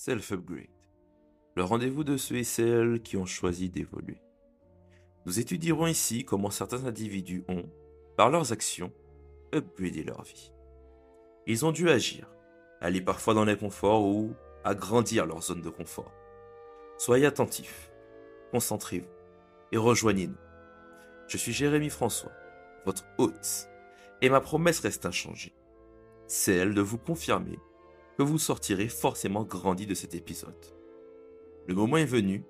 [0.00, 0.68] Self-Upgrade,
[1.56, 4.22] le rendez-vous de ceux et celles qui ont choisi d'évoluer.
[5.26, 7.68] Nous étudierons ici comment certains individus ont,
[8.16, 8.92] par leurs actions,
[9.52, 10.52] upgradé leur vie.
[11.48, 12.30] Ils ont dû agir,
[12.80, 16.12] aller parfois dans l'inconfort ou agrandir leur zone de confort.
[16.96, 17.90] Soyez attentifs,
[18.52, 19.10] concentrez-vous
[19.72, 20.38] et rejoignez-nous.
[21.26, 22.32] Je suis Jérémy François,
[22.86, 23.68] votre hôte,
[24.22, 25.56] et ma promesse reste inchangée,
[26.28, 27.58] celle de vous confirmer
[28.18, 30.66] que vous sortirez forcément grandi de cet épisode.
[31.68, 32.44] Le moment est venu,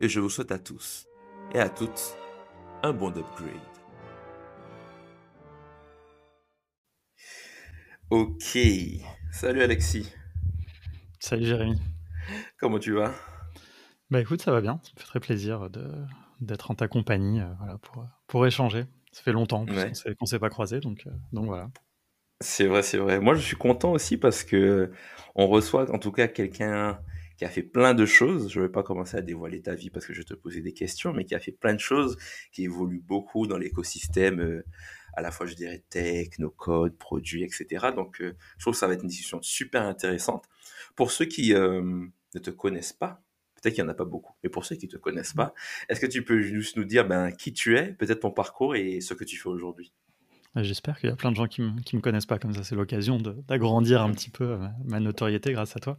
[0.00, 1.08] et je vous souhaite à tous
[1.52, 2.16] et à toutes
[2.84, 3.50] un bon upgrade.
[8.10, 8.56] Ok,
[9.32, 10.08] salut Alexis.
[11.18, 11.80] Salut Jérémy.
[12.60, 13.12] Comment tu vas?
[14.08, 14.80] Bah écoute, ça va bien.
[14.84, 15.68] Ça me fait très plaisir
[16.40, 18.84] d'être en ta compagnie euh, voilà, pour, pour échanger.
[19.10, 21.70] Ça fait longtemps qu'on ne s'est pas croisés, donc, euh, donc voilà.
[22.42, 23.20] C'est vrai, c'est vrai.
[23.20, 24.90] Moi, je suis content aussi parce que
[25.34, 27.00] on reçoit en tout cas quelqu'un
[27.38, 28.50] qui a fait plein de choses.
[28.50, 30.60] Je ne vais pas commencer à dévoiler ta vie parce que je vais te poser
[30.60, 32.16] des questions, mais qui a fait plein de choses,
[32.52, 34.64] qui évolue beaucoup dans l'écosystème, euh,
[35.14, 37.86] à la fois, je dirais, tech, nos codes, produits, etc.
[37.94, 40.46] Donc, euh, je trouve que ça va être une discussion super intéressante.
[40.96, 43.22] Pour ceux qui ne te connaissent pas,
[43.54, 45.54] peut-être qu'il n'y en a pas beaucoup, mais pour ceux qui ne te connaissent pas,
[45.88, 49.00] est-ce que tu peux juste nous dire ben, qui tu es, peut-être ton parcours et
[49.00, 49.92] ce que tu fais aujourd'hui?
[50.54, 52.62] J'espère qu'il y a plein de gens qui ne me connaissent pas comme ça.
[52.62, 55.98] C'est l'occasion d'agrandir un petit peu euh, ma notoriété grâce à toi.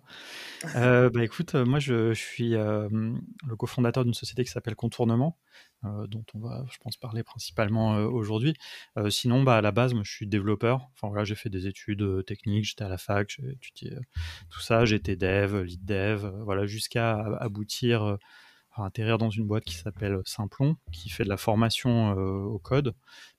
[0.76, 5.40] Euh, bah écoute, euh, moi je, suis le cofondateur d'une société qui s'appelle Contournement,
[5.84, 8.54] dont on va, je pense, parler principalement aujourd'hui.
[9.10, 10.88] sinon, bah, à la base, moi je suis développeur.
[10.94, 13.98] Enfin voilà, j'ai fait des études techniques, j'étais à la fac, j'ai étudié
[14.52, 14.86] tout ça.
[14.86, 18.18] J'étais dev, lead dev, voilà, jusqu'à aboutir
[18.76, 22.60] à atterrir dans une boîte qui s'appelle Simplon, qui fait de la formation euh, au
[22.60, 22.94] code.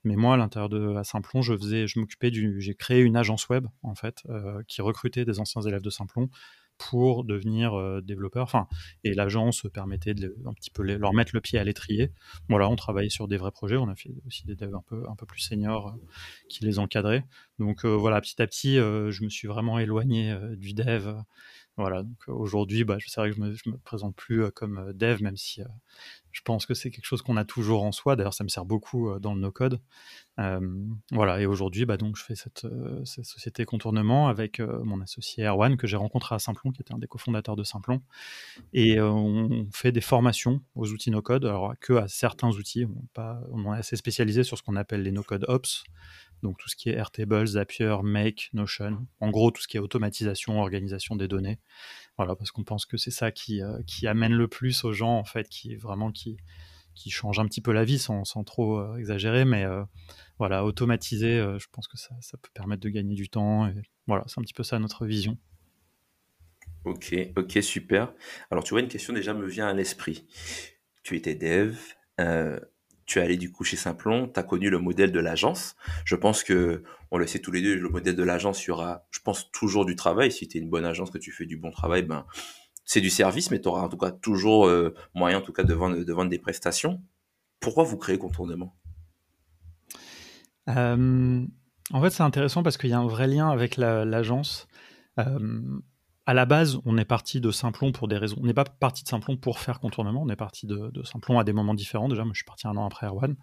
[0.05, 3.49] Mais moi, à l'intérieur de Simplon, je faisais, je m'occupais du, j'ai créé une agence
[3.49, 6.29] web en fait euh, qui recrutait des anciens élèves de Simplon
[6.77, 8.45] pour devenir euh, développeur.
[8.45, 8.69] Enfin,
[9.03, 12.13] et l'agence permettait de un leur mettre le pied à l'étrier.
[12.49, 13.77] Voilà, on travaillait sur des vrais projets.
[13.77, 15.97] On a fait aussi des devs un peu un peu plus seniors
[16.49, 17.25] qui les encadraient.
[17.59, 21.15] Donc voilà, petit à petit, je me suis vraiment éloigné du dev
[21.77, 25.37] voilà, donc aujourd'hui, bah, c'est vrai que je me, me présente plus comme dev, même
[25.37, 25.63] si
[26.31, 28.15] je pense que c'est quelque chose qu'on a toujours en soi.
[28.15, 29.81] D'ailleurs, ça me sert beaucoup dans le no-code.
[31.11, 32.67] voilà, et aujourd'hui, bah, je fais cette,
[33.05, 37.09] société contournement avec mon associé Erwan, que j'ai rencontré à Simplon, qui était un des
[37.09, 38.03] cofondateurs de Simplon.
[38.73, 42.85] Et on fait des formations aux outils no-code, alors que à certains outils.
[42.85, 45.85] On, on est assez spécialisé sur ce qu'on appelle les no-code ops
[46.45, 49.81] donc tout ce qui est Airtable, Zapier, Make, Notion, en gros tout ce qui est
[49.81, 51.59] automatisation, organisation des données.
[52.19, 55.17] Voilà, parce qu'on pense que c'est ça qui, euh, qui amène le plus aux gens,
[55.19, 56.37] en fait, qui vraiment qui,
[56.95, 59.83] qui change un petit peu la vie sans, sans trop euh, exagérer, mais euh,
[60.39, 63.67] voilà, automatiser, je pense que ça, ça, peut permettre de gagner du temps.
[63.67, 63.75] Et
[64.07, 65.39] voilà, c'est un petit peu ça notre vision.
[66.85, 68.13] Ok, ok, super.
[68.51, 70.27] Alors tu vois, une question déjà me vient à l'esprit.
[71.03, 71.79] Tu étais dev,
[73.07, 75.77] tu es allé du coup chez Simplon, tu as connu le modèle de l'agence.
[76.05, 78.71] Je pense que, on le sait tous les deux, le modèle de l'agence, il y
[78.71, 80.33] aura, je pense, toujours du travail.
[80.33, 82.27] Si tu es une bonne agence, que tu fais du bon travail, ben,
[82.85, 85.65] c'est du service, mais tu auras en tout cas toujours euh, moyen en tout cas
[85.65, 87.03] de vendre, de vendre des prestations.
[87.61, 88.77] Pourquoi vous créez Contournement?
[90.69, 91.45] Euh,
[91.93, 94.67] En fait, c'est intéressant parce qu'il y a un vrai lien avec l'agence.
[95.19, 95.61] Euh,
[96.27, 98.37] à la base, on est parti de Simplon pour des raisons.
[98.41, 101.45] On n'est pas parti de Simplon pour faire contournement, on est parti de, Simplon à
[101.45, 102.09] des moments différents.
[102.09, 103.33] Déjà, moi, je suis parti un an après Erwan.
[103.33, 103.37] Mhm.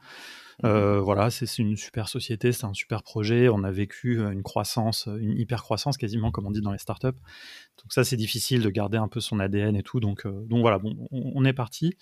[0.64, 3.50] Euh, voilà, c'est une super société, c'est un super projet.
[3.50, 6.80] On a vécu euh, une croissance, une hyper croissance quasiment, comme on dit dans les
[6.80, 7.08] startups.
[7.08, 10.00] Donc ça, c'est difficile de garder un peu son ADN et tout.
[10.00, 11.94] Donc, euh, donc voilà, bon, on, est parti.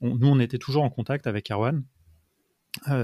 [0.00, 1.84] nous, on était toujours en contact avec Erwan.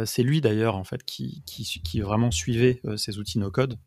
[0.05, 3.79] c'est lui d'ailleurs en fait qui, qui, vraiment suivait ces outils no code.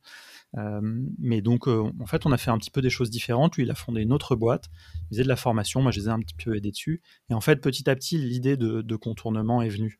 [0.58, 0.80] Euh,
[1.18, 3.56] mais donc, euh, en fait, on a fait un petit peu des choses différentes.
[3.56, 4.70] Lui, il a fondé une autre boîte.
[5.06, 5.82] Il faisait de la formation.
[5.82, 7.02] Moi, je les ai un petit peu aidés dessus.
[7.30, 10.00] Et en fait, petit à petit, l'idée de, contournement est venue.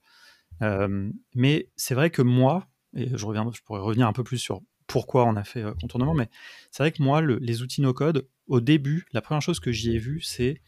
[0.62, 3.26] Euh, mais c'est vrai que moi, et je,
[3.64, 6.30] pourrais revenir un peu plus sur pourquoi on a fait contournement, mais
[6.72, 9.98] c'est vrai que moi, les outils no-code, au début, la première chose que j'y ai
[9.98, 10.62] vue, c'est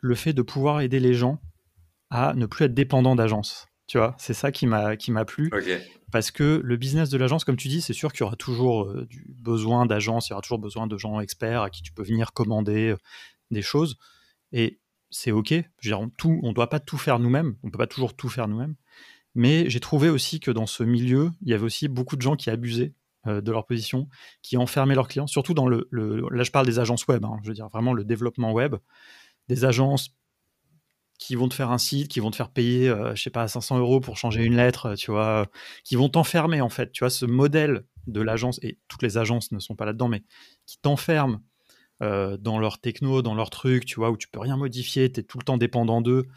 [0.00, 1.40] le fait de pouvoir aider les gens
[2.10, 3.69] à ne plus être dépendants d'agences.
[3.90, 5.50] Tu vois, c'est ça qui m'a qui m'a plu.
[6.12, 8.84] Parce que le business de l'agence, comme tu dis, c'est sûr qu'il y aura toujours
[8.84, 11.90] euh, du besoin d'agences, il y aura toujours besoin de gens experts à qui tu
[11.90, 12.96] peux venir commander euh,
[13.50, 13.98] des choses.
[14.52, 14.78] Et
[15.10, 15.52] c'est OK.
[15.80, 17.56] Je on ne doit pas tout faire nous-mêmes.
[17.64, 18.76] On ne peut pas toujours tout faire nous-mêmes.
[19.34, 22.36] Mais j'ai trouvé aussi que dans ce milieu, il y avait aussi beaucoup de gens
[22.36, 22.94] qui abusaient
[23.26, 24.08] euh, de leur position,
[24.42, 25.88] qui enfermaient leurs clients, surtout dans le.
[25.90, 28.76] là, je parle des agences web, hein, je veux dire vraiment le développement web.
[29.48, 30.14] Des agences
[31.20, 33.46] qui vont te faire un site, qui vont te faire payer, euh, je sais pas,
[33.46, 35.46] 500 euros pour changer une lettre, euh, tu vois,
[35.84, 36.90] qui vont t'enfermer en fait.
[36.92, 40.24] Tu vois, ce modèle de l'agence, et toutes les agences ne sont pas là-dedans, mais
[40.66, 41.38] qui t'enferment
[42.00, 45.22] dans leur techno, dans leur truc, tu vois, où tu peux rien modifier, tu es
[45.22, 46.28] tout le temps dépendant d'eux.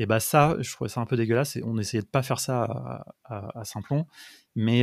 [0.00, 1.54] Et bah ça, je trouvais ça un peu dégueulasse.
[1.54, 4.08] Et on essayait de pas faire ça à, à, Simplon.
[4.56, 4.82] Mais,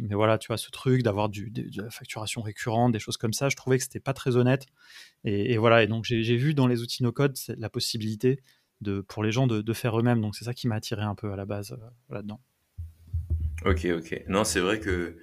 [0.00, 3.34] mais voilà, tu vois, ce truc d'avoir de, de, la facturation récurrente, des choses comme
[3.34, 4.64] ça, je trouvais que c'était pas très honnête.
[5.24, 8.40] Et, voilà, et donc j'ai vu dans les outils no-code la possibilité
[8.80, 10.20] de, pour les gens de, de faire eux-mêmes.
[10.20, 11.76] Donc c'est ça qui m'a attiré un peu à la base
[12.10, 12.40] là-dedans.
[13.64, 14.24] Ok, ok.
[14.28, 15.16] Non, c'est vrai que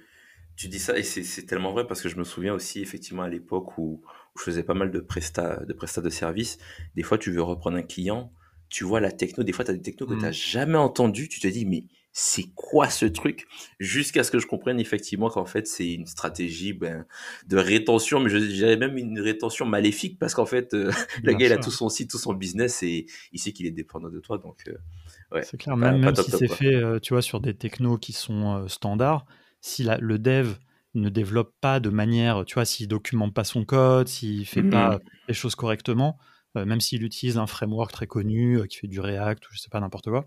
[0.56, 3.28] tu dis ça et c'est tellement vrai parce que je me souviens aussi effectivement à
[3.28, 4.02] l'époque où,
[4.38, 6.58] je faisais pas mal de prestats de prestats de services.
[6.94, 8.32] Des fois, tu veux reprendre un client,
[8.68, 11.28] tu vois la techno, des fois tu as des technos que tu n'as jamais entendu,
[11.28, 11.84] tu te dis mais
[12.18, 13.46] c'est quoi ce truc?
[13.78, 17.04] Jusqu'à ce que je comprenne effectivement qu'en fait c'est une stratégie ben,
[17.46, 20.90] de rétention, mais je dirais même une rétention maléfique parce qu'en fait euh,
[21.22, 23.70] le gars il a tout son site, tout son business et il sait qu'il est
[23.70, 24.38] dépendant de toi.
[24.38, 28.14] Donc euh, c'est clair, même, si c'est fait, euh, tu vois, sur des technos qui
[28.14, 29.26] sont euh, standards,
[29.60, 30.54] si le dev
[30.94, 34.96] ne développe pas de manière, tu vois, s'il documente pas son code, s'il fait pas
[34.96, 35.00] mmh.
[35.28, 36.16] les choses correctement,
[36.54, 39.80] même s'il utilise un framework très connu qui fait du React ou je sais pas
[39.80, 40.24] n'importe quoi,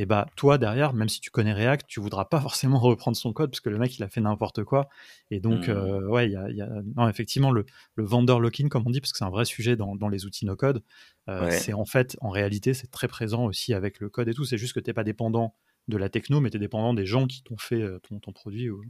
[0.00, 3.32] et bah toi derrière, même si tu connais React, tu voudras pas forcément reprendre son
[3.32, 4.88] code parce que le mec il a fait n'importe quoi.
[5.32, 5.72] Et donc mmh.
[5.72, 7.66] euh, ouais, il y a, non effectivement le,
[7.96, 10.24] le vendor lock-in comme on dit parce que c'est un vrai sujet dans, dans les
[10.24, 10.84] outils no code.
[11.28, 14.44] Euh, c'est en fait en réalité c'est très présent aussi avec le code et tout.
[14.44, 15.56] C'est juste que t'es pas dépendant
[15.88, 18.30] de la techno, mais tu es dépendant des gens qui t'ont fait euh, ton, ton
[18.32, 18.68] produit.
[18.68, 18.84] Donc,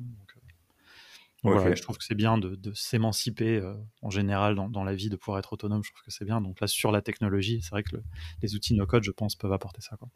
[1.43, 3.63] voilà, je trouve que c'est bien de, de s'émanciper
[4.03, 5.83] en général dans, dans, la vie, de pouvoir être autonome.
[5.85, 6.43] Je trouve que c'est bien.
[6.43, 7.97] Donc là, sur la technologie, c'est vrai que
[8.43, 9.97] les outils no-code, je pense, peuvent apporter ça.
[9.97, 10.11] Quoi.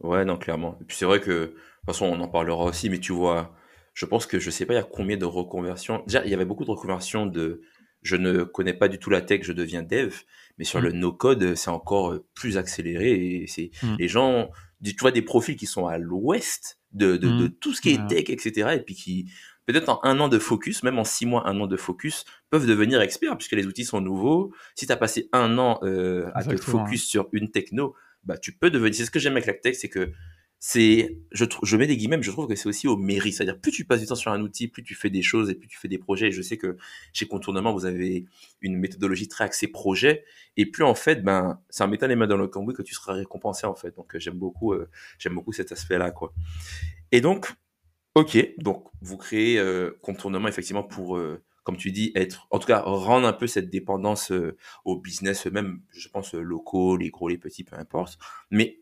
[0.00, 0.78] Ouais, non, clairement.
[0.80, 3.54] Et puis c'est vrai que, de toute façon, on en parlera aussi, mais tu vois,
[3.94, 6.02] je pense que je sais pas, il y a combien de reconversions.
[6.06, 7.62] Déjà, il y avait beaucoup de reconversions de
[8.02, 10.14] je ne connais pas du tout la tech, je deviens dev,
[10.56, 10.98] mais sur le mmh.
[10.98, 13.42] no-code, c'est encore euh, plus accéléré.
[13.42, 13.96] Et c'est mmh.
[13.98, 14.50] les gens,
[14.84, 17.50] tu vois, des profils qui sont à l'ouest de, de, de, mmh.
[17.60, 18.76] tout ce qui est tech, etc.
[18.76, 19.30] Et puis qui,
[19.66, 22.66] peut-être en un an de focus, même en six mois, un an de focus, peuvent
[22.66, 24.52] devenir experts puisque les outils sont nouveaux.
[24.74, 27.94] Si tu as passé un an euh, à te focus sur une techno,
[28.28, 28.94] bah, tu peux devenir.
[28.94, 30.12] C'est ce que j'aime avec la tech, c'est que
[30.60, 33.34] c'est, je, je mets des guillemets, mais je trouve que c'est aussi au mérite.
[33.34, 35.54] C'est-à-dire, plus tu passes du temps sur un outil, plus tu fais des choses et
[35.54, 36.28] plus tu fais des projets.
[36.28, 36.76] Et je sais que
[37.12, 38.26] chez Contournement, vous avez
[38.60, 40.24] une méthodologie très axée projet.
[40.56, 42.94] Et plus, en fait, ben, c'est en mettant les mains dans le cambouis que tu
[42.94, 43.96] seras récompensé, en fait.
[43.96, 46.34] Donc, j'aime beaucoup, euh, j'aime beaucoup cet aspect-là, quoi.
[47.12, 47.50] Et donc,
[48.14, 52.66] ok, donc, vous créez euh, Contournement, effectivement, pour, euh, comme tu dis, être, en tout
[52.66, 54.56] cas, rendre un peu cette dépendance euh,
[54.86, 58.16] au business, même, je pense, euh, locaux, les gros, les petits, peu importe.
[58.50, 58.80] Mais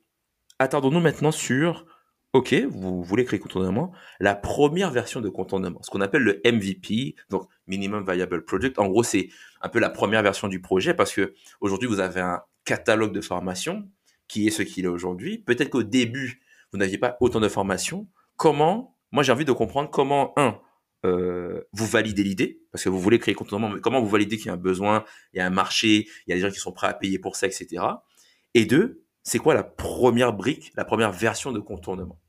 [0.61, 1.85] attendons-nous maintenant sur,
[2.33, 3.91] ok, vous voulez créer contournement,
[4.21, 8.79] la première version de contournement, ce qu'on appelle le MVP, donc Minimum Viable Project.
[8.79, 9.31] En gros, c'est
[9.63, 13.21] un peu la première version du projet parce que aujourd'hui, vous avez un catalogue de
[13.21, 13.91] formation
[14.29, 15.39] qui est ce qu'il est aujourd'hui.
[15.39, 16.41] Peut-être qu'au début,
[16.71, 18.07] vous n'aviez pas autant de formations.
[18.37, 20.61] Comment, moi, j'ai envie de comprendre comment, un,
[21.07, 24.47] euh, vous validez l'idée parce que vous voulez créer contournement, mais comment vous validez qu'il
[24.47, 26.59] y a un besoin, il y a un marché, il y a des gens qui
[26.59, 27.83] sont prêts à payer pour ça, etc.
[28.55, 32.21] Et deux, c'est quoi la première brique, la première version de contournement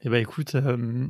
[0.00, 1.06] Eh ben écoute, euh,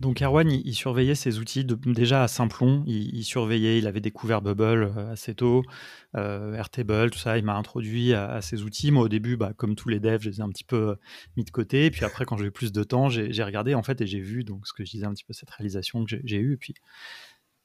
[0.00, 2.84] donc Erwan, il, surveillait ses outils déjà à Simplon.
[2.86, 5.64] Il, surveillait, il avait découvert Bubble euh, assez tôt,
[6.16, 7.36] euh, tout ça.
[7.36, 8.92] Il m'a introduit à, ces outils.
[8.92, 10.94] Moi, au début, bah, comme tous les devs, je les ai un petit peu euh,
[11.36, 11.86] mis de côté.
[11.86, 14.20] Et puis après, quand j'ai eu plus de temps, j'ai regardé en fait et j'ai
[14.20, 16.54] vu donc ce que je disais un petit peu cette réalisation que j'ai eue.
[16.54, 16.74] Et puis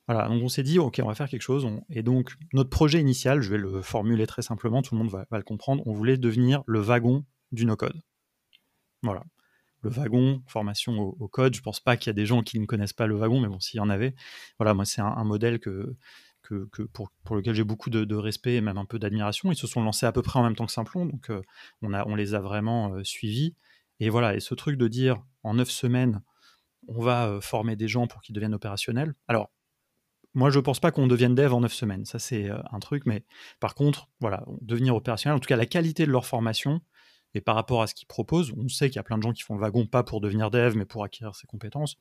[0.07, 1.67] voilà, donc on s'est dit, ok, on va faire quelque chose.
[1.89, 5.25] Et donc notre projet initial, je vais le formuler très simplement, tout le monde va,
[5.29, 5.83] va le comprendre.
[5.85, 8.01] On voulait devenir le wagon du no-code.
[9.03, 9.23] Voilà
[9.83, 11.53] le wagon, formation au, code.
[11.55, 13.47] Je pense pas qu'il y a des gens qui ne connaissent pas le wagon, mais
[13.47, 14.15] bon, s'il y en avait,
[14.57, 15.95] voilà, moi c'est un, modèle que,
[16.41, 19.51] que, pour, pour, lequel j'ai beaucoup de, respect et même un peu d'admiration.
[19.51, 21.41] Ils se sont lancés à peu près en même temps que Simplon, donc euh,
[21.81, 23.55] on, a, on les a vraiment euh, suivis.
[23.99, 26.21] Et voilà, et ce truc de dire en neuf semaines,
[26.87, 29.13] on va euh, former des gens pour qu'ils deviennent opérationnels.
[29.27, 29.51] Alors,
[30.33, 32.05] moi, je pense pas qu'on devienne dev en neuf semaines.
[32.05, 33.05] Ça, c'est un truc.
[33.05, 33.23] Mais
[33.59, 36.81] par contre, voilà, devenir opérationnel, en tout cas, la qualité de leur formation,
[37.33, 39.33] et par rapport à ce qu'ils proposent, on sait qu'il y a plein de gens
[39.33, 41.97] qui font le wagon pas pour devenir dev, mais pour acquérir ses compétences.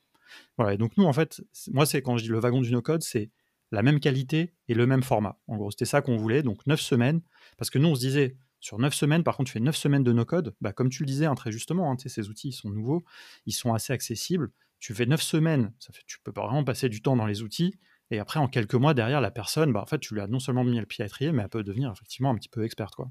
[0.57, 0.75] Voilà.
[0.75, 3.31] Et donc nous, en fait, moi, c'est quand je dis le wagon du no-code, c'est
[3.71, 5.39] la même qualité et le même format.
[5.47, 6.43] En gros, c'était ça qu'on voulait.
[6.43, 7.23] Donc 9 semaines,
[7.57, 10.05] parce que nous, on se disait, sur 9 semaines, par contre, tu fais 9 semaines
[10.05, 12.71] de no-code, bah, comme tu le disais hein, très justement, hein, ces outils ils sont
[12.71, 13.03] nouveaux,
[13.47, 14.51] ils sont assez accessibles.
[14.79, 17.75] Tu fais 9 semaines, ça tu peux vraiment passer du temps dans les outils.
[18.11, 20.39] Et après, en quelques mois, derrière, la personne, bah, en fait, tu lui as non
[20.39, 22.95] seulement mis le pied à étrier, mais elle peut devenir effectivement un petit peu experte.
[22.95, 23.11] Quoi.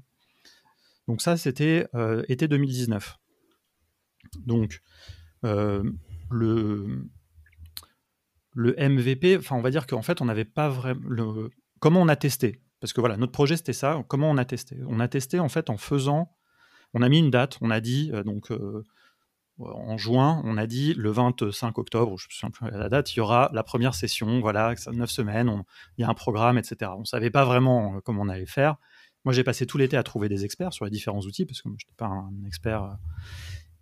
[1.08, 3.18] Donc ça, c'était euh, été 2019.
[4.46, 4.80] Donc
[5.44, 5.82] euh,
[6.30, 7.08] le,
[8.54, 11.00] le MVP, enfin on va dire qu'en fait on n'avait pas vraiment...
[11.08, 12.62] Le, comment on a testé?
[12.80, 14.78] Parce que voilà, notre projet c'était ça, comment on a testé?
[14.86, 16.32] On a testé en fait en faisant,
[16.94, 18.50] on a mis une date, on a dit, euh, donc
[19.58, 23.14] en juin, on a dit le 25 octobre, je ne me souviens plus la date,
[23.14, 25.62] il y aura la première session, voilà, 9 semaines,
[25.98, 26.90] il y a un programme, etc.
[26.96, 28.76] On ne savait pas vraiment comment on allait faire.
[29.24, 31.68] Moi, j'ai passé tout l'été à trouver des experts sur les différents outils, parce que
[31.68, 32.96] je n'étais pas un expert.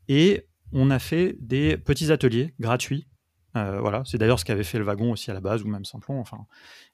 [0.09, 3.09] Et on a fait des petits ateliers gratuits.
[3.55, 6.21] voilà, c'est d'ailleurs ce qu'avait fait le wagon aussi à la base, ou même Simplon,
[6.21, 6.47] enfin.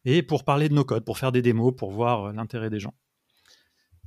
[0.04, 2.94] Et pour parler de nos codes, pour faire des démos, pour voir l'intérêt des gens.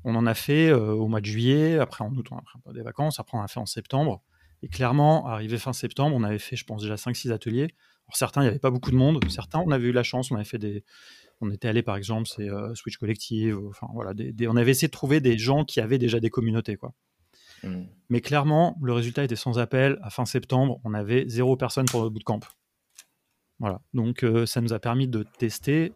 [0.04, 2.82] On en a fait au mois de juillet, après en août, on a pris des
[2.82, 4.24] vacances, après on a fait en septembre.
[4.62, 7.74] Et clairement, arrivé fin septembre, on avait fait, je pense, déjà 5-6 ateliers.
[8.08, 9.20] Alors, certains, il n'y avait pas beaucoup de monde.
[9.30, 10.84] Certains, on avait eu la chance, on avait fait des.
[11.42, 13.58] On était allé, par exemple, c'est Switch Collective.
[13.70, 14.14] Enfin, voilà,
[14.48, 16.94] on avait essayé de trouver des gens qui avaient déjà des communautés, quoi.
[17.64, 17.84] Mmh.
[18.10, 20.00] Mais clairement, le résultat était sans appel.
[20.02, 22.40] À fin septembre, on avait zéro personne pour notre bootcamp.
[23.60, 23.82] Voilà.
[23.94, 25.94] Donc, ça nous a permis de tester.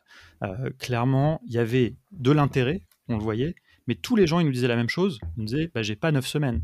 [0.80, 3.56] clairement, il y avait de l'intérêt, on le voyait,
[3.88, 5.20] mais tous les gens, ils nous disaient la même chose.
[5.38, 6.62] Ils nous disaient, bah, j'ai pas neuf semaines.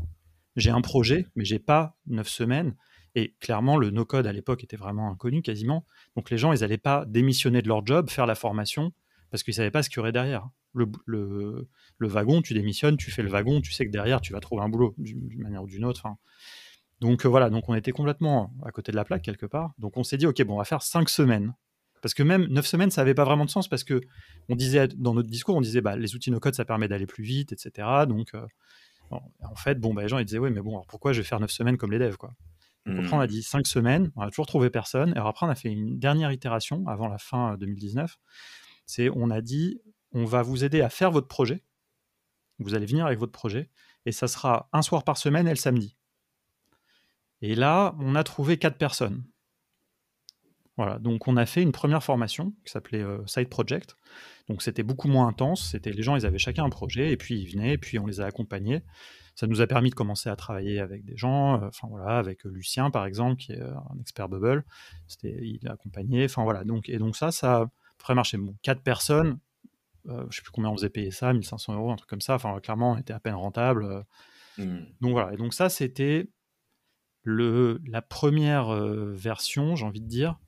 [0.56, 2.74] J'ai un projet, mais j'ai pas neuf semaines.
[3.14, 5.84] Et clairement, le no-code à l'époque était vraiment inconnu quasiment.
[6.16, 8.92] Donc les gens, ils n'allaient pas démissionner de leur job, faire la formation,
[9.30, 10.48] parce qu'ils ne savaient pas ce qu'il y aurait derrière.
[10.74, 11.66] Le,
[12.00, 14.68] wagon, tu démissionnes, tu fais le wagon, tu sais que derrière, tu vas trouver un
[14.68, 16.06] boulot d'une manière ou d'une autre.
[17.00, 19.72] Donc euh, voilà, donc on était complètement à côté de la plaque quelque part.
[19.78, 21.54] Donc on s'est dit, ok, bon, on va faire cinq semaines.
[22.02, 24.00] Parce que même neuf semaines, ça n'avait pas vraiment de sens parce que
[24.48, 27.24] on disait dans notre discours, on disait, bah, les outils no-code, ça permet d'aller plus
[27.24, 27.88] vite, etc.
[28.08, 28.46] Donc euh,
[29.10, 31.26] en fait, bon, bah, les gens ils disaient, oui, mais bon, alors pourquoi je vais
[31.26, 32.32] faire neuf semaines comme les devs, quoi?
[32.86, 33.28] Donc après, on a mmh.
[33.28, 35.12] dit cinq semaines, on a toujours trouvé personne.
[35.14, 38.18] Et après, on a fait une dernière itération avant la fin 2019.
[38.86, 39.80] C'est, on a dit,
[40.12, 41.62] on va vous aider à faire votre projet.
[42.58, 43.70] Vous allez venir avec votre projet.
[44.06, 45.96] Et ça sera un soir par semaine et le samedi.
[47.42, 49.24] Et là, on a trouvé quatre personnes.
[50.76, 53.96] Voilà, donc on a fait une première formation qui s'appelait euh, Side Project.
[54.48, 55.70] Donc c'était beaucoup moins intense.
[55.70, 58.06] C'était les gens, ils avaient chacun un projet et puis ils venaient, et puis on
[58.06, 58.82] les a accompagnés.
[59.34, 61.62] Ça nous a permis de commencer à travailler avec des gens.
[61.62, 64.64] Euh, enfin voilà, avec Lucien par exemple, qui est euh, un expert Bubble.
[65.06, 66.24] C'était, il a accompagné.
[66.24, 68.36] Enfin voilà, donc et donc ça, ça a très marché.
[68.36, 69.38] Bon, quatre personnes.
[70.06, 72.34] je je sais plus combien on faisait payer ça, 1500 euros, un truc comme ça.
[72.34, 74.04] Enfin clairement, on était à peine rentable.
[74.58, 74.78] Mmh.
[75.00, 76.28] Donc voilà, et donc ça c'était
[77.22, 80.38] le, la première version, j'ai envie de dire,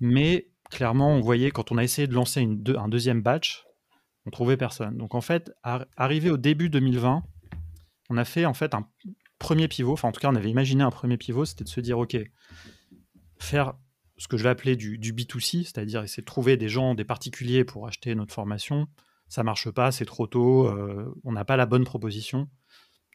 [0.00, 3.66] mais clairement, on voyait quand on a essayé de lancer un deuxième batch,
[4.26, 4.96] on trouvait personne.
[4.96, 5.52] Donc en fait,
[5.96, 7.22] arrivé au début 2020,
[8.10, 8.86] on a fait en fait un
[9.38, 9.92] premier pivot.
[9.92, 12.16] Enfin, en tout cas, on avait imaginé un premier pivot, c'était de se dire, ok,
[13.38, 13.74] faire
[14.18, 17.64] ce que je vais appeler du, B2C, c'est-à-dire essayer de trouver des gens, des particuliers
[17.64, 18.86] pour acheter notre formation.
[19.28, 22.48] Ça marche pas, c'est trop tôt, euh, on n'a pas la bonne proposition.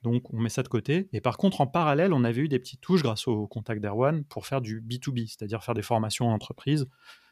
[0.02, 1.10] Donc on met ça de côté.
[1.14, 4.24] Et par contre, en parallèle, on avait eu des petites touches grâce au contact d'Erwan
[4.24, 6.88] pour faire du B2B, c'est-à-dire faire des formations en entreprise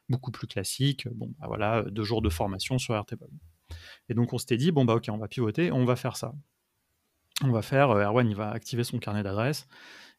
[0.09, 1.07] beaucoup plus classiques.
[1.13, 3.27] Bon, bah voilà, deux jours de formation sur Airtable.
[4.09, 6.33] Et donc on s'était dit, bon bah ok, on va pivoter, on va faire ça.
[7.41, 9.67] On va faire, euh, Erwan, il va activer son carnet d'adresses,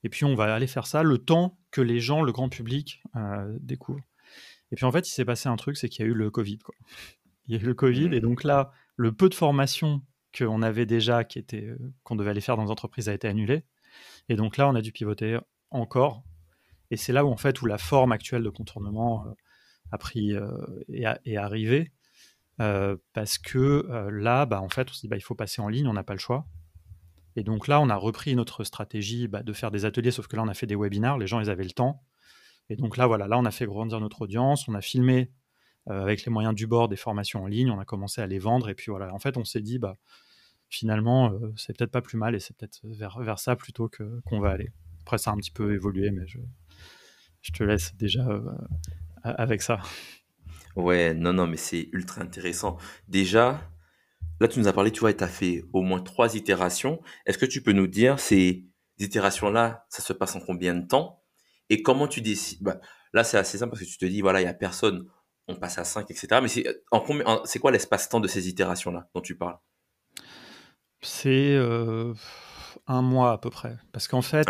[0.03, 3.03] et puis on va aller faire ça le temps que les gens, le grand public,
[3.17, 4.05] euh, découvrent.
[4.73, 6.31] Et puis en fait, il s'est passé un truc, c'est qu'il y a eu le
[6.31, 6.59] Covid.
[6.59, 6.75] Quoi.
[7.47, 10.03] Il y a eu le Covid, et donc là, le peu de formation
[10.37, 13.29] qu'on avait déjà, qui était euh, qu'on devait aller faire dans les entreprises, a été
[13.29, 13.65] annulé.
[14.29, 15.39] Et donc là, on a dû pivoter
[15.71, 16.25] encore.
[16.91, 19.31] Et c'est là où en fait où la forme actuelle de contournement euh,
[19.93, 20.51] a pris euh,
[20.89, 21.93] et est arrivée.
[22.59, 25.87] parce que là, bah, en fait, on s'est dit, bah, il faut passer en ligne,
[25.87, 26.47] on n'a pas le choix.
[27.37, 30.37] Et donc là, on a repris notre stratégie bah, de faire des ateliers, sauf que
[30.37, 32.03] là, on a fait des webinars, les gens, ils avaient le temps.
[32.71, 35.31] Et donc là, voilà, là, on a fait grandir notre audience, on a filmé
[35.87, 38.69] avec les moyens du bord des formations en ligne, on a commencé à les vendre.
[38.69, 39.99] Et puis voilà, en fait, on s'est dit, bah,
[40.69, 44.21] finalement, euh, c'est peut-être pas plus mal et c'est peut-être vers, vers ça plutôt que,
[44.25, 44.73] qu'on va aller.
[45.03, 46.39] Après, ça a un petit peu évolué, mais je,
[47.43, 48.41] je te laisse déjà euh,
[49.23, 49.81] avec ça.
[50.75, 52.79] Ouais, non, non, mais c'est ultra intéressant.
[53.09, 53.61] Déjà,
[54.41, 57.01] là, tu nous as parlé, tu vois, tu as fait au moins trois itérations.
[57.27, 58.65] Est-ce que tu peux nous dire ces
[58.99, 61.23] itérations-là, ça se passe en combien de temps?
[61.71, 62.63] Et comment tu décides?
[62.63, 62.81] Bah,
[63.13, 65.07] Là, c'est assez simple parce que tu te dis, voilà, il n'y a personne,
[65.47, 66.41] on passe à 5, etc.
[66.43, 69.59] Mais c'est, en, c'est quoi l'espace-temps de ces itérations-là dont tu parles?
[71.01, 71.57] C'est
[72.87, 73.77] un mois à peu près.
[73.93, 74.49] Parce qu'en fait,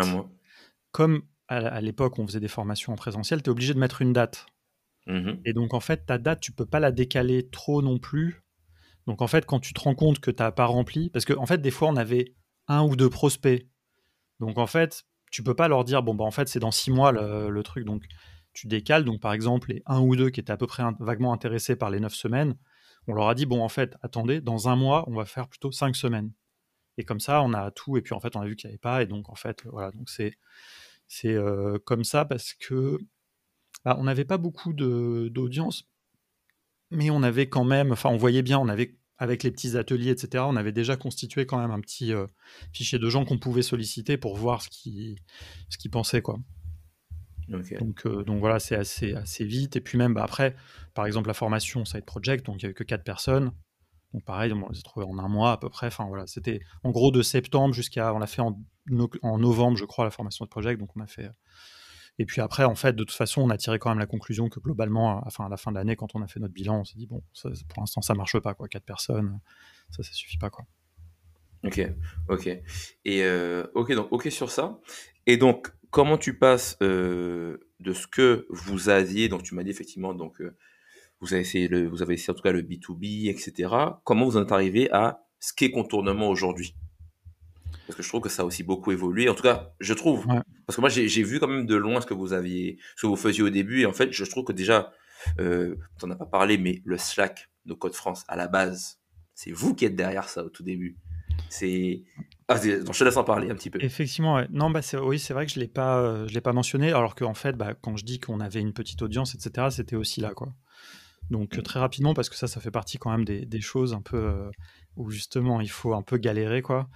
[0.91, 4.13] comme à, l'époque on faisait des formations en présentiel, tu es obligé de mettre une
[4.13, 4.45] date.
[5.07, 8.41] Mmh Et donc en fait, ta date, tu peux pas la décaler trop non plus.
[9.07, 11.41] Donc en fait, quand tu te rends compte que tu n'as pas rempli, parce qu'en
[11.41, 12.33] en fait, des fois, on avait
[12.67, 13.67] un ou deux prospects.
[14.39, 16.91] Donc en fait, tu peux pas leur dire, bon, bah en fait, c'est dans six
[16.91, 17.85] mois le, truc.
[17.85, 18.03] Donc
[18.53, 19.05] tu décales.
[19.05, 21.89] Donc par exemple, les un ou deux qui étaient à peu près vaguement intéressés par
[21.89, 22.55] les neuf semaines,
[23.07, 25.71] on leur a dit, bon, en fait, attendez, dans un mois, on va faire plutôt
[25.71, 26.31] cinq semaines.
[26.97, 27.97] Et comme ça, on a tout.
[27.97, 29.03] Et puis en fait, on a vu qu'il n'y avait pas.
[29.03, 29.91] Et donc en fait, voilà.
[29.91, 30.37] Donc c'est
[31.07, 32.97] c'est euh, comme ça parce que
[33.83, 35.87] bah, on n'avait pas beaucoup d'audience,
[36.95, 37.91] mais on avait quand même.
[37.91, 38.59] Enfin, on voyait bien.
[38.59, 42.11] On avait avec les petits ateliers, etc., on avait déjà constitué quand même un petit
[42.73, 45.19] fichier de gens qu'on pouvait solliciter pour voir ce qu'ils
[45.69, 46.21] ce pensaient.
[46.21, 46.37] Quoi.
[47.47, 49.75] Donc, donc voilà, c'est assez, assez vite.
[49.75, 50.55] Et puis même bah, après,
[50.93, 53.51] par exemple, la formation Side Project, donc il n'y avait que 4 personnes.
[54.13, 55.87] Donc pareil, on les a trouvés en un mois à peu près.
[55.87, 58.13] Enfin voilà, c'était en gros de septembre jusqu'à.
[58.13, 58.57] On l'a fait en,
[59.21, 60.79] en, novembre, je crois, la formation de Project.
[60.79, 61.29] Donc on a fait
[62.17, 64.47] et puis après, en fait, de toute façon, on a tiré quand même la conclusion
[64.47, 66.97] que globalement, à, la fin de l'année, quand on a fait notre bilan, on s'est
[66.97, 67.21] dit, bon,
[67.67, 68.67] pour l'instant, ça marche pas, quoi.
[68.67, 69.39] Quatre personnes,
[69.91, 70.65] ça, ça suffit pas, quoi.
[71.65, 71.81] Ok,
[72.29, 72.47] ok.
[73.05, 74.79] Et euh, ok, donc ok sur ça.
[75.25, 79.71] Et donc, comment tu passes euh, de ce que vous aviez, donc tu m'as dit
[79.71, 80.55] effectivement, donc euh,
[81.21, 83.73] vous avez essayé en tout cas le B2B, etc.
[84.03, 86.75] Comment vous en êtes arrivé à ce qu'est contournement aujourd'hui?
[87.87, 89.29] Parce que je trouve que ça a aussi beaucoup évolué.
[89.29, 90.25] En tout cas, je trouve.
[90.65, 93.07] Parce que moi, j'ai vu quand même de loin ce que vous aviez, ce que
[93.07, 93.81] vous faisiez au début.
[93.81, 94.91] Et en fait, je trouve que déjà,
[95.39, 98.99] euh, tu n'en as pas parlé, mais le Slack de Code France, à la base,
[99.33, 100.97] c'est vous qui êtes derrière ça au tout début.
[101.49, 102.03] C'est.
[102.47, 103.83] Ah, je te laisse en parler un petit peu.
[103.83, 106.91] Effectivement, non, bah oui, c'est vrai que je l'ai pas, euh, je l'ai pas mentionné,
[106.91, 110.21] alors qu'en fait, bah, quand je dis qu'on avait une petite audience, etc., c'était aussi
[110.21, 110.53] là, quoi.
[111.29, 111.61] Donc mm.
[111.63, 114.49] très rapidement, parce que ça, ça fait partie quand même des, choses un peu euh,
[114.95, 116.87] où justement il faut un peu galérer, quoi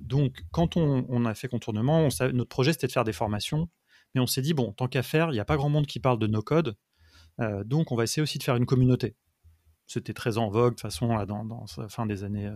[0.00, 3.68] donc, quand on, a fait contournement, notre projet c'était de faire des formations,
[4.14, 6.00] mais on s'est dit, bon, tant qu'à faire, il n'y a pas grand monde qui
[6.00, 6.76] parle de no-code,
[7.64, 9.14] donc on va essayer aussi de faire une communauté
[9.86, 12.50] c'était très en vogue de toute façon dans, dans, la fin des années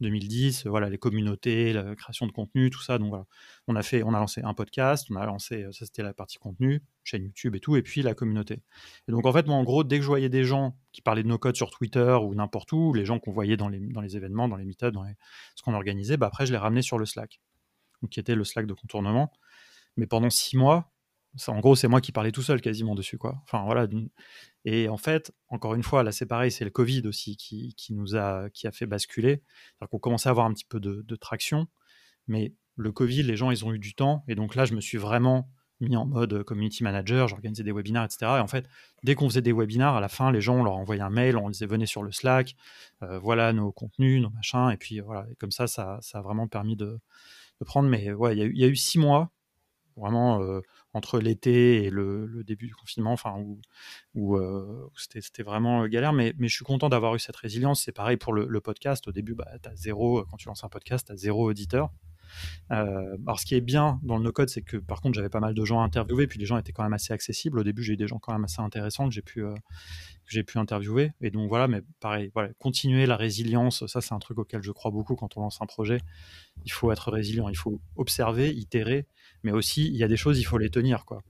[0.00, 2.98] 2010 voilà les communautés la création de contenu tout ça.
[2.98, 3.26] Donc voilà.
[3.68, 6.38] On a fait on a lancé un podcast on a lancé ça c'était la partie
[6.38, 8.62] contenu chaîne YouTube et tout et puis la communauté.
[9.08, 11.22] Et donc en fait moi en gros dès que je voyais des gens qui parlaient
[11.22, 14.00] de nos codes sur Twitter ou n'importe où les gens qu'on voyait dans les, dans
[14.00, 15.04] les événements dans les meetups dans
[15.54, 17.40] ce qu'on organisait bah après je les ramenais sur le Slack
[18.04, 19.32] donc qui était le Slack de contournement.
[19.96, 20.92] Mais pendant six mois
[21.48, 23.40] en gros, c'est moi qui parlais tout seul quasiment dessus, quoi.
[23.44, 23.86] Enfin voilà.
[24.64, 28.16] Et en fait, encore une fois, là c'est pareil, c'est le Covid aussi qui, nous
[28.16, 29.42] a qui a fait basculer.
[29.80, 31.66] cest commençait à avoir un petit peu de, traction,
[32.28, 34.80] mais le Covid, les gens ils ont eu du temps, et donc là je me
[34.80, 35.50] suis vraiment
[35.80, 38.18] mis en mode community manager, j'organisais des webinaires, etc.
[38.36, 38.66] Et en fait,
[39.02, 41.36] dès qu'on faisait des webinaires, à la fin, les gens, on leur envoyait un mail,
[41.36, 42.54] on disait venez sur le Slack,
[43.02, 46.48] euh, voilà nos contenus, nos machins, et puis voilà, et comme ça, ça, a vraiment
[46.48, 47.00] permis de,
[47.66, 47.88] prendre.
[47.88, 49.30] Mais ouais, il y, y, a eu six mois
[49.96, 50.60] vraiment euh,
[50.94, 53.36] entre l'été et le, début du confinement, enfin
[54.14, 56.12] où, euh, c'était vraiment euh, galère.
[56.12, 57.82] Mais, je suis content d'avoir eu cette résilience.
[57.82, 59.06] C'est pareil pour le, podcast.
[59.08, 61.90] Au début, bah, zéro quand tu lances un podcast, tu as zéro auditeur.
[62.70, 65.40] Euh, alors, ce qui est bien dans le no-code, c'est que par contre, j'avais pas
[65.40, 67.58] mal de gens à interviewer, puis les gens étaient quand même assez accessibles.
[67.58, 69.54] Au début, j'ai eu des gens quand même assez intéressants que j'ai pu, euh,
[70.26, 71.12] j'ai pu interviewer.
[71.20, 74.72] Et donc voilà, mais pareil, voilà, continuer la résilience, ça, c'est un truc auquel je
[74.72, 75.98] crois beaucoup quand on lance un projet.
[76.64, 79.06] Il faut être résilient, il faut observer, itérer,
[79.42, 81.22] mais aussi, il y a des choses, il faut les tenir, quoi.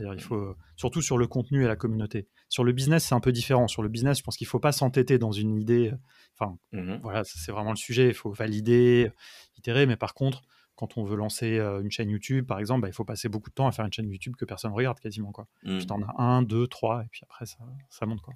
[0.00, 2.26] C'est-à-dire, il faut, surtout sur le contenu et la communauté.
[2.48, 3.68] Sur le business, c'est un peu différent.
[3.68, 5.92] Sur le business, je pense qu'il ne faut pas s'entêter dans une idée.
[6.38, 8.08] Enfin, mmh voilà, c'est vraiment le sujet.
[8.08, 9.12] Il faut valider,
[9.58, 9.84] itérer.
[9.84, 10.40] Mais par contre,
[10.74, 13.50] quand on veut lancer euh, une chaîne YouTube, par exemple, bah, il faut passer beaucoup
[13.50, 15.32] de temps à faire une chaîne YouTube que personne ne regarde quasiment.
[15.32, 15.46] Quoi.
[15.64, 17.58] Tu en as un, deux, trois, et puis après, ça,
[17.90, 18.22] ça monte.
[18.22, 18.34] Quoi.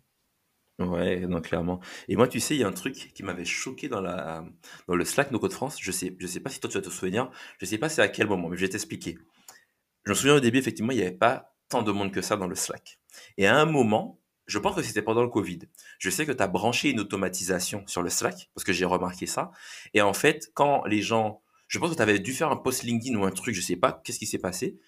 [0.81, 1.81] Ouais, non, clairement.
[2.09, 4.44] Et moi, tu sais, il y a un truc qui m'avait choqué dans, la,
[4.87, 5.79] dans le Slack No Code France.
[5.81, 7.31] Je sais, je sais pas si toi tu vas te souvenir.
[7.59, 9.16] Je sais pas c'est à quel moment, mais je vais t'expliquer.
[10.05, 12.37] Je me souviens au début, effectivement, il n'y avait pas tant de monde que ça
[12.37, 12.98] dans le Slack.
[13.37, 15.61] Et à un moment, je pense que c'était pendant le Covid.
[15.98, 19.27] Je sais que tu as branché une automatisation sur le Slack, parce que j'ai remarqué
[19.27, 19.50] ça.
[19.94, 22.83] Et en fait, quand les gens, je pense que tu avais dû faire un post
[22.83, 24.79] LinkedIn ou un truc, je sais pas qu'est-ce qui s'est passé?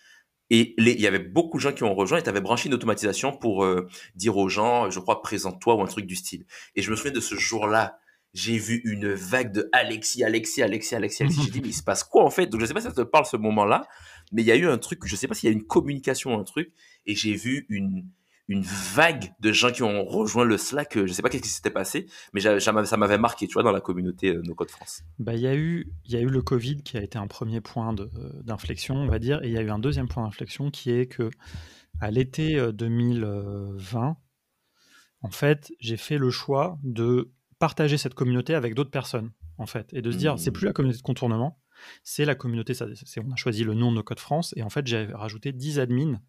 [0.51, 2.75] Et il y avait beaucoup de gens qui ont rejoint et tu avais branché une
[2.75, 6.47] automatisation pour euh, dire aux gens, je crois, présente-toi ou un truc du style.
[6.77, 7.99] Et je me souviens de ce jour-là,
[8.37, 11.43] j'ai vu une vague de Alexis, Alexis, Alexis, Alexis, Alexis.
[11.43, 12.47] J'ai dit, mais il se passe quoi en fait?
[12.47, 13.89] Donc je sais pas si ça te parle ce moment-là,
[14.31, 16.35] mais il y a eu un truc, je sais pas s'il y a une communication
[16.35, 16.71] ou un truc,
[17.07, 18.07] et j'ai vu une,
[18.49, 21.07] une vague de gens qui ont rejoint le Slack.
[21.07, 23.81] Je sais pas qu'est-ce qui s'était passé, mais ça m'avait marqué, tu vois, dans la
[23.81, 25.03] communauté euh, No Code France.
[25.19, 27.29] Bah, il y a eu, il y a eu le Covid qui a été un
[27.29, 27.95] premier point
[28.45, 31.07] d'inflexion, on va dire, et il y a eu un deuxième point d'inflexion qui est
[31.07, 31.31] que
[32.01, 34.13] à l'été 2020, euh,
[35.23, 39.93] en fait, j'ai fait le choix de partager cette communauté avec d'autres personnes, en fait,
[39.93, 40.75] et de se dire, c'est plus la mmh.
[40.75, 41.59] communauté de contournement,
[42.03, 42.87] c'est la communauté, ça,
[43.25, 46.21] on a choisi le nom No Code France, et en fait, j'ai rajouté 10 admins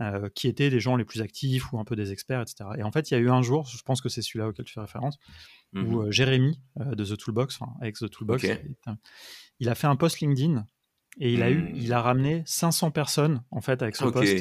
[0.00, 2.70] euh, qui étaient les gens les plus actifs ou un peu des experts, etc.
[2.78, 4.64] Et en fait, il y a eu un jour, je pense que c'est celui-là auquel
[4.64, 5.18] tu fais référence,
[5.74, 8.46] où mmh euh, Jérémy euh, de The Toolbox, enfin, avec The Toolbox,
[9.58, 10.64] il a fait un post LinkedIn
[11.18, 11.76] et il a eu, mmh.
[11.76, 14.36] il a ramené 500 personnes en fait avec son post.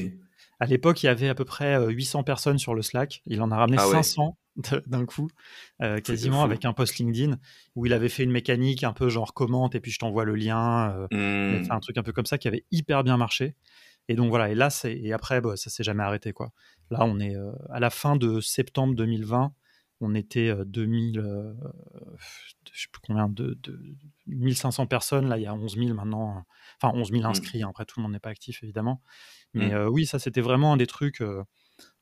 [0.59, 3.21] À l'époque, il y avait à peu près 800 personnes sur le Slack.
[3.25, 4.37] Il en a ramené 500
[4.71, 5.29] ah d'un coup,
[6.03, 7.37] quasiment avec un post LinkedIn
[7.75, 10.35] où il avait fait une mécanique un peu genre commente et puis je t'envoie le
[10.35, 11.07] lien.
[11.13, 11.71] Euh, mmh.
[11.71, 13.55] un truc un peu comme ça qui avait hyper bien marché.
[14.09, 16.33] Et donc voilà, et là, et après, bah, ça s'est jamais arrêté.
[16.33, 16.51] quoi.
[16.89, 17.35] Là, on est
[17.69, 19.53] à la fin de septembre 2020.
[20.01, 21.21] on était 2000,
[22.73, 23.57] je sais plus combien, de,
[24.29, 25.27] 1500 personnes.
[25.27, 26.45] Là, il y a 11 000 maintenant.
[26.81, 27.25] Enfin, 11 000 mmh.
[27.25, 27.63] inscrits.
[27.63, 27.69] Hein.
[27.69, 29.01] Après, tout le monde n'est pas actif, évidemment.
[29.53, 29.87] Mais mmh.
[29.89, 31.21] oui, ça, c'était vraiment un des trucs.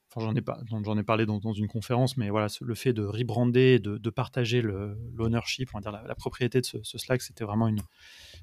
[0.10, 3.04] Enfin, j'en ai, pas, j'en ai parlé dans, une conférence, mais voilà, le fait de
[3.04, 7.68] rebrander, de, de partager l'ownership, on va dire la, propriété de ce, Slack, c'était vraiment
[7.68, 7.82] une,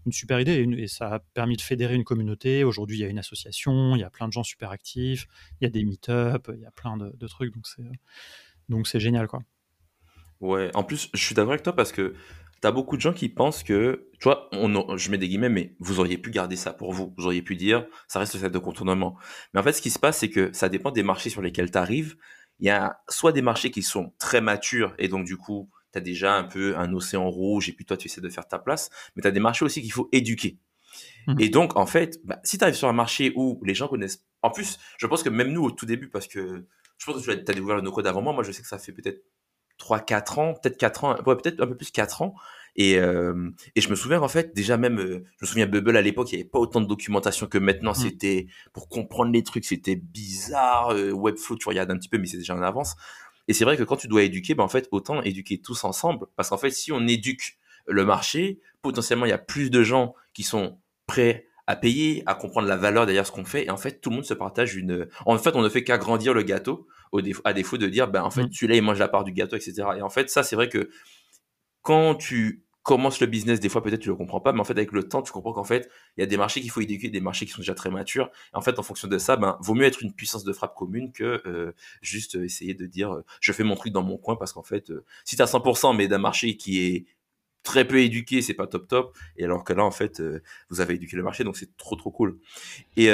[0.05, 2.65] une, super idée et, ça a permis de fédérer une communauté.
[2.65, 5.27] Aujourd'hui, il y a une association, il y a plein de gens super actifs,
[5.61, 7.83] il y a des meet-up, il y a plein de, de trucs, donc c'est,
[8.69, 9.41] donc c'est génial, quoi.
[10.41, 12.15] Ouais, en plus, je suis d'accord avec toi parce que
[12.65, 15.77] t'as beaucoup de gens qui pensent que, tu vois, on, je mets des guillemets, mais
[15.81, 17.13] vous auriez pu garder ça pour vous.
[17.19, 19.19] Vous auriez pu dire, ça reste le set de contournement.
[19.53, 21.71] Mais en fait, ce qui se passe, c'est que ça dépend des marchés sur lesquels
[21.71, 22.17] tu arrives.
[22.61, 25.99] Il y a soit des marchés qui sont très matures et donc, du coup, tu
[25.99, 28.59] as déjà un peu un océan rouge et puis toi, tu essaies de faire ta
[28.59, 28.89] place.
[29.15, 30.57] Mais tu as des marchés aussi qu'il faut éduquer.
[31.27, 31.41] Mmh.
[31.41, 34.25] Et donc, en fait, bah, si tu arrives sur un marché où les gens connaissent.
[34.41, 37.31] En plus, je pense que même nous, au tout début, parce que je pense que
[37.31, 39.23] tu as découvert le no-code avant moi, moi, je sais que ça fait peut-être
[39.85, 42.35] 3, 4 ans, peut-être 4 ans, peut-être un peu plus 4 ans.
[42.75, 45.97] Et, euh, et je me souviens en fait, déjà même, euh, je me souviens Bubble
[45.97, 47.93] à l'époque, il n'y avait pas autant de documentation que maintenant.
[47.93, 47.95] Mmh.
[47.95, 50.89] C'était pour comprendre les trucs, c'était bizarre.
[50.95, 52.97] Euh, Webflow, tu regardes un petit peu, mais c'est déjà en avance.
[53.47, 56.27] Et c'est vrai que quand tu dois éduquer, ben en fait, autant éduquer tous ensemble,
[56.35, 60.15] parce qu'en fait, si on éduque le marché, potentiellement, il y a plus de gens
[60.33, 63.67] qui sont prêts à payer, à comprendre la valeur derrière ce qu'on fait.
[63.67, 65.09] Et en fait, tout le monde se partage une.
[65.27, 68.31] En fait, on ne fait qu'agrandir le gâteau au à défaut de dire, ben en
[68.31, 68.53] fait, mmh.
[68.53, 69.75] celui-là, il mange la part du gâteau, etc.
[69.97, 70.91] Et en fait, ça, c'est vrai que
[71.83, 74.75] quand tu commences le business, des fois peut-être tu le comprends pas, mais en fait
[74.75, 77.09] avec le temps tu comprends qu'en fait il y a des marchés qu'il faut éduquer,
[77.09, 78.31] des marchés qui sont déjà très matures.
[78.53, 80.75] Et en fait en fonction de ça, ben vaut mieux être une puissance de frappe
[80.75, 81.73] commune que euh,
[82.03, 84.91] juste essayer de dire euh, je fais mon truc dans mon coin parce qu'en fait
[84.91, 87.07] euh, si tu as 100% mais d'un marché qui est
[87.63, 89.17] très peu éduqué, c'est pas top top.
[89.39, 90.23] Et alors que là en fait
[90.69, 92.39] vous avez éduqué le marché donc c'est trop trop cool.
[92.99, 93.09] Et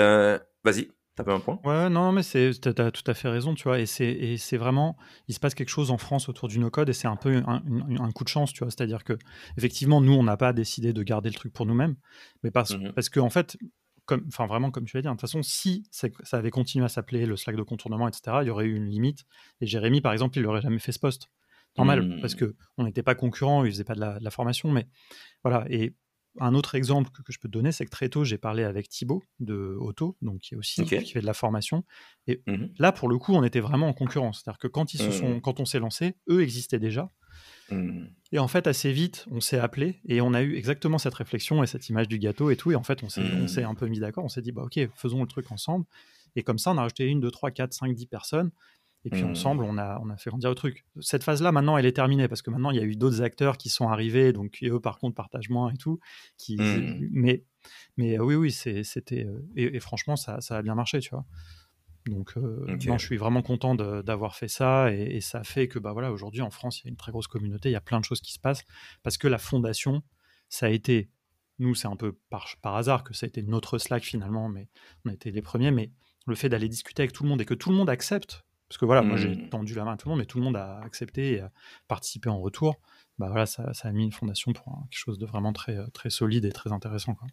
[0.65, 0.91] vas-y.
[1.25, 1.61] T'as un point?
[1.65, 3.79] Ouais, non, mais c'est, t'as tout à fait raison, tu vois.
[3.79, 4.97] Et c'est, et c'est vraiment,
[5.29, 8.13] il se passe quelque chose en France autour du no-code et c'est un peu un,
[8.13, 8.71] coup de chance, tu vois.
[8.71, 9.19] C'est-à-dire que,
[9.57, 11.97] effectivement, nous, on n'a pas décidé de garder le truc pour nous-mêmes,
[12.43, 13.57] mais parce, mmh parce que, en fait,
[14.07, 16.85] comme, enfin, vraiment, comme tu l'as dit, hein, de toute façon, si ça avait continué
[16.85, 19.25] à s'appeler le Slack de contournement, etc., il y aurait eu une limite.
[19.61, 21.29] Et Jérémy, par exemple, il n'aurait jamais fait ce poste.
[21.79, 22.39] Normal, parce mmh.
[22.39, 24.89] que on n'était pas concurrents, il faisait pas de la, de la formation, mais
[25.45, 25.65] voilà.
[25.71, 25.95] Et
[26.39, 28.89] un autre exemple que, je peux te donner, c'est que très tôt, j'ai parlé avec
[28.89, 31.85] Thibaut de Auto, donc qui est aussi qui fait de la formation.
[32.27, 34.43] Et mmh là, pour le coup, on était vraiment en concurrence.
[34.43, 35.41] C'est-à-dire que quand, ils se sont, mmh.
[35.41, 37.11] quand on s'est lancé, eux existaient déjà.
[37.71, 38.07] Mmh.
[38.33, 41.63] Et en fait, assez vite, on s'est appelé et on a eu exactement cette réflexion
[41.63, 42.71] et cette image du gâteau et tout.
[42.71, 44.25] Et en fait, on s'est un peu mis d'accord.
[44.25, 45.85] On s'est dit, bah, ok, faisons le truc ensemble.
[46.37, 48.51] Et comme ça, on a rajouté une, deux, trois, quatre, cinq, dix personnes.
[49.05, 49.31] Et puis mmh.
[49.31, 50.85] ensemble, on a, on a fait grandir le truc.
[51.01, 53.57] Cette phase-là, maintenant, elle est terminée parce que maintenant, il y a eu d'autres acteurs
[53.57, 55.99] qui sont arrivés, donc eux, par contre, partagent moins et tout.
[56.37, 57.09] Qui, mmh.
[57.11, 57.45] Mais,
[57.97, 59.25] mais oui, oui, c'était.
[59.25, 61.25] Euh, et, franchement, ça, ça, a bien marché, tu vois.
[62.07, 66.13] Donc, euh, je suis vraiment content d'avoir fait ça et, ça fait que, bah voilà,
[66.13, 68.05] aujourd'hui, en France, il y a une très grosse communauté, il y a plein de
[68.05, 68.65] choses qui se passent
[69.03, 70.03] parce que la fondation,
[70.49, 71.11] ça a été.
[71.59, 74.69] Nous, c'est un peu par, par hasard que ça a été notre Slack finalement, mais
[75.05, 75.71] on a été les premiers.
[75.71, 75.91] Mais
[76.27, 78.79] le fait d'aller discuter avec tout le monde et que tout le monde accepte parce
[78.79, 79.49] que voilà, moi j'ai mmh.
[79.49, 81.51] tendu la main à tout le monde, mais tout le monde a accepté et a
[81.89, 82.81] participé en retour.
[83.19, 85.89] Bah voilà, ça, ça a mis une fondation pour quelque chose de vraiment très, euh,
[85.89, 87.17] très solide et très intéressant.
[87.17, 87.27] Quoi.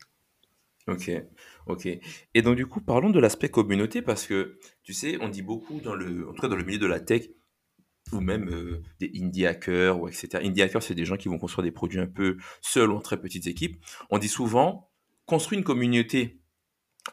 [0.88, 1.12] Ok,
[1.68, 1.88] ok.
[2.34, 5.80] Et donc du coup, parlons de l'aspect communauté parce que tu sais, on dit beaucoup
[5.80, 7.28] dans le, en tout cas dans le milieu de la tech
[8.12, 10.40] ou même euh, des indie hackers ou etc.
[10.44, 13.02] Indie hackers, c'est des gens qui vont construire des produits un peu seuls ou en
[13.02, 13.78] très petites équipes.
[14.10, 14.90] On dit souvent
[15.28, 16.42] construire une communauté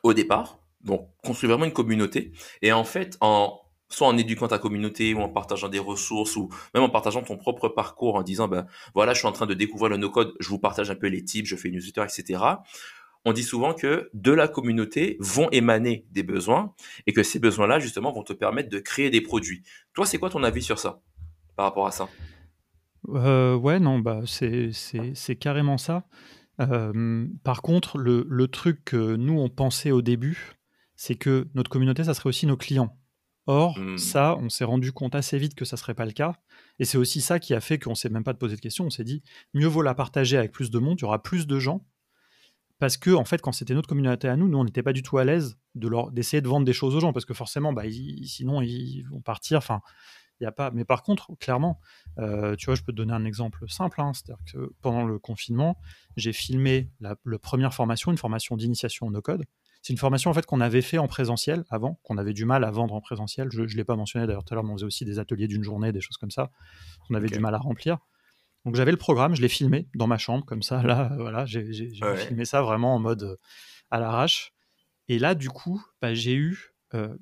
[0.02, 2.32] au départ, donc construire vraiment une communauté.
[2.62, 3.60] Et en fait, en
[3.94, 7.36] soit en éduquant ta communauté ou en partageant des ressources ou même en partageant ton
[7.36, 10.48] propre parcours en disant ben voilà je suis en train de découvrir le no-code, je
[10.48, 12.42] vous partage un peu les tips, je fais une newsletter, etc.
[13.24, 16.74] On dit souvent que de la communauté vont émaner des besoins
[17.06, 19.62] et que ces besoins-là justement vont te permettre de créer des produits.
[19.94, 21.00] Toi, c'est quoi ton avis sur ça
[21.56, 22.08] par rapport à ça?
[23.08, 26.04] Euh, Ouais, non, bah c'est carrément ça.
[26.60, 30.52] Euh, par contre, le, le truc que nous on pensait au début,
[30.94, 32.96] c'est que notre communauté, ça serait aussi nos clients.
[33.46, 33.98] Or, mmh.
[33.98, 36.34] ça, on s'est rendu compte assez vite que ça serait pas le cas.
[36.78, 38.86] Et c'est aussi ça qui a fait qu'on s'est même pas de poser de questions.
[38.86, 41.46] On s'est dit, mieux vaut la partager avec plus de monde, il y aura plus
[41.46, 41.84] de gens.
[42.78, 45.02] Parce que, en fait, quand c'était notre communauté à nous, nous, on n'était pas du
[45.02, 47.12] tout à l'aise de leur, d'essayer de vendre des choses aux gens.
[47.12, 47.84] Parce que forcément, bah,
[48.24, 49.58] sinon, ils vont partir.
[49.58, 49.80] Enfin,
[50.40, 50.70] il y a pas.
[50.72, 51.80] Mais par contre, clairement,
[52.18, 54.00] euh, tu vois, je peux te donner un exemple simple.
[54.00, 54.12] Hein.
[54.12, 55.78] C'est-à-dire que pendant le confinement,
[56.16, 59.44] j'ai filmé la, la, première formation, une formation d'initiation au no-code.
[59.84, 62.64] C'est une formation en fait qu'on avait fait en présentiel avant, qu'on avait du mal
[62.64, 63.48] à vendre en présentiel.
[63.52, 65.46] Je ne l'ai pas mentionné d'ailleurs tout à l'heure, mais on faisait aussi des ateliers
[65.46, 66.50] d'une journée, des choses comme ça.
[67.10, 67.98] On avait du mal à remplir.
[68.64, 70.82] Donc j'avais le programme, je l'ai filmé dans ma chambre comme ça.
[70.82, 71.70] Là, voilà, j'ai
[72.16, 73.36] filmé ça vraiment en mode euh,
[73.90, 74.54] à l'arrache.
[75.08, 77.14] Et là, du coup, bah, j'ai eu euh,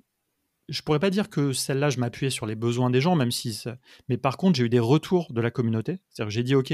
[0.69, 3.65] je pourrais pas dire que celle-là, je m'appuyais sur les besoins des gens, même si.
[4.09, 5.99] Mais par contre, j'ai eu des retours de la communauté.
[6.11, 6.73] C'est-à-dire que j'ai dit, OK,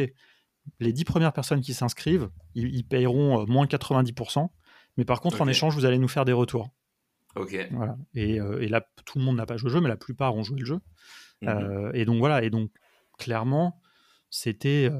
[0.81, 4.51] les 10 premières personnes qui s'inscrivent, ils, ils, payeront moins 90%.
[4.99, 6.69] Mais par contre, en échange, vous allez nous faire des retours.
[7.37, 7.57] Ok.
[7.71, 7.97] Voilà.
[8.15, 10.43] Et, et, là, tout le monde n'a pas joué au jeu, mais la plupart ont
[10.43, 10.81] joué le jeu.
[11.41, 12.43] Mmh et donc voilà.
[12.43, 12.71] Et donc,
[13.17, 13.81] clairement,
[14.29, 14.91] c'était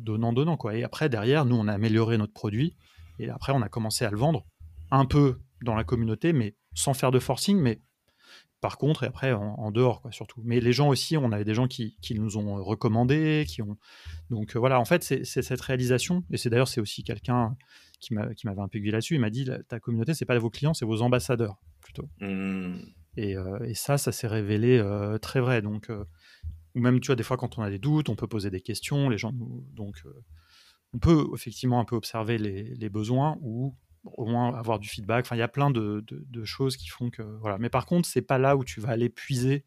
[0.00, 0.56] donnant-donnant.
[0.56, 0.76] quoi.
[0.76, 2.76] Et après, derrière, nous, on a amélioré notre produit.
[3.18, 4.46] Et après, on a commencé à le vendre
[4.90, 7.80] un peu dans la communauté, mais sans faire de forcing, mais
[8.60, 10.40] par contre, et après en, dehors, quoi, surtout.
[10.44, 13.76] Mais les gens aussi, on avait des gens qui, qui nous ont recommandé, qui ont.
[14.30, 17.56] Donc voilà, en fait, c'est cette réalisation, et c'est d'ailleurs, c'est aussi quelqu'un
[17.98, 19.14] qui m'avait un peu guidé là-dessus.
[19.14, 22.08] Il m'a dit ta communauté, c'est pas vos clients, c'est vos ambassadeurs, plutôt.
[22.20, 22.78] Mmh.
[23.16, 24.82] Et, et, ça, ça s'est révélé
[25.22, 25.62] très vrai.
[25.62, 25.90] Donc,
[26.74, 28.60] ou même, tu vois, des fois, quand on a des doutes, on peut poser des
[28.60, 29.32] questions, les gens.
[29.32, 30.02] Donc,
[30.92, 35.26] on peut effectivement un peu observer les, les besoins ou au moins avoir du feedback.
[35.26, 37.58] Enfin, il y a plein de, de, choses qui font que voilà.
[37.58, 39.64] Mais par contre, c'est pas là où tu vas aller puiser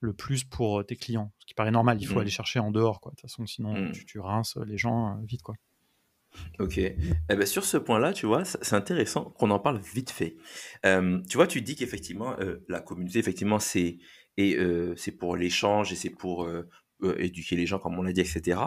[0.00, 1.32] le plus pour euh, tes clients.
[1.38, 2.20] Ce qui paraît normal, il faut mmh.
[2.20, 3.12] aller chercher en dehors, quoi.
[3.12, 3.92] De toute façon, sinon mmh.
[3.92, 5.54] tu, tu, rinces les gens euh, vite, quoi.
[6.58, 6.78] Ok.
[6.78, 6.94] Eh
[7.28, 10.36] ben, sur ce point-là, tu vois, c'est intéressant qu'on en parle vite fait.
[10.86, 12.36] Euh, tu vois, tu dis qu'effectivement,
[12.68, 13.98] la communauté, effectivement, c'est
[14.36, 14.58] et
[14.96, 16.48] c'est pour l'échange et c'est pour
[17.18, 18.58] éduquer les gens, comme on l'a dit, etc.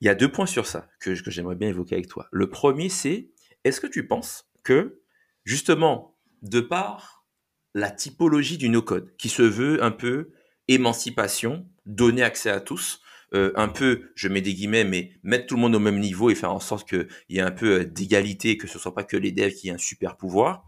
[0.00, 2.28] Il y a deux points sur ça que, que j'aimerais bien évoquer avec toi.
[2.30, 3.30] Le premier, c'est
[3.64, 5.00] est-ce que tu penses que,
[5.44, 7.26] justement, de par
[7.74, 10.30] la typologie du no-code, qui se veut un peu
[10.68, 13.00] émancipation, donner accès à tous,
[13.32, 16.30] euh, un peu, je mets des guillemets, mais mettre tout le monde au même niveau
[16.30, 19.04] et faire en sorte qu'il y ait un peu euh, d'égalité, que ce soit pas
[19.04, 20.64] que les devs qui aient un super pouvoir,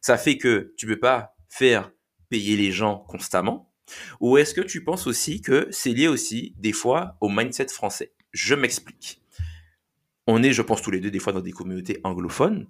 [0.00, 1.90] ça fait que tu peux pas faire
[2.28, 3.72] payer les gens constamment.
[4.20, 8.12] Ou est-ce que tu penses aussi que c'est lié aussi des fois au mindset français?
[8.32, 9.20] Je m'explique
[10.26, 12.66] on est, je pense, tous les deux des fois dans des communautés anglophones.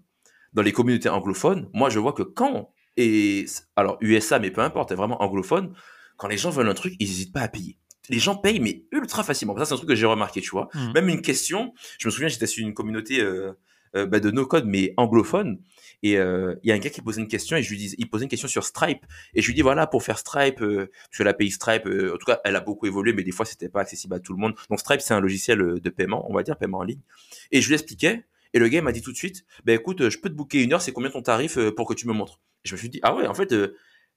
[0.52, 4.92] Dans les communautés anglophones, moi, je vois que quand, et alors USA, mais peu importe,
[4.92, 5.74] vraiment anglophone,
[6.16, 7.78] quand les gens veulent un truc, ils n'hésitent pas à payer.
[8.10, 9.56] Les gens payent, mais ultra facilement.
[9.56, 10.68] Ça, c'est un truc que j'ai remarqué, tu vois.
[10.74, 10.92] Mmh.
[10.92, 13.52] Même une question, je me souviens, j'étais sur une communauté euh,
[13.96, 15.58] euh, bah, de no-code, mais anglophone.
[16.04, 17.94] Et euh, il y a un gars qui posait une question et je lui dis,
[17.96, 20.90] il posait une question sur Stripe et je lui dis voilà pour faire Stripe, euh,
[21.08, 23.46] parce que l'API Stripe, euh, en tout cas elle a beaucoup évolué, mais des fois
[23.46, 24.54] c'était pas accessible à tout le monde.
[24.68, 27.00] Donc Stripe c'est un logiciel de paiement, on va dire paiement en ligne.
[27.52, 30.18] Et je lui expliquais et le gars m'a dit tout de suite, ben écoute, je
[30.18, 32.38] peux te booker une heure, c'est combien ton tarif pour que tu me montres?
[32.66, 33.54] Et Je me suis dit ah ouais en fait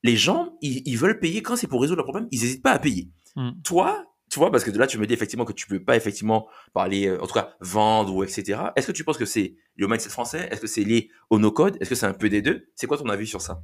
[0.03, 2.71] les gens ils, ils, veulent payer quand c'est pour résoudre le problème, ils n'hésitent pas
[2.71, 3.07] à payer.
[3.37, 3.61] Mmh.
[3.63, 5.95] Toi tu vois, parce que de là, tu me dis effectivement que tu peux pas
[5.95, 8.59] effectivement parler, euh, en tout cas, vendre ou etc.
[8.75, 10.49] Est-ce que tu penses que c'est au mindset français?
[10.51, 11.77] Est-ce que c'est lié au no-code?
[11.79, 12.67] Est-ce que c'est un peu des deux?
[12.75, 13.63] C'est quoi ton avis sur ça,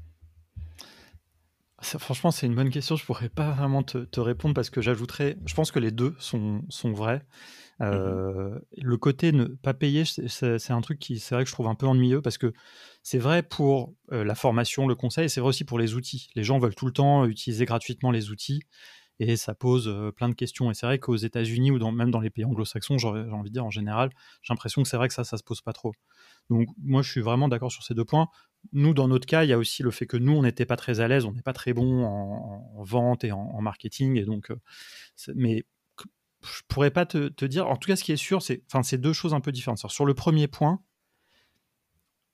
[1.82, 2.96] Franchement, c'est une bonne question.
[2.96, 6.16] Je pourrais pas vraiment te, te répondre parce que j'ajouterais, je pense que les deux
[6.18, 7.26] sont, sont vrais.
[7.80, 11.54] Mmh euh, Le côté ne pas payer, c'est un truc qui, c'est vrai que je
[11.54, 12.54] trouve un peu ennuyeux parce que
[13.02, 16.30] c'est vrai pour euh, la formation, le conseil, c'est vrai aussi pour les outils.
[16.36, 18.62] Les gens veulent tout le temps utiliser gratuitement les outils
[19.20, 20.72] et ça pose plein de questions.
[20.72, 23.66] Et c'est vrai qu'aux États-Unis ou même dans les pays anglo-saxons, j'ai envie de dire
[23.66, 24.10] en général,
[24.42, 25.94] j'ai l'impression que c'est vrai que ça, ça se pose pas trop.
[26.50, 28.28] Donc moi, je suis vraiment d'accord sur ces deux points.
[28.72, 30.78] Nous, dans notre cas, il y a aussi le fait que nous, on n'était pas
[30.78, 34.52] très à l'aise, on n'est pas très bon en, vente et en, marketing, et donc,
[35.36, 35.66] mais
[36.42, 37.68] je pourrais pas te, te, dire.
[37.68, 39.80] En tout cas, ce qui est sûr, c'est, enfin, c'est deux choses un peu différentes.
[39.90, 40.82] sur le premier point,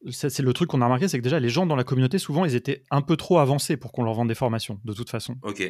[0.09, 2.45] c'est le truc qu'on a remarqué, c'est que déjà les gens dans la communauté, souvent,
[2.45, 5.35] ils étaient un peu trop avancés pour qu'on leur vende des formations, de toute façon.
[5.43, 5.61] Ok.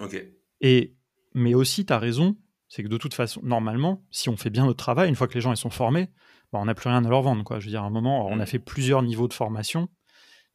[0.00, 0.22] Ok.
[0.62, 0.94] Et,
[1.34, 2.36] mais aussi, tu as raison,
[2.68, 5.34] c'est que de toute façon, normalement, si on fait bien notre travail, une fois que
[5.34, 6.08] les gens ils sont formés,
[6.52, 7.44] bah, on n'a plus rien à leur vendre.
[7.44, 7.60] Quoi.
[7.60, 8.46] Je veux dire, à un moment, on a mm.
[8.46, 9.88] fait plusieurs niveaux de formation,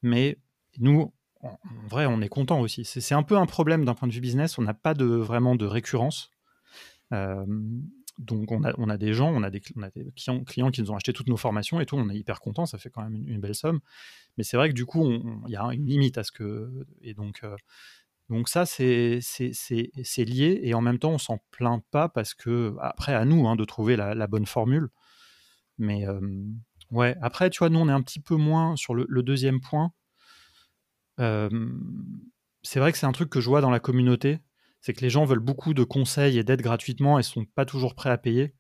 [0.02, 0.40] mais
[0.80, 2.86] nous, en vrai, on est content aussi.
[2.86, 4.58] C'est un peu un problème d'un point de vue business.
[4.58, 6.32] On n'a pas de, vraiment de récurrence.
[7.14, 7.46] Euh,
[8.18, 10.72] donc, on a, on a, des gens, on a des, on a des clients, clients,
[10.72, 11.98] qui nous ont acheté toutes nos formations et tout.
[11.98, 12.66] On est hyper content.
[12.66, 13.80] Ça fait quand même une, belle somme.
[14.38, 15.08] Mais c'est vrai que du coup,
[15.48, 16.86] il y a une limite à ce que.
[17.02, 17.56] Et donc, euh,
[18.30, 19.20] donc ça, c'est
[20.18, 23.56] lié et en même temps, on s'en plaint pas parce que, après, à nous hein,
[23.56, 24.90] de trouver la, bonne formule.
[25.78, 26.06] Mais
[27.22, 29.94] après, tu vois, nous, on est un petit peu moins sur le, deuxième point.
[31.18, 34.40] c'est vrai que c'est un truc que je vois dans la communauté,
[34.82, 37.96] c'est que les gens veulent beaucoup de conseils et d'aide gratuitement et sont pas toujours
[37.96, 38.54] prêts à payer.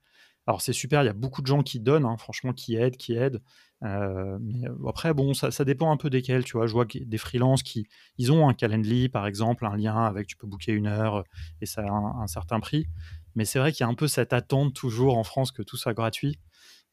[0.47, 2.95] Alors c'est super, il y a beaucoup de gens qui donnent, hein, franchement, qui aident,
[2.95, 3.41] qui aident.
[3.83, 6.67] Euh, mais euh, après, bon, ça, ça, dépend un peu desquels, tu vois.
[6.67, 7.87] Je vois des freelances qui,
[8.17, 11.23] ils ont un Calendly, par exemple, un lien avec, tu peux booker une heure
[11.61, 12.87] et ça a un, certain prix.
[13.35, 15.77] Mais c'est vrai qu'il y a un peu cette attente toujours en France que tout
[15.77, 16.39] soit gratuit.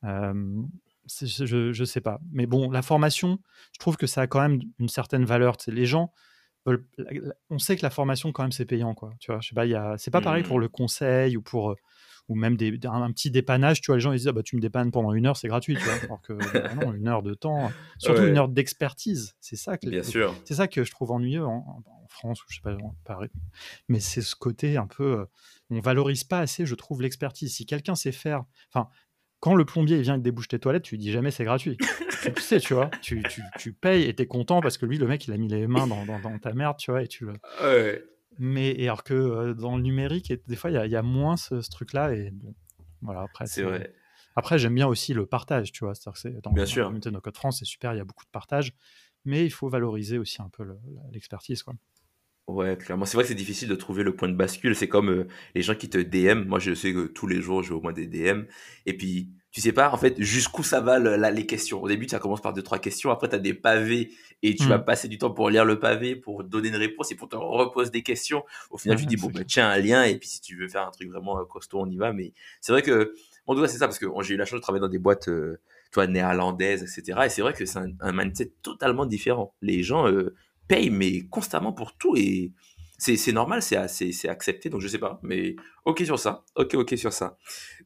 [0.04, 0.62] Euh,
[1.20, 2.20] je, je sais pas.
[2.32, 3.38] Mais bon, la formation,
[3.72, 5.56] je trouve que ça a quand même une certaine valeur.
[5.66, 6.12] les gens
[7.50, 9.12] on sait que la formation, quand même, c'est payant, quoi.
[9.20, 10.62] Tu vois, je sais pas, c'est pas pareil pour mmh.
[10.62, 11.76] le conseil ou pour
[12.28, 13.80] ou même des, un, petit dépannage.
[13.80, 15.48] Tu vois, les gens ils disent ah, bah, tu me dépannes pendant une heure, c'est
[15.48, 15.76] gratuit.
[15.76, 19.34] Tu vois, alors que bah, non, une heure de temps, surtout une heure d'expertise.
[19.40, 20.34] C'est ça que Bien sûr.
[20.44, 23.28] C'est ça que je trouve ennuyeux en, France ou je sais pas, Paris.
[23.88, 25.24] Mais c'est ce côté un peu, euh,
[25.70, 27.52] on valorise pas assez, je trouve, l'expertise.
[27.52, 28.88] Si quelqu'un sait faire, enfin,
[29.40, 31.76] quand le plombier vient et te débouche tes toilettes, tu lui dis jamais c'est gratuit.
[32.36, 35.08] tu sais, tu vois, tu, tu, tu payes et t'es content parce que lui, le
[35.08, 37.32] mec, il a mis les mains dans, dans, ta merde, tu vois, et tu le.
[37.62, 38.04] Ouais.
[38.38, 41.02] Mais et alors que euh, dans le numérique, et des fois, il y, y, a
[41.02, 42.14] moins ce, ce truc-là.
[42.14, 42.54] Et bon,
[43.02, 43.46] voilà, après.
[43.46, 43.94] C'est vrai.
[44.36, 45.94] Après, j'aime bien aussi le partage, tu vois.
[45.94, 46.90] C'est-à-dire que dans, bien sûr.
[46.90, 48.72] Dans No Code France, c'est super, il y a beaucoup de partage.
[49.24, 50.66] Mais il faut valoriser aussi un peu
[51.12, 51.74] l'expertise, quoi.
[52.46, 53.06] Ouais, clairement.
[53.06, 54.76] C'est vrai que c'est difficile de trouver le point de bascule.
[54.76, 56.46] C'est comme euh, les gens qui te DM.
[56.46, 58.42] Moi, je sais que tous les jours, j'ai au moins des DM.
[58.84, 60.98] Et puis, tu sais pas, en fait, jusqu'où ça va
[61.30, 61.80] les questions.
[61.80, 63.12] Au début, ça commence par deux, trois questions.
[63.12, 64.10] Après, tu as des pavés
[64.42, 64.84] et tu vas mm.
[64.84, 67.92] passer du temps pour lire le pavé, pour donner une réponse et pour te reposer
[67.92, 68.42] des questions.
[68.72, 70.02] Au final, tu dis, bon, bah, tiens, un lien.
[70.02, 72.12] Et puis, si tu veux faire un truc vraiment euh, costaud, on y va.
[72.12, 73.14] Mais c'est vrai que,
[73.46, 74.98] en tout cas, c'est ça parce que j'ai eu la chance de travailler dans des
[74.98, 75.60] boîtes, euh,
[75.92, 77.20] toi, néerlandaises, etc.
[77.26, 79.54] Et c'est vrai que c'est un, mindset totalement différent.
[79.62, 80.12] Les gens,
[80.66, 82.16] paye, mais constamment pour tout.
[82.16, 82.50] Et
[83.04, 85.20] c'est normal, c'est accepté, donc je sais pas.
[85.22, 86.44] Mais ok sur ça.
[86.56, 87.36] Ok, ok sur ça.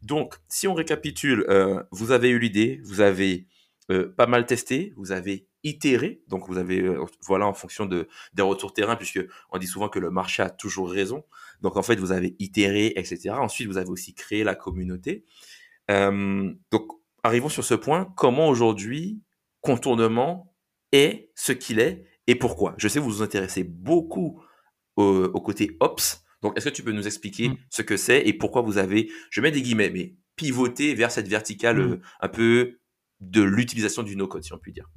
[0.02, 3.46] Donc, si on récapitule, euh, vous avez eu l'idée, vous avez
[3.90, 8.08] euh, pas mal testé, vous avez itéré, donc vous avez, euh, voilà, en fonction de,
[8.34, 11.24] des retours terrain, puisque on dit souvent que le marché a toujours raison.
[11.62, 13.30] Donc, en fait, vous avez itéré, etc.
[13.30, 15.24] Ensuite, vous avez aussi créé la communauté.
[15.88, 16.88] donc,
[17.22, 18.12] arrivons sur ce point.
[18.16, 19.20] Comment aujourd'hui,
[19.60, 20.54] contournement
[20.92, 22.74] est ce qu'il est et pourquoi?
[22.76, 24.42] Je sais que vous vous intéressez beaucoup
[24.98, 26.24] au, côté Ops.
[26.42, 27.56] Donc, est-ce que tu peux nous expliquer mm.
[27.70, 31.28] ce que c'est et pourquoi vous avez, je mets des guillemets, mais pivoté vers cette
[31.28, 31.92] verticale mm.
[31.92, 32.78] euh, un peu
[33.20, 34.88] de l'utilisation du no-code, si on peut dire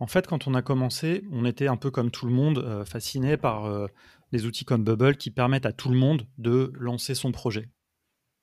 [0.00, 2.84] En fait, quand on a commencé, on était un peu comme tout le monde, euh,
[2.84, 3.86] fasciné par euh,
[4.32, 7.70] des outils comme Bubble qui permettent à tout le monde de lancer son projet.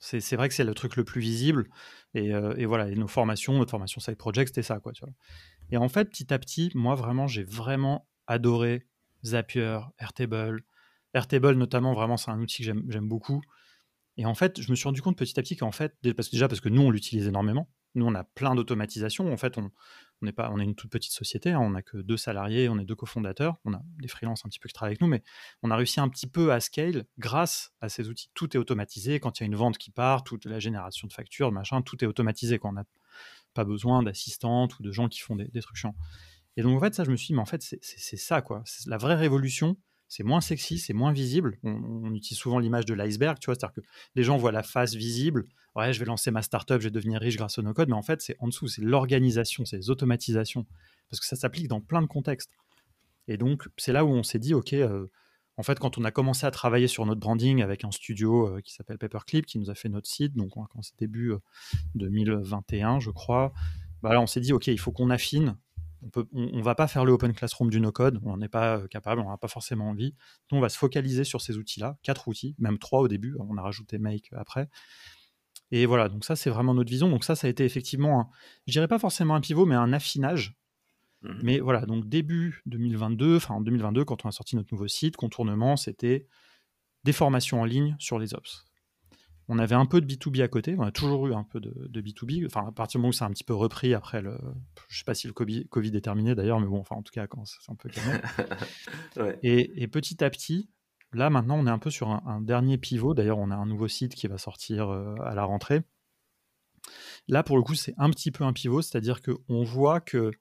[0.03, 1.69] C'est vrai que c'est le truc le plus visible.
[2.15, 4.79] Et, et, voilà, et nos formations, notre formation Side Project, c'était ça.
[4.79, 5.13] Quoi, tu vois.
[5.69, 8.87] Et en fait, petit à petit, moi vraiment, j'ai vraiment adoré
[9.23, 10.63] Zapier, Airtable.
[11.13, 13.41] Airtable notamment, vraiment, c'est un outil que j'aime beaucoup.
[14.17, 16.61] Et en fait, je me suis rendu compte petit à petit qu'en fait, déjà parce
[16.61, 17.69] que nous, on l'utilise énormément.
[17.95, 19.31] Nous, on a plein d'automatisation.
[19.31, 19.69] En fait, on,
[20.21, 21.51] on, est pas, on est une toute petite société.
[21.51, 21.59] Hein.
[21.59, 23.57] on n'a que deux salariés, on est deux cofondateurs.
[23.65, 25.23] On a des freelances un petit peu qui travaillent avec nous, mais
[25.61, 28.29] on a réussi un petit peu à scale grâce à ces outils.
[28.33, 29.19] Tout est automatisé.
[29.19, 32.01] Quand il y a une vente qui part, toute la génération de factures, machin, tout
[32.03, 32.59] est automatisé.
[32.59, 32.85] Quand on a
[33.53, 35.95] pas besoin d'assistantes ou de gens qui font des, trucs chiants.
[36.57, 38.63] Et donc en fait, ça, je me suis dit, mais en fait, c'est ça, quoi.
[38.85, 41.57] La vraie révolution, c'est moins sexy, c'est moins visible.
[41.63, 43.81] On, utilise souvent l'image de l'iceberg, tu vois, c'est-à-dire que
[44.15, 45.45] les gens voient la face visible.
[45.75, 48.01] Ouais, je vais lancer ma startup, je vais devenir riche grâce au no-code, mais en
[48.01, 50.65] fait, c'est en dessous, c'est l'organisation, c'est les automatisations,
[51.09, 52.51] parce que ça s'applique dans plein de contextes.
[53.29, 55.07] Et donc, c'est là où on s'est dit, ok, euh,
[55.55, 58.61] en fait, quand on a commencé à travailler sur notre branding avec un studio euh,
[58.61, 61.33] qui s'appelle Paperclip, qui nous a fait notre site, donc quand c'est début
[61.95, 63.53] 2021, euh, je crois,
[64.01, 65.55] bah là, on s'est dit, OK, il faut qu'on affine.
[66.33, 68.87] On ne va pas faire le open classroom du no-code, on n'en est pas euh,
[68.87, 70.11] capable, on n'a pas forcément envie.
[70.49, 73.57] Donc, on va se focaliser sur ces outils-là, quatre outils, même trois au début, on
[73.57, 74.69] a rajouté Make après.
[75.69, 77.09] Et voilà, donc ça, c'est vraiment notre vision.
[77.09, 78.29] Donc ça, ça a été effectivement, un,
[78.67, 80.57] je dirais pas forcément un pivot, mais un affinage
[81.21, 81.39] Mmh.
[81.43, 85.17] Mais voilà, donc début 2022, enfin en 2022, quand on a sorti notre nouveau site,
[85.17, 86.27] Contournement, c'était
[87.03, 88.65] des formations en ligne sur les ops.
[89.53, 92.01] On avait un peu de B2B à côté, on a toujours eu un peu de,
[92.01, 94.37] B2B, enfin à partir du moment où ça a un petit peu repris après le.
[94.87, 97.27] Je sais pas si le COVID, est terminé d'ailleurs, mais bon, enfin en tout cas,
[97.27, 98.21] quand c'est un peu calmé.
[99.43, 100.69] et, petit à petit,
[101.11, 103.13] là maintenant, on est un peu sur un, dernier pivot.
[103.13, 105.81] D'ailleurs, on a un nouveau site qui va sortir euh, à la rentrée.
[107.27, 110.31] Là, pour le coup, c'est un petit peu un pivot, c'est-à-dire qu'on voit que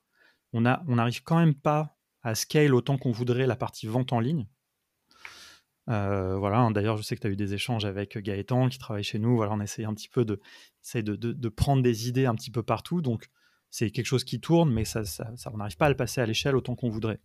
[0.52, 4.46] on n'arrive quand même pas à scale autant qu'on voudrait la partie vente en ligne.
[5.90, 8.79] Euh, voilà, hein, d'ailleurs, je sais que tu as eu des échanges avec Gaëtan qui
[8.79, 9.35] travaille chez nous.
[9.37, 10.40] Voilà, on essaye un petit peu de,
[10.94, 13.03] de, prendre des idées un petit peu partout.
[13.03, 13.29] Donc,
[13.70, 15.03] c'est quelque chose qui tourne, mais ça,
[15.53, 17.20] on n'arrive pas à le passer à l'échelle autant qu'on voudrait.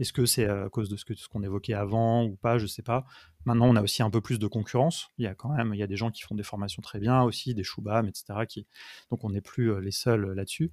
[0.00, 2.58] Est-ce que c'est à cause de ce, qu'on évoquait avant ou pas?
[2.58, 3.04] Je sais pas.
[3.44, 5.08] Maintenant, on a aussi un peu plus de concurrence.
[5.18, 7.00] Il y a quand même, il y a des gens qui font des formations très
[7.00, 8.46] bien aussi, des Shubham, etc.
[8.48, 8.66] Qui,
[9.10, 10.72] donc, on n'est plus euh, les seuls là-dessus.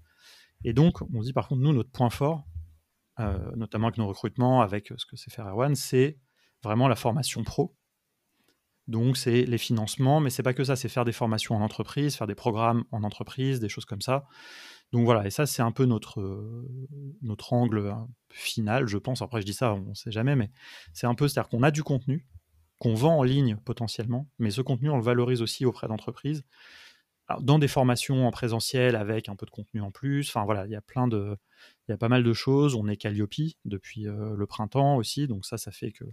[0.64, 2.46] Et donc, on dit par contre, nous, notre point fort,
[3.20, 6.18] euh, notamment avec nos recrutements, avec ce que c'est faire Erwan, c'est
[6.65, 7.75] vraiment la formation pro.
[8.88, 12.15] Donc, c'est les financements, mais c'est pas que ça, c'est faire des formations en entreprise,
[12.15, 14.25] faire des programmes en entreprise, des choses comme ça.
[14.91, 16.67] Donc voilà, et ça, c'est un peu notre, euh,
[17.24, 19.24] notre angle hein, final, je pense.
[19.24, 20.51] Après, je dis ça, on ne sait jamais, mais
[20.93, 22.28] c'est un peu, c'est-à-dire qu'on a du contenu,
[22.80, 26.43] qu'on vend en ligne potentiellement, mais ce contenu, on le valorise aussi auprès d'entreprises
[27.41, 30.30] dans des formations en présentiel avec un peu de contenu en plus.
[30.30, 31.38] Enfin voilà, il y a plein de,
[31.88, 32.76] il y a pas mal de choses.
[32.76, 33.34] On est Calliope
[33.66, 36.06] depuis euh, le printemps aussi, donc ça, ça fait que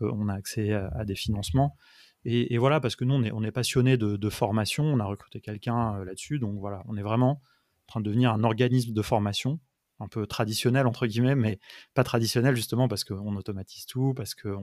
[0.00, 1.76] on, a accès à, des financements.
[2.24, 5.40] Et, voilà, parce que nous, on est, on est passionné de, formation, on a recruté
[5.40, 9.02] quelqu'un euh, là-dessus, donc voilà, on est vraiment en train de devenir un organisme de
[9.02, 9.60] formation,
[10.00, 11.60] un peu traditionnel, entre guillemets, mais
[11.92, 14.56] pas traditionnel justement parce qu'on automatise tout, parce que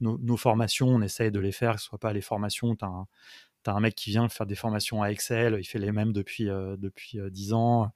[0.00, 3.72] nos, formations, on essaye de les faire, que ce soit pas les formations, tu as,
[3.72, 6.76] un mec qui vient faire des formations à Excel, il fait les mêmes depuis, euh,
[6.76, 7.90] depuis 10 ans,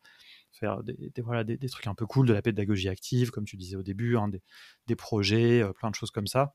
[0.54, 3.76] faire des, voilà, des, trucs un peu cool, de la pédagogie active, comme tu disais
[3.76, 4.30] au début, hein,
[4.86, 6.54] des, projets, plein de choses comme ça.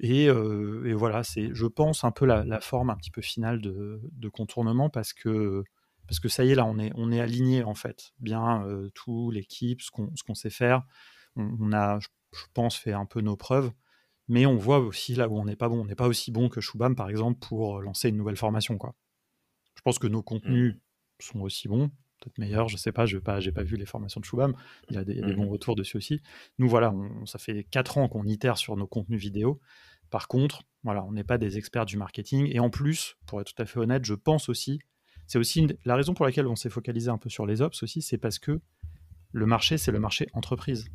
[0.00, 4.90] Et, voilà, c'est, je pense, un peu la, forme un petit peu finale de, contournement
[4.90, 5.64] parce que,
[6.06, 8.12] parce que ça y est, là, on est, on est aligné en fait.
[8.18, 10.84] Bien, tout, l'équipe, ce qu'on, ce qu'on sait faire.
[11.36, 12.08] On, a, je,
[12.54, 13.72] pense, fait un peu nos preuves.
[14.28, 15.80] Mais on voit aussi là où on n'est pas bon.
[15.80, 18.78] On n'est pas aussi bon que Shubham, par exemple, pour lancer une nouvelle formation.
[18.78, 18.94] Quoi.
[19.74, 20.78] Je pense que nos contenus mmh.
[21.20, 21.90] sont aussi bons,
[22.20, 24.54] peut-être meilleurs, je sais pas, je n'ai pas, pas vu les formations de Shubham,
[24.88, 26.20] il y a des, bons mmh retours dessus aussi.
[26.58, 26.94] Nous, voilà,
[27.24, 29.60] ça fait 4 ans qu'on itère sur nos contenus vidéo.
[30.10, 32.48] Par contre, voilà, on n'est pas des experts du marketing.
[32.52, 34.80] Et en plus, pour être tout à fait honnête, je pense aussi,
[35.26, 38.02] c'est aussi la raison pour laquelle on s'est focalisé un peu sur les ops aussi,
[38.02, 38.60] c'est parce que
[39.32, 40.88] le marché, c'est le marché entreprise.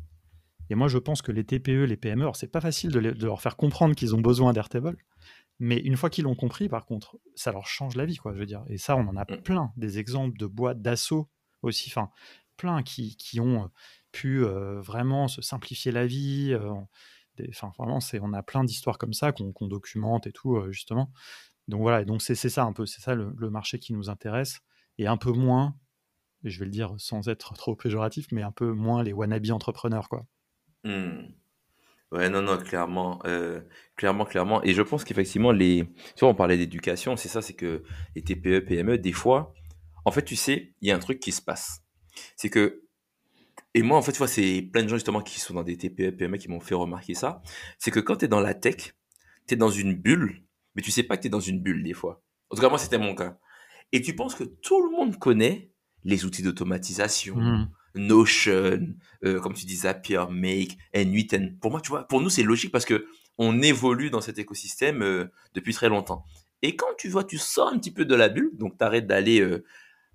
[0.68, 3.56] Et moi, je pense que les TPE, les PME, c'est pas facile de, leur faire
[3.56, 4.96] comprendre qu'ils ont besoin d'Airtable,
[5.58, 8.38] mais une fois qu'ils l'ont compris, par contre, ça leur change la vie, quoi, je
[8.38, 8.64] veux dire.
[8.68, 9.42] Et ça, on en a mm.
[9.42, 11.28] plein, des exemples de boîtes d'assaut
[11.62, 12.10] aussi, enfin,
[12.56, 13.68] plein qui, ont euh,
[14.12, 16.72] pu euh, vraiment se simplifier la vie, euh,
[17.48, 21.12] Enfin, vraiment, c'est, on a plein d'histoires comme ça qu'on, documente et tout, euh, justement.
[21.68, 24.60] Donc voilà, donc c'est, ça un peu, c'est ça le, marché qui nous intéresse,
[24.98, 25.76] et un peu moins,
[26.44, 29.50] et je vais le dire sans être trop péjoratif, mais un peu moins les wannabe
[29.50, 30.26] entrepreneurs, quoi.
[30.84, 31.28] Mmh.
[32.12, 33.60] Ouais, non, non, clairement, euh,
[33.96, 34.62] clairement, clairement.
[34.62, 35.84] Et je pense qu'effectivement, les,
[36.14, 37.82] tu vois, on parlait d'éducation, c'est ça, c'est que
[38.14, 39.52] les TPE, PME, des fois,
[40.04, 41.82] en fait, tu sais, il y a un truc qui se passe.
[42.36, 42.86] C'est que
[43.76, 45.76] et moi, en fait, tu vois, c'est plein de gens justement qui sont dans des
[45.76, 47.42] TPE, PME qui m'ont fait remarquer ça.
[47.78, 48.94] C'est que quand tu es dans la tech,
[49.46, 50.44] tu es dans une bulle,
[50.74, 52.22] mais tu sais pas que tu es dans une bulle des fois.
[52.48, 53.36] En tout cas, moi, c'était mon cas.
[53.92, 55.72] Et tu penses que tout le monde connaît
[56.04, 57.70] les outils d'automatisation, mmh.
[57.96, 58.80] Notion,
[59.24, 61.58] euh, comme tu dis, Zapier, Make, N8.
[61.58, 63.06] Pour moi, tu vois, pour nous, c'est logique parce que
[63.38, 66.24] on évolue dans cet écosystème euh, depuis très longtemps.
[66.62, 69.06] Et quand tu vois, tu sors un petit peu de la bulle, donc tu arrêtes
[69.06, 69.64] d'aller euh,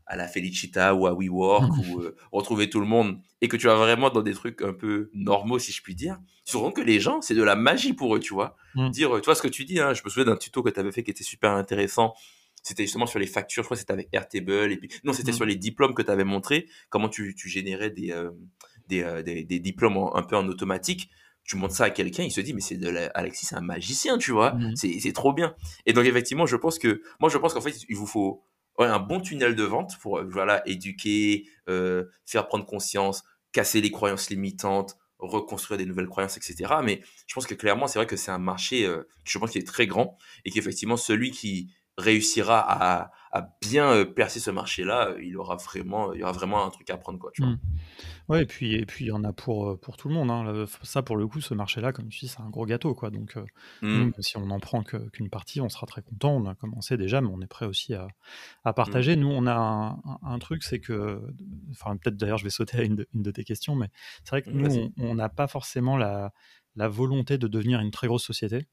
[0.08, 3.76] à la Felicita ou à WeWork ou retrouver tout le monde et que tu vas
[3.76, 7.22] vraiment dans des trucs un peu normaux si je puis dire, tu que les gens,
[7.22, 8.56] c'est de la magie pour eux, tu vois.
[8.76, 8.90] Mm.
[8.90, 10.80] Dire, tu vois ce que tu dis, hein, je me souviens d'un tuto que tu
[10.80, 12.14] avais fait qui était super intéressant.
[12.64, 15.32] C'était justement sur les factures, je crois que c'était avec Airtable et puis non, c'était
[15.32, 15.36] mm.
[15.36, 18.32] sur les diplômes que tu avais montré comment tu, tu générais des, euh,
[18.91, 21.09] euh, des, des, diplômes un peu en automatique?
[21.43, 24.18] Tu montres ça à quelqu'un, il se dit mais c'est de Alexis, c'est un magicien,
[24.18, 24.76] tu vois, mm.
[24.76, 25.55] c'est trop bien.
[25.86, 28.43] Et donc effectivement, je pense que moi je pense qu'en fait il vous faut
[28.80, 33.91] un bon tunnel de vente pour euh, voilà éduquer, euh, faire prendre conscience, casser les
[33.91, 36.74] croyances limitantes, reconstruire des nouvelles croyances, etc.
[36.84, 39.59] Mais je pense que clairement, c'est vrai que c'est un marché, euh, je pense, qui
[39.59, 43.12] est très grand et qu'effectivement, celui qui réussira à,
[43.62, 47.18] bien percer ce marché-là, il aura vraiment, il y aura vraiment un truc à prendre,
[47.18, 47.32] quoi.
[47.34, 47.52] Tu vois.
[47.52, 47.60] Mmh.
[48.28, 50.30] Ouais, et puis et puis il y en a pour, euh, pour tout le monde,
[50.30, 50.66] hein.
[50.84, 53.10] ça pour le coup, ce marché-là, comme tu dis, c'est un gros gâteau, quoi.
[53.10, 53.45] Donc, euh,
[53.84, 54.12] mmh.
[54.20, 56.36] si on n'en prend qu'une partie, on sera très content.
[56.36, 58.08] On a commencé déjà, mais on est prêt aussi à,
[58.66, 58.74] mmh.
[58.74, 59.16] partager.
[59.16, 61.22] Nous, on a un, truc, c'est que,
[61.72, 63.88] enfin, peut-être d'ailleurs, je vais sauter à une de, tes questions, mais
[64.26, 66.34] c'est vrai que nous, on n'a pas forcément la,
[66.76, 68.68] la volonté de devenir une très grosse société.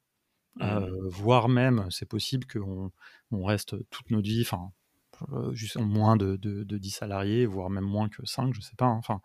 [0.60, 2.90] Euh, voire même, c'est possible qu'on
[3.30, 4.72] on reste toute notre vie, enfin,
[5.32, 9.00] euh, juste moins de, de, 10 salariés, voire même moins que 5, je sais pas.
[9.08, 9.20] Hein,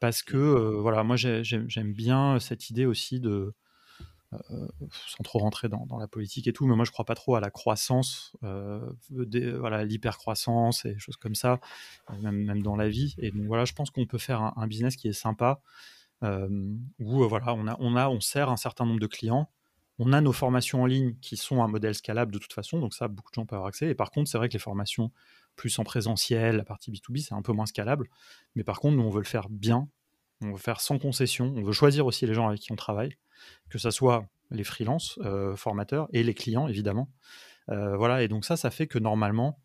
[0.00, 3.54] parce que euh, voilà, moi j'aime bien cette idée aussi de,
[4.32, 4.68] euh,
[5.06, 7.36] sans trop rentrer dans, dans, la politique et tout, mais moi je crois pas trop
[7.36, 11.60] à la croissance, voilà, l'hypercroissance et choses comme ça,
[12.20, 13.14] même, même dans la vie.
[13.18, 15.60] Et donc voilà, je pense qu'on peut faire un, un, business qui est sympa,
[16.22, 19.48] où voilà, on a, on a, on sert un certain nombre de clients
[20.02, 22.94] on a nos formations en ligne qui sont un modèle scalable de toute façon, donc
[22.94, 23.88] ça, beaucoup de gens peuvent avoir accès.
[23.88, 25.12] Et par contre, c'est vrai que les formations
[25.56, 28.08] plus en présentiel, la partie B2B, c'est un peu moins scalable.
[28.54, 29.88] Mais par contre, nous, on veut le faire bien,
[30.40, 33.14] on veut faire sans concession, on veut choisir aussi les gens avec qui on travaille,
[33.68, 37.10] que ce soit les freelances, euh, formateurs, et les clients, évidemment.
[37.68, 39.60] Euh, voilà, et donc ça, ça fait que normalement,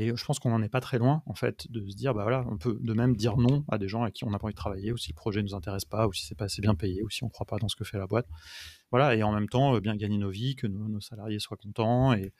[0.00, 2.22] et je pense qu'on n'en est pas très loin, en fait, de se dire, bah
[2.22, 4.44] voilà, on peut de même dire non à des gens avec qui on n'a pas
[4.44, 6.44] envie de travailler, ou si le projet ne nous intéresse pas, ou si c'est pas
[6.44, 8.28] assez bien payé, ou si on ne croit pas dans ce que fait la boîte.
[8.92, 12.12] Voilà, et en même temps, euh, bien gagner nos vies, que nos, salariés soient contents,
[12.12, 12.32] et,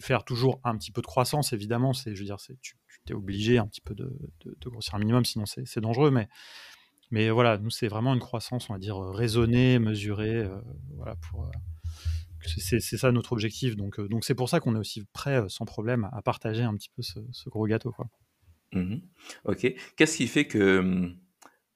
[0.00, 1.92] faire toujours un petit peu de croissance, évidemment.
[1.92, 2.74] C'est, je veux dire, c'est, tu,
[3.06, 4.12] tu es obligé un petit peu de,
[4.64, 6.28] grossir un minimum, sinon c'est, dangereux, mais,
[7.12, 10.60] mais voilà, nous, c'est vraiment une croissance, on va dire, raisonnée, mesurée, euh,
[10.96, 11.44] voilà, pour.
[11.44, 11.50] Euh,
[12.46, 13.76] c'est ça notre objectif.
[13.76, 16.90] Donc, donc c'est pour ça qu'on est aussi prêt, sans problème, à partager un petit
[16.94, 17.92] peu ce, gros gâteau.
[17.92, 18.06] Quoi.
[18.72, 18.96] Mmh
[19.44, 19.74] ok.
[19.96, 21.16] Qu'est-ce qui fait que mmh,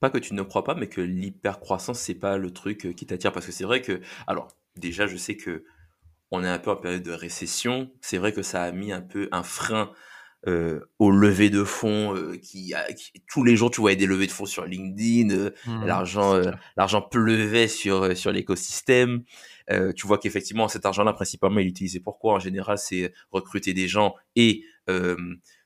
[0.01, 3.07] pas que tu ne crois pas, mais que l'hypercroissance, c'est pas le truc euh, qui
[3.07, 3.33] t'attire?
[3.33, 5.65] Parce que c'est vrai que, alors, déjà, je sais que
[6.31, 7.91] on est un peu en période de récession.
[8.01, 9.93] C'est vrai que ça a mis un peu un frein
[10.47, 12.87] euh, au lever de fonds euh, qui, a,
[13.29, 16.41] tous les jours tu voyais des levées de fonds sur LinkedIn euh, mmh, l'argent
[16.79, 19.23] l'argent pleuvait sur sur l'écosystème.
[19.97, 23.87] Tu vois qu'effectivement cet argent-là principalement il est utilisé pourquoi en général c'est recruter des
[23.87, 24.65] gens et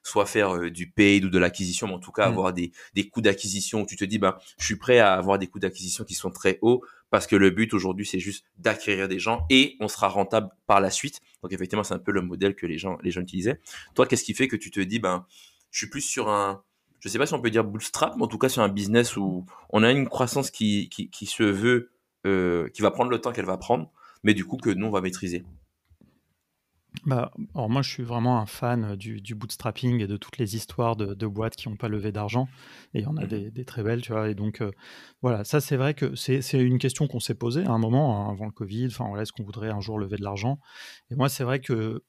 [0.05, 2.33] soit faire du paid ou de l'acquisition, mais en tout cas mmh.
[2.33, 5.39] avoir des, des coûts d'acquisition où tu te dis, ben, je suis prêt à avoir
[5.39, 9.09] des coûts d'acquisition qui sont très hauts parce que le but aujourd'hui, c'est juste d'acquérir
[9.09, 11.21] des gens et on sera rentable par la suite.
[11.43, 13.61] Donc effectivement, c'est un peu le modèle que les gens, les gens utilisaient.
[13.95, 15.27] Toi, qu'est-ce qui fait que tu te dis, ben,
[15.71, 16.63] je suis plus sur un,
[17.01, 19.17] je sais pas si on peut dire bootstrap, mais en tout cas sur un business
[19.17, 21.91] où on a une croissance qui, qui, qui se veut,
[22.27, 23.91] euh, qui va prendre le temps qu'elle va prendre,
[24.23, 25.45] mais du coup que nous on va maîtriser?
[27.07, 30.97] Bah, alors moi, je suis vraiment un fan du, bootstrapping et de toutes les histoires
[30.97, 32.49] de, boîtes qui n'ont pas levé d'argent.
[32.95, 34.29] Et il y en a mmh des, très belles, tu vois.
[34.31, 34.71] Et donc, euh,
[35.21, 38.33] voilà, ça, c'est vrai que c'est une question qu'on s'est posée à un moment, hein,
[38.33, 38.87] avant le Covid.
[38.87, 40.59] Enfin, voilà, est-ce qu'on voudrait un jour lever de l'argent?
[41.11, 42.03] Et moi, c'est vrai que,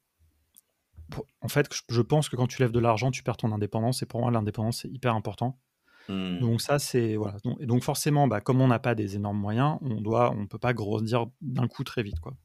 [1.41, 4.01] en fait, je pense que quand tu lèves de l'argent, tu perds ton indépendance.
[4.01, 5.59] Et pour moi, l'indépendance, c'est hyper important.
[6.07, 6.39] Mmh.
[6.39, 7.37] Donc ça, c'est voilà.
[7.43, 10.45] Donc, et donc forcément, bah, comme on n'a pas des énormes moyens, on doit, on
[10.45, 12.35] peut pas grossir d'un coup très vite, quoi.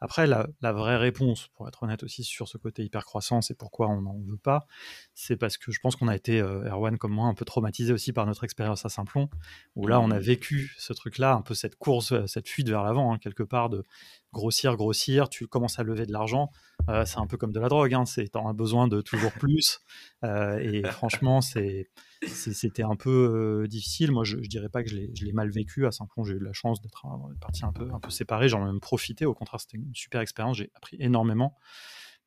[0.00, 4.02] Après, la, vraie réponse, pour être honnête aussi sur ce côté hyper-croissance et pourquoi on
[4.02, 4.66] n'en veut pas,
[5.14, 7.92] c'est parce que je pense qu'on a été, euh, Erwan comme moi, un peu traumatisé
[7.92, 9.28] aussi par notre expérience à Simplon,
[9.74, 10.22] où là, on a mmh.
[10.22, 13.70] vécu ce truc-là, un peu cette course, euh, cette fuite vers l'avant, hein, quelque part,
[13.70, 13.84] de
[14.32, 16.50] grossir, grossir, tu commences à lever de l'argent.
[16.88, 19.80] Euh, c'est un peu comme de la drogue, hein, c'est as besoin de toujours plus.
[20.22, 21.88] et franchement, c'est
[22.22, 23.10] c'était un peu
[23.64, 24.10] euh, difficile.
[24.10, 25.86] Moi, je, ne dirais pas que je l'ai mal vécu.
[25.86, 27.06] À Saint-Plon, j'ai eu la chance d'être
[27.40, 28.48] parti un peu, un peu séparé.
[28.48, 29.26] J'en ai même profité.
[29.26, 30.56] Au contraire, c'était une super expérience.
[30.56, 31.56] J'ai appris énormément.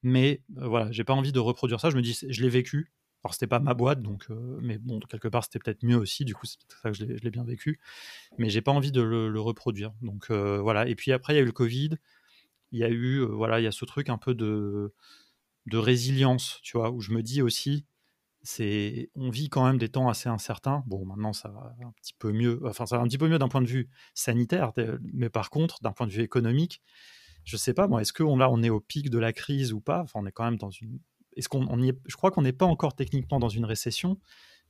[0.04, 1.90] Mais euh, voilà, j'ai pas envie de reproduire ça.
[1.90, 2.92] Je me dis, je l'ai vécu.
[3.24, 6.24] Alors, c'était pas ma boîte, donc, euh, mais bon, quelque part, c'était peut-être mieux aussi.
[6.24, 7.80] Du coup, c'est ça que je l'ai bien vécu.
[8.38, 9.92] Mais j'ai pas envie de le, reproduire.
[10.02, 10.88] Donc, voilà.
[10.88, 11.92] Et puis après, il y a eu le Covid.
[12.72, 14.94] Il y a eu, voilà, il y a ce truc un peu de,
[15.66, 17.86] de résilience, tu vois, où je me dis aussi,
[18.50, 20.84] c'est on vit quand même des temps assez incertains.
[20.88, 23.48] Bon, maintenant ça va un petit peu mieux, enfin ça un petit peu mieux d'un
[23.48, 24.74] point de vue sanitaire,
[25.14, 26.82] mais par contre, d'un point de vue économique,
[27.44, 29.82] je sais pas moi, est-ce qu'on là on est au pic de la crise ou
[29.82, 30.02] pas?
[30.02, 31.00] Enfin, on est quand même dans une
[31.38, 31.96] est-ce qu'on on est...
[32.08, 34.20] je crois qu'on n'est pas encore techniquement dans une récession,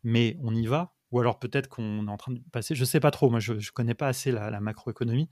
[0.04, 0.94] mais on y va?
[1.12, 3.54] Ou alors peut-être qu'on est en train de passer, je sais pas trop, moi je,
[3.54, 5.30] ne connais pas assez la, macroéconomie,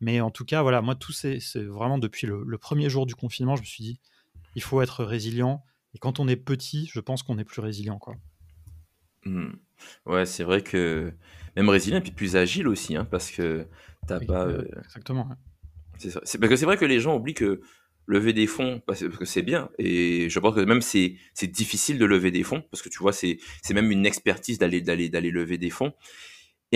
[0.00, 3.54] mais en tout cas voilà, moi tout c'est vraiment depuis le premier jour du confinement,
[3.54, 4.00] je me suis dit
[4.56, 5.62] il faut être résilient,
[5.96, 8.16] et quand on est petit, je pense qu'on est plus résilient, quoi.
[9.24, 9.52] Mmh.
[10.04, 11.10] Ouais, c'est vrai que
[11.56, 13.66] même résilient puis plus agile aussi, hein, parce que
[14.06, 14.46] t'as pas.
[14.46, 15.26] Euh, exactement.
[15.96, 17.62] C'est parce que c'est vrai que les gens oublient que
[18.04, 21.96] lever des fonds, parce que c'est bien, et je pense que même c'est c'est difficile
[21.98, 25.08] de lever des fonds, parce que tu vois, c'est c'est même une expertise d'aller d'aller
[25.08, 25.94] d'aller lever des fonds.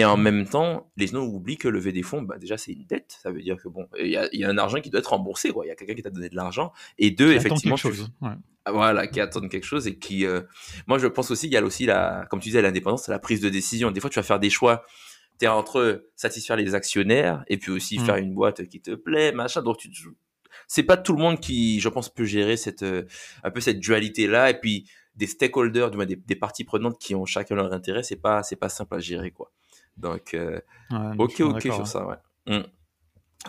[0.01, 2.87] Et en même temps, les gens oublient que lever des fonds, bah déjà, c'est une
[2.87, 3.19] dette.
[3.23, 5.11] Ça veut dire que bon, il y a, y a, un argent qui doit être
[5.11, 5.53] remboursé.
[5.55, 6.73] Il y a quelqu'un qui t'a donné de l'argent.
[6.97, 7.77] Et deux, effectivement.
[7.77, 8.11] Quelque chose.
[8.23, 8.31] Ouais.
[8.65, 10.25] Ah, voilà, qui attendent quelque chose et qui.
[10.25, 10.41] Euh,
[10.87, 13.43] moi, je pense aussi, il y a aussi la, comme tu disais, l'indépendance, la prise
[13.43, 13.91] de décision.
[13.91, 14.87] Des fois, tu vas faire des choix.
[15.39, 18.07] Tu es entre satisfaire les actionnaires et puis aussi mmh.
[18.07, 19.61] faire une boîte qui te plaît, machin.
[19.61, 19.91] Donc, tu,
[20.67, 23.03] c'est pas tout le monde qui, je pense, peut gérer cette, euh,
[23.45, 24.49] un peu cette dualité là.
[24.49, 28.43] Et puis, des stakeholders, des, des parties prenantes qui ont chacun leur intérêt, c'est pas,
[28.43, 29.53] c'est pas simple à gérer, quoi.
[29.97, 30.61] Donc, euh,
[31.19, 32.17] ok, ok sur ça, ouais.
[32.47, 32.63] Mmh.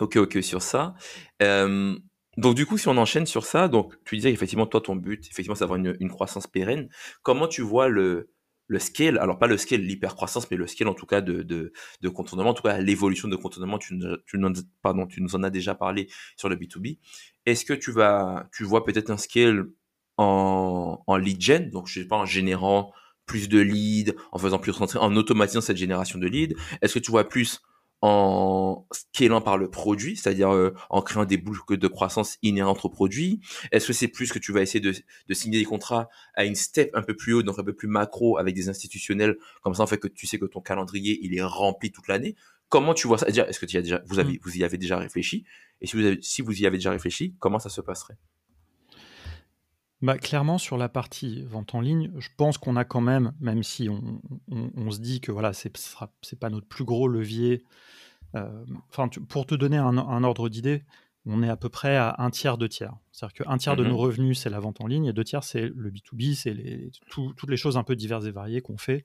[0.00, 0.94] Ok, ok sur ça.
[1.42, 1.96] Euh,
[2.38, 5.26] donc du coup, si on enchaîne sur ça, donc tu disais effectivement toi ton but,
[5.26, 6.88] effectivement, c'est d'avoir une, une, croissance pérenne.
[7.22, 8.30] Comment tu vois le
[8.68, 11.72] le scale, alors pas le scale l'hypercroissance, mais le scale en tout cas de, de,
[12.00, 14.40] de contournement, en tout cas l'évolution de contournement, tu, tu,
[14.80, 16.98] pardon, tu nous en as déjà parlé sur le B2B.
[17.44, 19.66] Est-ce que tu vas, tu vois peut-être un scale
[20.16, 22.92] en, en lead gen, donc je sais pas, en générant
[23.32, 26.54] plus de leads, en faisant plus rentrer, en automatisant cette génération de leads.
[26.82, 27.62] Est-ce que tu vois plus
[28.02, 32.90] en scalant par le produit, c'est-à-dire euh, en créant des boucles de croissance inhérentes au
[32.90, 33.40] produit?
[33.70, 36.54] Est-ce que c'est plus que tu vas essayer de, de, signer des contrats à une
[36.54, 39.82] step un peu plus haut, donc un peu plus macro avec des institutionnels, comme ça
[39.82, 42.36] en fait que tu sais que ton calendrier il est rempli toute l'année.
[42.68, 43.28] Comment tu vois ça?
[43.28, 44.38] Est-ce que tu as déjà, vous, avez, mmh.
[44.42, 45.46] vous y avez déjà réfléchi?
[45.80, 48.18] Et si vous, avez, si vous y avez déjà réfléchi, comment ça se passerait?
[50.02, 53.62] Bah, clairement, sur la partie vente en ligne, je pense qu'on a quand même, même
[53.62, 55.70] si on, se dit que voilà, c'est
[56.38, 57.64] pas notre plus gros levier.
[58.34, 60.84] Euh, enfin, pour te donner un ordre d'idée,
[61.24, 62.94] on est à peu près à un tiers, deux tiers.
[63.12, 65.44] C'est-à-dire qu'un tiers de nos mmh revenus, c'est la vente en ligne, et deux tiers,
[65.44, 69.04] c'est le B2B, c'est les, toutes les choses un peu diverses et variées qu'on fait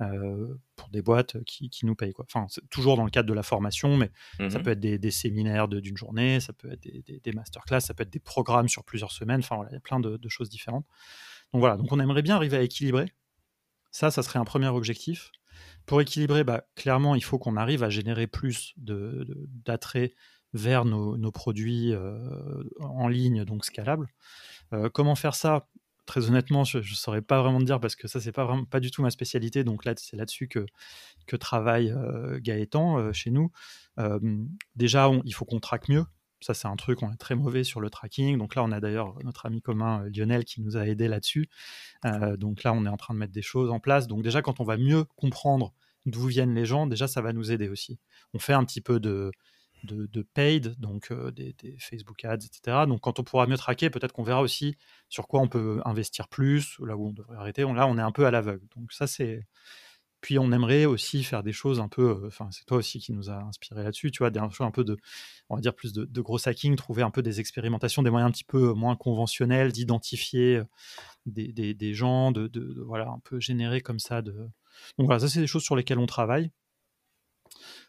[0.00, 2.12] euh, pour des boîtes qui, qui, nous payent.
[2.12, 2.24] Quoi.
[2.28, 4.98] Enfin, c'est toujours dans le cadre de la formation, mais ça mmh peut être des,
[4.98, 8.68] des séminaires d'une journée, ça peut être des, des, masterclass, ça peut être des programmes
[8.68, 10.86] sur plusieurs semaines, enfin voilà, il y a plein de, de, choses différentes.
[11.52, 13.12] Donc voilà, donc on aimerait bien arriver à équilibrer.
[13.90, 15.32] Ça, ça serait un premier objectif.
[15.86, 20.14] Pour équilibrer, bah, clairement, il faut qu'on arrive à générer plus d'attrait
[20.56, 21.94] vers nos, produits
[22.80, 24.08] en ligne, donc scalables.
[24.92, 25.68] comment faire ça?
[26.06, 28.78] Très honnêtement, je ne saurais pas vraiment te dire parce que ça, c'est pas pas
[28.78, 29.64] du tout ma spécialité.
[29.64, 30.66] Donc là, c'est là-dessus que,
[31.36, 31.94] travaille
[32.40, 33.50] Gaëtan chez nous.
[34.76, 36.04] déjà, il faut qu'on traque mieux.
[36.40, 38.36] Ça, c'est un truc, on est très mauvais sur le tracking.
[38.38, 41.48] Donc là, on a d'ailleurs notre ami commun Lionel qui nous a aidé là-dessus.
[42.36, 44.06] donc là, on est en train de mettre des choses en place.
[44.06, 45.72] Donc déjà, quand on va mieux comprendre
[46.04, 47.98] d'où viennent les gens, déjà, ça va nous aider aussi.
[48.32, 49.32] On fait un petit peu de,
[49.84, 52.86] de, paid, donc des, Facebook Ads, etc.
[52.86, 54.76] Donc quand on pourra mieux traquer, peut-être qu'on verra aussi
[55.08, 57.62] sur quoi on peut investir plus, là où on devrait arrêter.
[57.62, 58.66] là, on est un peu à l'aveugle.
[58.76, 59.46] Donc ça, c'est...
[60.22, 63.30] Puis on aimerait aussi faire des choses un peu, enfin c'est toi aussi qui nous
[63.30, 64.96] a inspiré là-dessus, tu vois, des choses un peu de,
[65.50, 68.32] on va dire plus de, gros hacking, trouver un peu des expérimentations, des moyens un
[68.32, 70.62] petit peu moins conventionnels d'identifier
[71.26, 74.22] des, des, gens, de, de, voilà un peu générer comme ça.
[74.22, 74.32] De...
[74.98, 76.50] Donc voilà, ça c'est des choses sur lesquelles on travaille.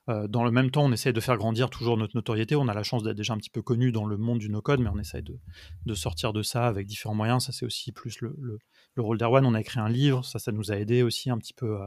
[0.10, 2.56] Euh, dans le même temps, on essaie de faire grandir toujours notre notoriété.
[2.56, 4.80] On a la chance d'être déjà un petit peu connu dans le monde du no-code,
[4.80, 7.46] mais on essaie de, sortir de ça avec différents moyens.
[7.46, 8.60] Ça, c'est aussi plus le,
[8.98, 9.46] rôle d'Erwan.
[9.46, 11.78] On a écrit un livre, ça, ça nous a aidé aussi un petit peu.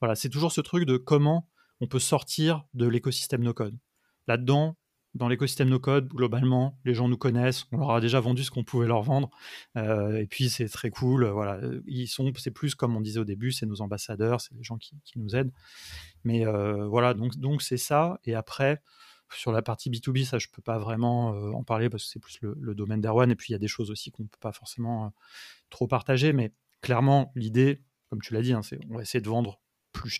[0.00, 1.48] Voilà, c'est toujours ce truc de comment
[1.80, 3.78] on peut sortir de l'écosystème no-code.
[4.26, 4.76] Là-dedans,
[5.14, 8.50] dans l'écosystème no code, globalement, les gens nous connaissent, on leur a déjà vendu ce
[8.50, 9.30] qu'on pouvait leur vendre,
[9.76, 11.26] euh, et puis c'est très cool.
[11.26, 14.62] Voilà, ils sont, c'est plus comme on disait au début, c'est nos ambassadeurs, c'est les
[14.62, 15.52] gens qui, nous aident.
[16.24, 18.20] Mais euh, voilà, donc c'est ça.
[18.24, 18.82] Et après,
[19.34, 22.20] sur la partie B2B, ça je peux pas vraiment euh, en parler parce que c'est
[22.20, 24.52] plus le, domaine d'Erwan, et puis il y a des choses aussi qu'on peut pas
[24.52, 25.12] forcément
[25.70, 26.32] trop partager.
[26.32, 26.52] Mais
[26.82, 29.60] clairement, l'idée, comme tu l'as dit, hein, c'est on va essayer de vendre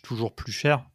[0.02, 0.90] toujours plus cher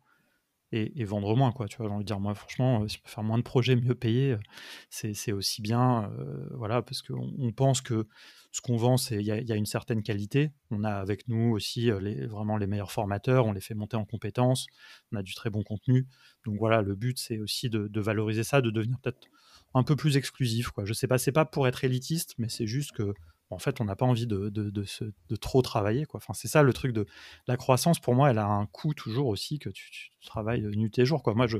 [0.72, 1.68] et, vendre moins, quoi.
[1.68, 3.43] Tu vois, j'ai envie de dire, moi, franchement, euh, si on peut faire moins de
[3.43, 8.07] projets, mieux payés, euh, c'est aussi bien, euh, voilà, parce qu'on on pense que
[8.51, 10.51] ce qu'on vend, c'est il y, a une certaine qualité.
[10.72, 14.68] On a avec nous aussi vraiment les meilleurs formateurs, on les fait monter en compétences,
[15.11, 16.07] on a du très bon contenu.
[16.45, 19.28] Donc voilà, le but, c'est aussi de, de, valoriser ça, de devenir peut-être
[19.74, 20.86] un peu plus exclusif, quoi.
[20.86, 23.13] Je sais pas, c'est pas pour être élitiste, mais c'est juste que
[23.56, 26.06] en fait, on n'a pas envie de, de, trop travailler.
[26.06, 26.18] Quoi.
[26.18, 27.06] Enfin, c'est ça le truc de
[27.47, 27.99] la croissance.
[27.99, 31.24] Pour moi, elle a un coût toujours aussi que tu, travailles nuit et jour.
[31.36, 31.60] Moi, je,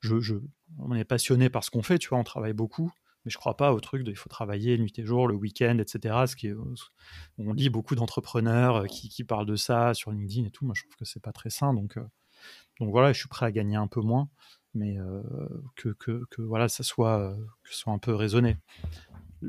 [0.00, 0.34] je,
[0.78, 1.98] on est passionné par ce qu'on fait.
[1.98, 2.90] Tu vois, on travaille beaucoup,
[3.24, 5.78] mais je crois pas au truc de il faut travailler nuit et jour, le week-end,
[5.78, 6.24] etc.
[6.26, 6.50] Ce qui
[7.38, 10.64] on lit beaucoup d'entrepreneurs euh, qui, parlent de ça sur LinkedIn et tout.
[10.64, 11.74] Moi, je trouve que c'est pas très sain.
[11.74, 12.04] Donc, euh,
[12.80, 14.30] donc voilà, je suis prêt à gagner un peu moins,
[14.72, 15.22] mais euh,
[15.76, 18.56] que, que, que, voilà, ça soit, que soit un peu raisonné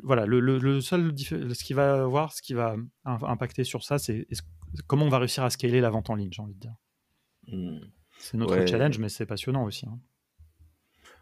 [0.04, 2.76] voilà, le, seul ce qui va voir, ce qui va
[3.06, 4.28] impacter sur ça, c'est
[4.88, 6.76] comment on va réussir à scaler la vente en ligne, j'ai envie de dire.
[7.48, 7.80] Hmm.
[8.20, 9.86] C'est notre challenge, mais c'est passionnant aussi.
[9.88, 10.00] Hein.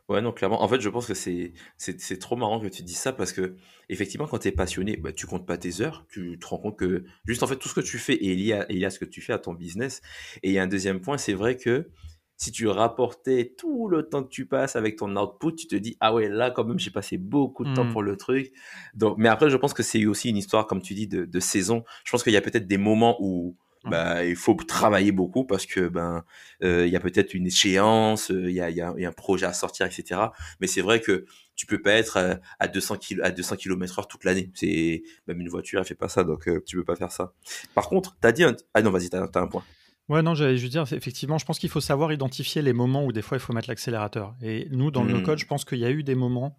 [0.10, 0.64] Ouais, non, clairement.
[0.64, 3.56] En fait, je pense que c'est, c'est, trop marrant que tu dises ça parce que,
[3.90, 6.08] effectivement, quand tu es passionné, bah, tu comptes pas tes heures.
[6.10, 8.54] Tu te rends compte que, juste en fait, tout ce que tu fais est lié
[8.54, 10.02] à, est lié à ce que tu fais à ton business.
[10.42, 11.92] Et il y a un deuxième point, c'est vrai que
[12.40, 15.98] si tu rapportais tout le temps que tu passes avec ton output, tu te dis
[16.00, 17.92] ah ouais là quand même j'ai passé beaucoup de temps hmm.
[17.92, 18.54] pour le truc.
[18.96, 21.84] Donc mais après je pense que c'est aussi une histoire comme tu dis de, saison.
[22.06, 25.66] Je pense qu'il y a peut-être des moments où bah, il faut travailler beaucoup parce
[25.66, 26.24] que ben
[26.64, 29.46] euh, il y a peut-être une échéance, euh, il y, a, y, a, un projet
[29.46, 30.22] à sortir etc.
[30.62, 31.26] Mais c'est vrai que
[31.56, 34.50] tu peux pas être euh, à 200 km à 200 km/h toute l'année.
[34.54, 37.34] C'est même une voiture elle fait pas ça donc tu peux pas faire ça.
[37.76, 38.56] Par contre tu as dit un...
[38.74, 39.64] ah non vas-y t'as as un point.
[40.10, 43.12] Ouais, non, j'allais juste dire, effectivement, je pense qu'il faut savoir identifier les moments où
[43.12, 44.36] des fois il faut mettre l'accélérateur.
[44.41, 45.41] Et nous, dans le no-code, mmh.
[45.41, 46.57] je pense qu'il y a eu des moments,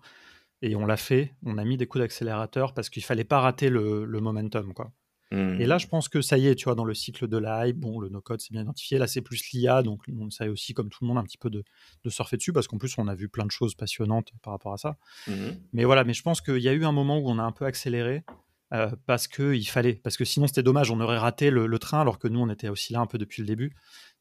[0.63, 3.69] et on l'a fait, on a mis des coups d'accélérateur parce qu'il fallait pas rater
[3.69, 4.93] le, momentum, quoi.
[5.33, 5.81] Et là, mmh.
[5.81, 8.01] je pense que ça y est, tu vois, dans le cycle de la hype, bon,
[8.01, 8.99] le no-code, c'est bien identifié.
[8.99, 11.51] Là, c'est plus l'IA, donc on essaie aussi, comme tout le monde, un petit peu
[11.51, 11.65] de,
[12.09, 14.79] surfer dessus, parce qu'en plus, on a vu plein de choses passionnantes par rapport à
[14.79, 14.97] ça.
[15.29, 15.33] Mmh.
[15.73, 17.53] Mais voilà, mais je pense qu'il y a eu un moment où on a un
[17.53, 18.25] peu accéléré.
[18.73, 22.21] Euh, parce qu'il fallait, parce que sinon c'était dommage, on aurait raté le, train alors
[22.21, 23.75] que nous on était aussi là un peu depuis le début.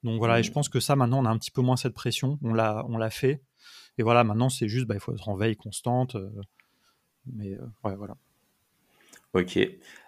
[0.03, 0.53] Donc voilà, et je mmh.
[0.53, 2.97] pense que ça maintenant on a un petit peu moins cette pression, on l'a, on
[2.97, 3.43] l'a fait,
[3.99, 6.29] et voilà, maintenant c'est juste, bah, il faut être en veille constante, euh,
[7.31, 8.17] mais euh, ouais, voilà.
[9.33, 9.59] Ok,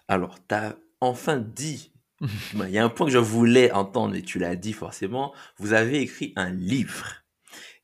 [0.08, 4.24] alors tu as enfin dit, il y a un point que je voulais entendre et
[4.24, 7.24] tu l'as dit forcément, vous avez écrit un livre.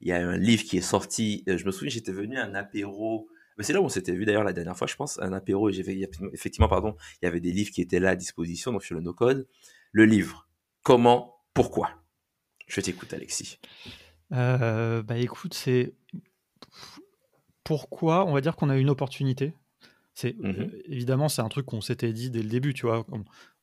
[0.01, 2.55] Il y a un livre qui est sorti, je me souviens, j'étais venu à un
[2.55, 5.33] apéro mais c'est là où on s'était vu d'ailleurs la dernière fois, je pense, un
[5.33, 8.71] apéro, et j'ai effectivement, pardon, il y avait des livres qui étaient là à disposition,
[8.71, 9.47] donc sur le no-code.
[9.91, 10.47] Le livre,
[10.83, 11.89] comment, pourquoi?
[12.67, 13.59] Je t'écoute, Alexis.
[14.33, 15.93] Euh, bah écoute, c'est
[17.63, 19.53] pourquoi, on va dire qu'on a une opportunité.
[20.13, 23.05] C'est mmh euh, évidemment c'est un truc qu'on s'était dit dès le début, tu vois.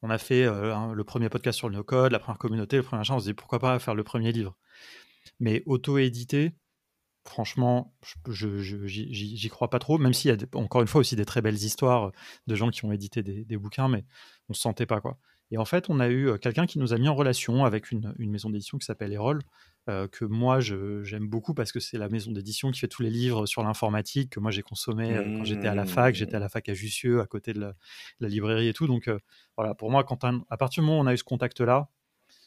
[0.03, 3.01] On, a fait euh, le premier podcast sur le no-code, la première communauté, le premier
[3.01, 4.57] machin, on se dit pourquoi pas faire le premier livre.
[5.41, 6.53] Mais auto-édité,
[7.25, 7.95] franchement,
[8.29, 11.41] je, j'y crois pas trop, même s'il y a encore une fois aussi des très
[11.41, 12.13] belles histoires
[12.47, 14.05] de gens qui ont édité des, bouquins, mais
[14.49, 15.17] on se sentait pas quoi.
[15.51, 17.91] Et en fait, on a eu euh, quelqu'un qui nous a mis en relation avec
[17.93, 19.41] une, maison d'édition qui s'appelle Erol,
[19.87, 23.45] que moi j'aime beaucoup parce que c'est la maison d'édition qui fait tous les livres
[23.45, 26.15] sur l'informatique que moi j'ai consommé quand j'étais à la fac.
[26.15, 28.87] J'étais à la fac à Jussieu, à côté de la, librairie et tout.
[28.87, 29.11] Donc
[29.59, 31.91] voilà, pour moi, quand à partir du moment où on a eu ce contact-là,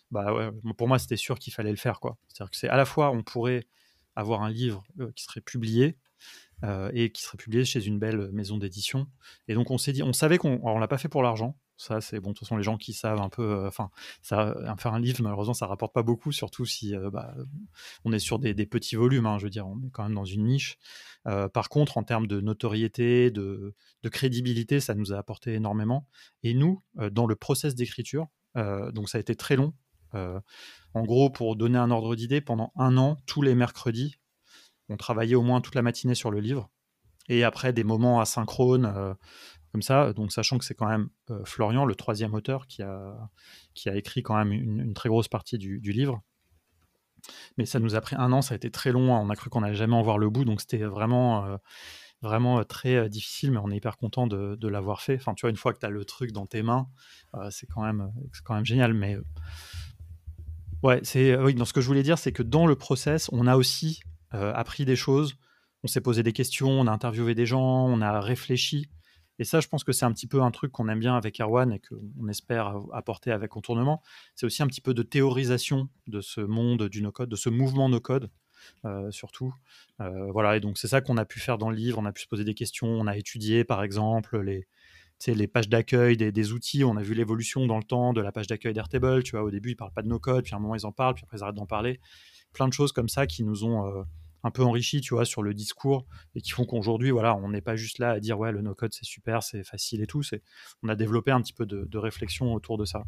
[0.10, 2.00] bah pour moi c'était sûr qu'il fallait le faire.
[2.00, 2.18] quoi.
[2.28, 3.68] C'est-à-dire que c'est à la fois on pourrait
[4.18, 4.84] avoir un livre
[5.16, 5.98] qui serait publié
[6.94, 9.08] et qui serait publié chez une belle maison d'édition.
[9.48, 11.58] Et donc on s'est dit, on savait qu'on, on l'a pas fait pour l'argent.
[11.78, 12.30] Ça, c'est bon.
[12.30, 13.92] De toute façon, les gens qui savent un peu, euh, enfin,
[14.24, 17.36] ça, faire un livre, malheureusement, ça rapporte pas beaucoup, surtout si euh, bah,
[18.04, 19.28] on est sur des, petits volumes.
[19.28, 20.78] Hein, je veux dire, on est quand même dans une niche.
[21.28, 23.76] Euh, par contre, en termes de notoriété, de,
[24.12, 26.08] crédibilité, ça nous a apporté énormément.
[26.42, 29.74] Et nous, dans le process d'écriture, donc ça a été très long.
[30.94, 34.18] En gros, pour donner un ordre d'idée, pendant un an, tous les mercredis,
[34.90, 36.70] on travaillait au moins toute la matinée sur le livre.
[37.30, 39.16] Et après, des moments asynchrones,
[39.72, 40.14] comme ça.
[40.14, 43.30] Donc, sachant que c'est quand même euh, Florian, le troisième auteur, qui a,
[43.74, 46.22] qui a écrit quand même une, très grosse partie du, livre.
[47.58, 49.14] Mais ça nous a pris un an, ça a été très long.
[49.14, 51.58] On a cru qu'on n'allait jamais en voir le bout, donc c'était vraiment, euh,
[52.22, 55.16] vraiment euh, très difficile, mais on est hyper content de, l'avoir fait.
[55.16, 56.88] Enfin, tu vois, une fois que tu as le truc dans tes mains,
[57.52, 58.12] c'est quand, même,
[58.44, 58.94] quand même génial.
[58.94, 59.18] Mais
[60.84, 63.48] ouais, c'est oui, dans ce que je voulais dire, c'est que dans le process, on
[63.48, 64.02] a aussi
[64.32, 65.36] appris des choses.
[65.84, 68.90] On s'est posé des questions, on a interviewé des gens, on a réfléchi.
[69.40, 71.40] Et ça, je pense que c'est un petit peu un truc qu'on aime bien avec
[71.40, 74.02] Erwan et qu'on espère apporter avec Contournement.
[74.36, 77.90] C'est aussi un petit peu de théorisation de ce monde du no-code, de ce mouvement
[77.90, 78.32] no-code.
[78.86, 79.54] Euh, surtout.
[80.02, 82.00] Euh, voilà, et donc c'est ça qu'on a pu faire dans le livre.
[82.00, 82.88] On a pu se poser des questions.
[82.88, 84.68] On a étudié, par exemple, les,
[85.26, 86.84] les pages d'accueil des, outils.
[86.84, 89.24] On a vu l'évolution dans le temps de la page d'accueil d'Airtable.
[89.24, 90.92] Tu vois, au début, ils parlent pas de no-code, puis à un moment, ils en
[90.92, 92.00] parlent, puis après, ils arrêtent d'en parler.
[92.54, 94.04] Plein de choses comme ça qui nous ont euh,
[94.44, 96.06] un peu enrichi, tu vois, sur le discours
[96.36, 98.94] et qui font qu'aujourd'hui, voilà, on n'est pas juste là à dire ouais, le no-code
[98.94, 100.24] c'est super, c'est facile et tout.
[100.24, 100.42] C'est,
[100.84, 103.04] on a développé un petit peu de, réflexion autour de ça.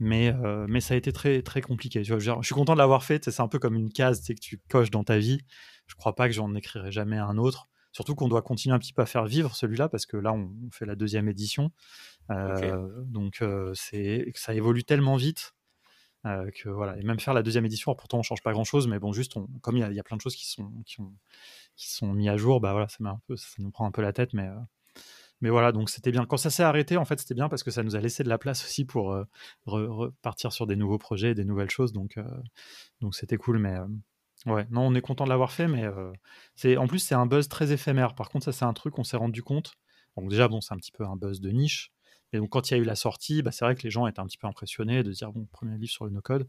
[0.00, 2.02] Mais, euh, mais ça a été très, très compliqué.
[2.02, 3.30] Je, suis content de l'avoir fait.
[3.30, 5.40] C'est un peu comme une case que tu coches dans ta vie.
[5.86, 7.68] Je crois pas que j'en écrirai jamais un autre.
[7.92, 10.50] Surtout qu'on doit continuer un petit peu à faire vivre celui-là parce que là, on,
[10.72, 11.70] fait la deuxième édition.
[12.30, 15.54] Euh, donc, euh, c'est, ça évolue tellement vite
[16.24, 18.86] euh, que voilà, et même faire la deuxième édition, pourtant on change pas grand chose,
[18.86, 21.12] mais bon, juste comme il y, a plein de choses qui sont, qui, ont,
[21.74, 23.90] qui sont mis à jour, bah voilà, ça, met un peu, ça, nous prend un
[23.90, 24.54] peu la tête, mais, euh,
[25.40, 26.24] mais voilà, donc c'était bien.
[26.24, 28.28] Quand ça s'est arrêté, en fait, c'était bien parce que ça nous a laissé de
[28.28, 29.24] la place aussi pour euh,
[29.66, 32.16] repartir sur des nouveaux projets, des nouvelles choses, donc
[33.00, 33.76] donc c'était cool, mais
[34.46, 35.84] ouais, non, on est content de l'avoir fait, mais
[36.54, 38.14] c'est en plus c'est un buzz très éphémère.
[38.14, 39.74] Par contre, ça c'est un truc on s'est rendu compte.
[40.16, 41.92] Donc déjà, bon, c'est un petit peu un buzz de niche,
[42.32, 44.06] et donc, quand il y a eu la sortie, bah, c'est vrai que les gens
[44.06, 46.48] étaient un petit peu impressionnés de dire, bon, premier livre sur le no-code.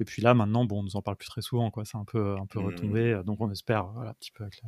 [0.00, 1.84] Et puis là, maintenant, bon, on nous en parle plus très souvent, quoi.
[1.84, 2.64] C'est un peu, un peu mmh.
[2.64, 3.22] retombé.
[3.26, 4.62] Donc, on espère, voilà, un petit peu avec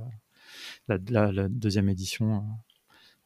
[0.89, 2.45] la, deuxième édition,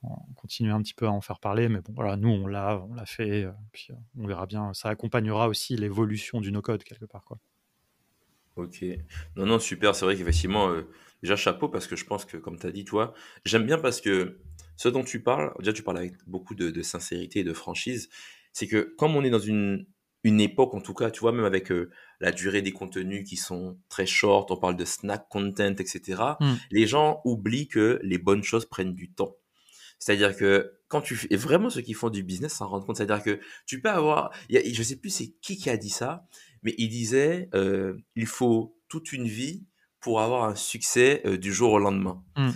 [0.04, 1.68] euh, continuer un petit peu à en faire parler.
[1.68, 3.44] Mais bon, voilà, nous, on l'a, on l'a fait.
[3.44, 4.72] Euh, puis, euh, on verra bien.
[4.72, 7.38] Ça accompagnera aussi l'évolution du no-code quelque part, quoi.
[8.56, 8.84] Ok.
[9.36, 9.94] Non, non, super.
[9.94, 10.74] C'est vrai qu'effectivement,
[11.22, 14.00] déjà chapeau parce que je pense que, comme tu as dit, toi, j'aime bien parce
[14.00, 14.38] que
[14.76, 18.08] ce dont tu parles, déjà tu parles avec beaucoup de, sincérité et de franchise,
[18.52, 19.86] c'est que comme on est dans une,
[20.24, 21.90] une époque, en tout cas, tu vois, même avec euh,
[22.20, 26.54] la durée des contenus qui sont très short, on parle de snack content, etc., hmm.
[26.70, 29.36] les gens oublient que les bonnes choses prennent du temps.
[29.98, 32.96] C'est-à-dire que quand tu fais, et vraiment ceux qui font du business s'en rendent compte,
[32.96, 35.90] c'est-à-dire que tu peux avoir, y a, je sais plus c'est qui qui a dit
[35.90, 36.26] ça,
[36.66, 39.64] mais il disait, euh, il faut toute une vie
[40.00, 42.24] pour avoir un succès euh, du jour au lendemain.
[42.36, 42.50] Hmm.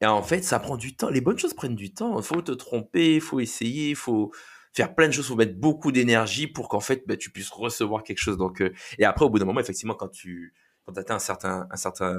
[0.00, 1.10] Et en fait, ça prend du temps.
[1.10, 2.16] Les bonnes choses prennent du temps.
[2.16, 4.32] Il faut te tromper, il faut essayer, il faut
[4.72, 7.50] faire plein de choses, il faut mettre beaucoup d'énergie pour qu'en fait, bah, tu puisses
[7.50, 8.36] recevoir quelque chose.
[8.36, 10.54] Donc, euh, et après, au bout d'un moment, effectivement, quand tu
[10.84, 12.16] quand atteins un certain, un certain,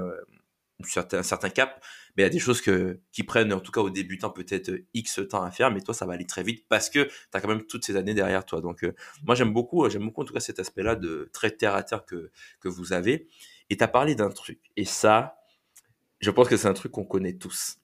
[0.83, 1.83] certain, un certain cap,
[2.15, 4.71] mais il y a des choses que, qui prennent, en tout cas au débutant, peut-être
[4.93, 7.41] X temps à faire, mais toi, ça va aller très vite parce que tu as
[7.41, 8.61] quand même toutes ces années derrière toi.
[8.61, 11.75] Donc, euh, moi, j'aime beaucoup, j'aime beaucoup en tout cas cet aspect-là de très terre
[11.75, 13.27] à terre que, que vous avez.
[13.69, 14.59] Et tu as parlé d'un truc.
[14.75, 15.37] Et ça,
[16.19, 17.77] je pense que c'est un truc qu'on connaît tous.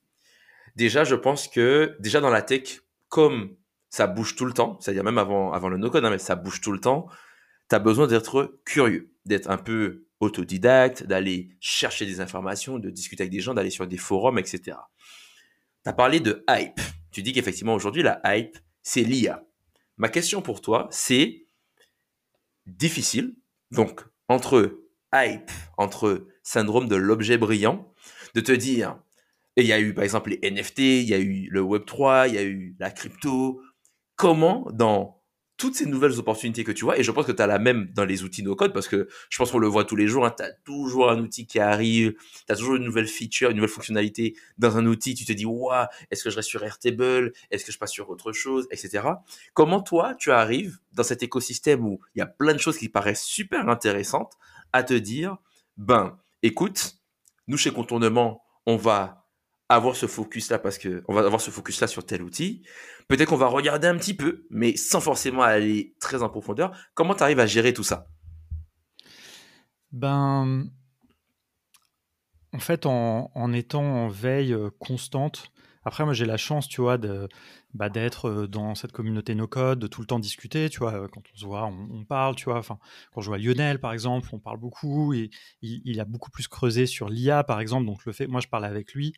[0.76, 3.56] Déjà, je pense que déjà dans la tech, comme
[3.90, 6.62] ça bouge tout le temps, c'est-à-dire même avant, avant le no-code, hein, mais ça bouge
[6.62, 7.08] tout le temps,
[7.70, 13.24] tu as besoin d'être curieux, d'être un peu autodidacte, d'aller chercher des informations, de discuter
[13.24, 14.78] avec des gens, d'aller sur des forums, etc.
[15.84, 16.80] Tu as parlé de hype.
[17.12, 19.44] Tu dis qu'effectivement aujourd'hui, la hype, c'est l'IA.
[19.98, 21.46] Ma question pour toi, c'est
[22.66, 23.36] difficile.
[23.72, 24.80] Donc, entre
[25.14, 27.94] hype, entre syndrome de l'objet brillant,
[28.34, 29.00] de te dire,
[29.56, 32.30] et il y a eu par exemple les NFT, il y a eu le Web3,
[32.30, 33.62] il y a eu la crypto,
[34.16, 35.23] comment dans
[35.64, 37.90] toutes ces nouvelles opportunités que tu vois, et je pense que tu as la même
[37.94, 40.34] dans les outils no-code, parce que je pense qu'on le voit tous les jours, hein,
[40.36, 43.70] tu as toujours un outil qui arrive, tu as toujours une nouvelle feature, une nouvelle
[43.70, 47.64] fonctionnalité dans un outil, tu te dis, waouh, est-ce que je reste sur Airtable, est-ce
[47.64, 49.08] que je passe sur autre chose, etc.
[49.54, 52.90] Comment toi, tu arrives dans cet écosystème où il y a plein de choses qui
[52.90, 54.34] paraissent super intéressantes
[54.74, 55.38] à te dire,
[55.78, 56.98] ben, écoute,
[57.48, 59.23] nous chez Contournement, on va
[59.76, 62.64] avoir ce focus là parce que on va avoir ce focus là sur tel outil.
[63.08, 66.72] Peut-être qu'on va regarder un petit peu, mais sans forcément aller très en profondeur.
[66.94, 68.08] Comment tu arrives à gérer tout ça?
[69.92, 70.66] Ben,
[72.54, 75.52] en fait, en, en étant en veille euh, constante,
[75.86, 77.28] après, moi, j'ai la chance, tu vois, de,
[77.74, 81.08] bah, d'être euh, dans cette communauté no-code, de tout le temps discuter, tu vois.
[81.10, 82.58] Quand on se voit, on, parle, tu vois.
[82.58, 82.80] Enfin,
[83.14, 85.30] quand je vois Lionel, par exemple, on parle beaucoup et
[85.62, 87.86] il, a beaucoup plus creusé sur l'IA, par exemple.
[87.86, 89.14] Donc, le fait, moi, je parle avec lui,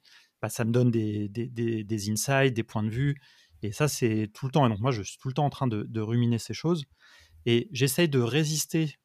[0.45, 3.19] bah, ça me donne des, des, des, insights, des points de vue.
[3.63, 4.67] Et ça, c'est tout le temps.
[4.67, 6.85] Et donc, moi, je suis tout le temps en train de, de ruminer ces choses.
[7.47, 8.95] Et j'essaye de résister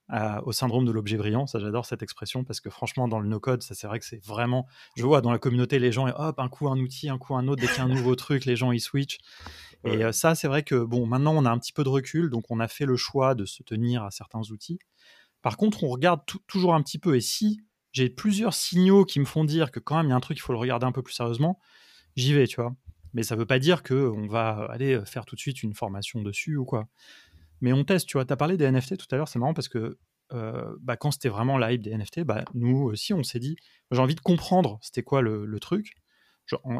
[0.44, 1.46] au syndrome de l'objet brillant.
[1.46, 4.22] Ça, j'adore cette expression parce que franchement, dans le no-code, ça, c'est vrai que c'est
[4.22, 4.66] vraiment.
[4.98, 7.48] Je vois dans la communauté, les gens, hop, un coup un outil, un coup un
[7.48, 9.18] autre, dès qu'il y a un nouveau truc, les gens ils switchent.
[9.84, 12.28] Et euh, ça, c'est vrai que bon, maintenant, on a un petit peu de recul,
[12.28, 14.78] donc on a fait le choix de se tenir à certains outils.
[15.40, 17.16] Par contre, on regarde toujours un petit peu.
[17.16, 17.62] Et si
[17.92, 20.38] j'ai plusieurs signaux qui me font dire que quand même il y a un truc,
[20.38, 21.58] il faut le regarder un peu plus sérieusement,
[22.16, 22.74] j'y vais, tu vois.
[23.12, 26.22] Mais ça ne veut pas dire qu'on va aller faire tout de suite une formation
[26.22, 26.88] dessus ou quoi.
[27.60, 28.24] Mais on teste, tu vois.
[28.24, 29.98] Tu as parlé des NFT tout à l'heure, c'est marrant parce que
[30.32, 33.56] euh, bah, quand c'était vraiment la hype des NFT, bah, nous aussi, on s'est dit,
[33.90, 35.94] j'ai envie de comprendre c'était quoi le, truc.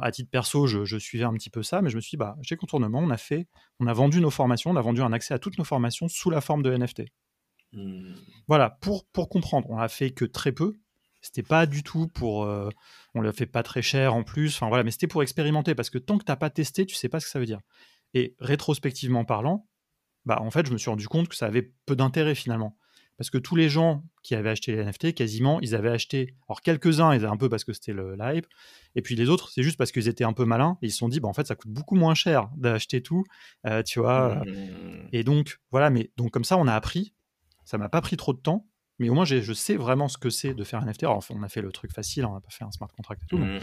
[0.03, 2.37] à titre perso, je, suivais un petit peu ça, mais je me suis dit, bah,
[2.43, 3.49] chez Contournement, on a fait,
[3.81, 6.31] on a vendu nos formations, on a vendu un accès à toutes nos formations sous
[6.31, 7.03] la forme de NFT.
[7.73, 8.15] Mmh.
[8.47, 9.69] Voilà, pour, pour comprendre.
[9.71, 10.79] On a fait que très peu.
[11.21, 12.45] C'était pas du tout pour.
[12.45, 12.71] Euh,
[13.15, 14.55] on l'a fait pas très cher en plus.
[14.57, 17.09] Enfin voilà, mais c'était pour expérimenter parce que tant que t'as pas testé, tu sais
[17.09, 17.61] pas ce que ça veut dire.
[18.15, 19.67] Et rétrospectivement parlant,
[20.25, 22.77] bah, en fait, je me suis rendu compte que ça avait peu d'intérêt finalement.
[23.21, 26.37] Parce que tous les gens qui avaient acheté les NFT, quasiment, ils avaient acheté.
[26.49, 28.47] Alors, quelques-uns, ils avaient un peu parce que c'était le, hype.
[28.95, 30.79] Et puis les autres, c'est juste parce qu'ils étaient un peu malins.
[30.81, 33.25] Et ils se sont dit, bah, en fait, ça coûte beaucoup moins cher d'acheter tout.
[33.67, 34.37] Euh, tu vois.
[34.37, 35.09] Mmh.
[35.13, 35.91] Et donc, voilà.
[35.91, 37.13] Mais donc, comme ça, on a appris.
[37.67, 38.70] Ça m'a pas pris trop de temps.
[39.01, 41.05] Mais au moins, je sais vraiment ce que c'est de faire un NFT.
[41.05, 43.27] Alors, on a fait le truc facile, on n'a pas fait un smart contract et
[43.27, 43.39] tout.
[43.39, 43.61] Mmh.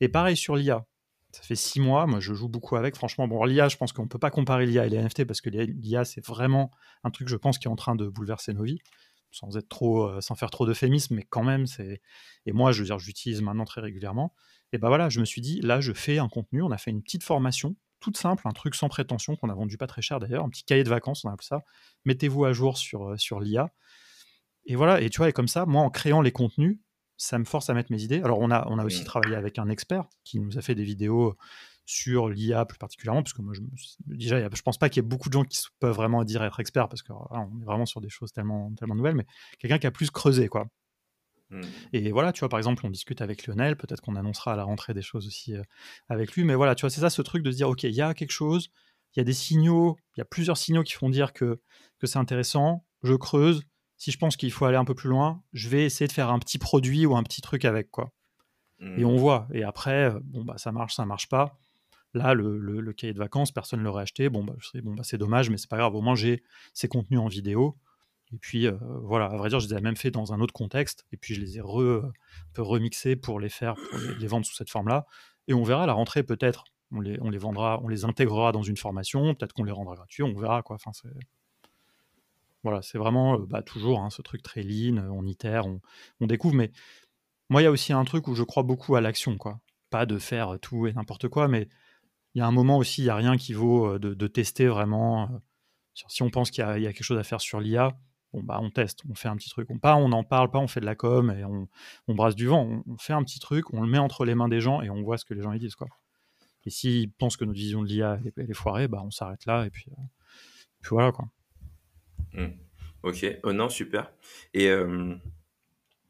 [0.00, 0.84] Et pareil sur l'IA.
[1.30, 2.96] Ça fait six mois, moi je joue beaucoup avec.
[2.96, 5.40] Franchement, bon, l'IA, je pense qu'on ne peut pas comparer l'IA et les NFT parce
[5.40, 6.72] que l'IA, c'est vraiment
[7.04, 8.80] un truc, je pense, qui est en train de bouleverser nos vies,
[9.30, 12.00] sans être trop, euh, sans faire trop d'euphémisme, mais quand même, c'est.
[12.44, 14.34] Et moi, je veux dire, j'utilise maintenant très régulièrement.
[14.72, 16.62] Et ben voilà, je me suis dit, là, je fais un contenu.
[16.62, 19.78] On a fait une petite formation, toute simple, un truc sans prétention qu'on a vendu
[19.78, 21.62] pas très cher d'ailleurs, un petit cahier de vacances, on appelle ça.
[22.04, 23.70] Mettez-vous à jour sur, euh, sur l'IA.
[24.66, 26.78] Et voilà, et tu vois, et comme ça, moi, en créant les contenus,
[27.16, 28.20] ça me force à mettre mes idées.
[28.22, 29.06] Alors, on a, on a aussi mmh.
[29.06, 31.36] travaillé avec un expert qui nous a fait des vidéos
[31.86, 33.60] sur l'IA plus particulièrement, parce que moi, je,
[34.06, 36.58] déjà, je pense pas qu'il y ait beaucoup de gens qui peuvent vraiment dire être
[36.60, 39.26] experts, parce qu'on est vraiment sur des choses tellement, tellement nouvelles, mais
[39.58, 40.66] quelqu'un qui a plus creusé, quoi.
[41.50, 41.62] Mmh.
[41.92, 44.64] Et voilà, tu vois, par exemple, on discute avec Lionel, peut-être qu'on annoncera à la
[44.64, 45.62] rentrée des choses aussi euh,
[46.08, 47.90] avec lui, mais voilà, tu vois, c'est ça ce truc de se dire, ok, il
[47.90, 48.70] y a quelque chose,
[49.14, 51.60] il y a des signaux, il y a plusieurs signaux qui font dire que,
[51.98, 53.62] que c'est intéressant, je creuse,
[53.96, 56.30] si je pense qu'il faut aller un peu plus loin, je vais essayer de faire
[56.30, 58.12] un petit produit ou un petit truc avec quoi.
[58.80, 59.18] Et on mmh.
[59.18, 59.48] voit.
[59.52, 61.58] Et après, euh, bon bah ça marche, ça marche pas.
[62.12, 64.28] Là, le, cahier de vacances, personne ne l'aurait acheté.
[64.28, 65.94] Bon bah, bon bah c'est dommage, mais c'est pas grave.
[65.94, 66.42] Au moins j'ai
[66.72, 67.76] ces contenus en vidéo.
[68.32, 70.52] Et puis euh, voilà, à vrai dire, je les ai même fait dans un autre
[70.52, 71.06] contexte.
[71.12, 72.12] Et puis je les ai re, un
[72.52, 75.06] peu remixés pour les faire, pour les, vendre sous cette forme-là.
[75.48, 76.64] Et on verra à la rentrée peut-être.
[76.92, 79.34] On les, on les vendra, on les intégrera dans une formation.
[79.34, 80.22] Peut-être qu'on les rendra gratuits.
[80.22, 80.76] On verra quoi.
[80.76, 81.08] Enfin c'est
[82.64, 86.54] voilà, c'est vraiment bah, toujours hein, ce truc très lean, on itère, on, découvre.
[86.54, 86.72] Mais
[87.50, 89.60] moi, il y a aussi un truc où je crois beaucoup à l'action, quoi.
[89.90, 91.68] Pas de faire tout et n'importe quoi, mais
[92.34, 95.28] il y a un moment aussi, il n'y a rien qui vaut de, tester vraiment.
[95.94, 97.96] si on pense qu'il y, a quelque chose à faire sur l'IA,
[98.32, 99.68] bon, bah, on teste, on fait un petit truc.
[99.70, 101.68] On, pas on en parle, pas on fait de la com et on,
[102.14, 102.82] brasse du vent.
[102.86, 105.02] On, fait un petit truc, on le met entre les mains des gens et on
[105.02, 105.88] voit ce que les gens y disent, quoi.
[106.64, 109.70] Et s'ils pensent que notre vision de l'IA est, foirée, bah, on s'arrête là et
[109.70, 109.90] puis,
[110.80, 111.26] puis voilà, quoi.
[112.34, 112.46] Mmh.
[113.02, 114.12] Ok, oh non, super.
[114.54, 114.70] Et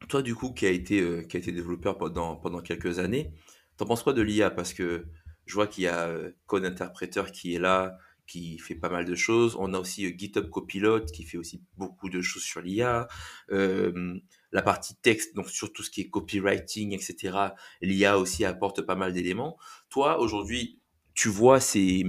[0.09, 3.33] toi, du coup, qui a été, euh, qui a été développeur pendant, pendant quelques années,
[3.77, 5.07] t'en penses quoi de l'IA Parce que
[5.47, 9.05] je vois qu'il y a euh, Code Interpreter qui est là, qui fait pas mal
[9.05, 9.57] de choses.
[9.59, 13.09] On a aussi euh, GitHub Copilot qui fait aussi beaucoup de choses sur l'IA.
[13.49, 17.37] la partie texte, donc sur tout ce qui est copywriting, etc.
[17.81, 19.59] L'IA aussi apporte pas mal d'éléments.
[19.89, 20.81] Toi, aujourd'hui,
[21.15, 22.05] tu vois ces,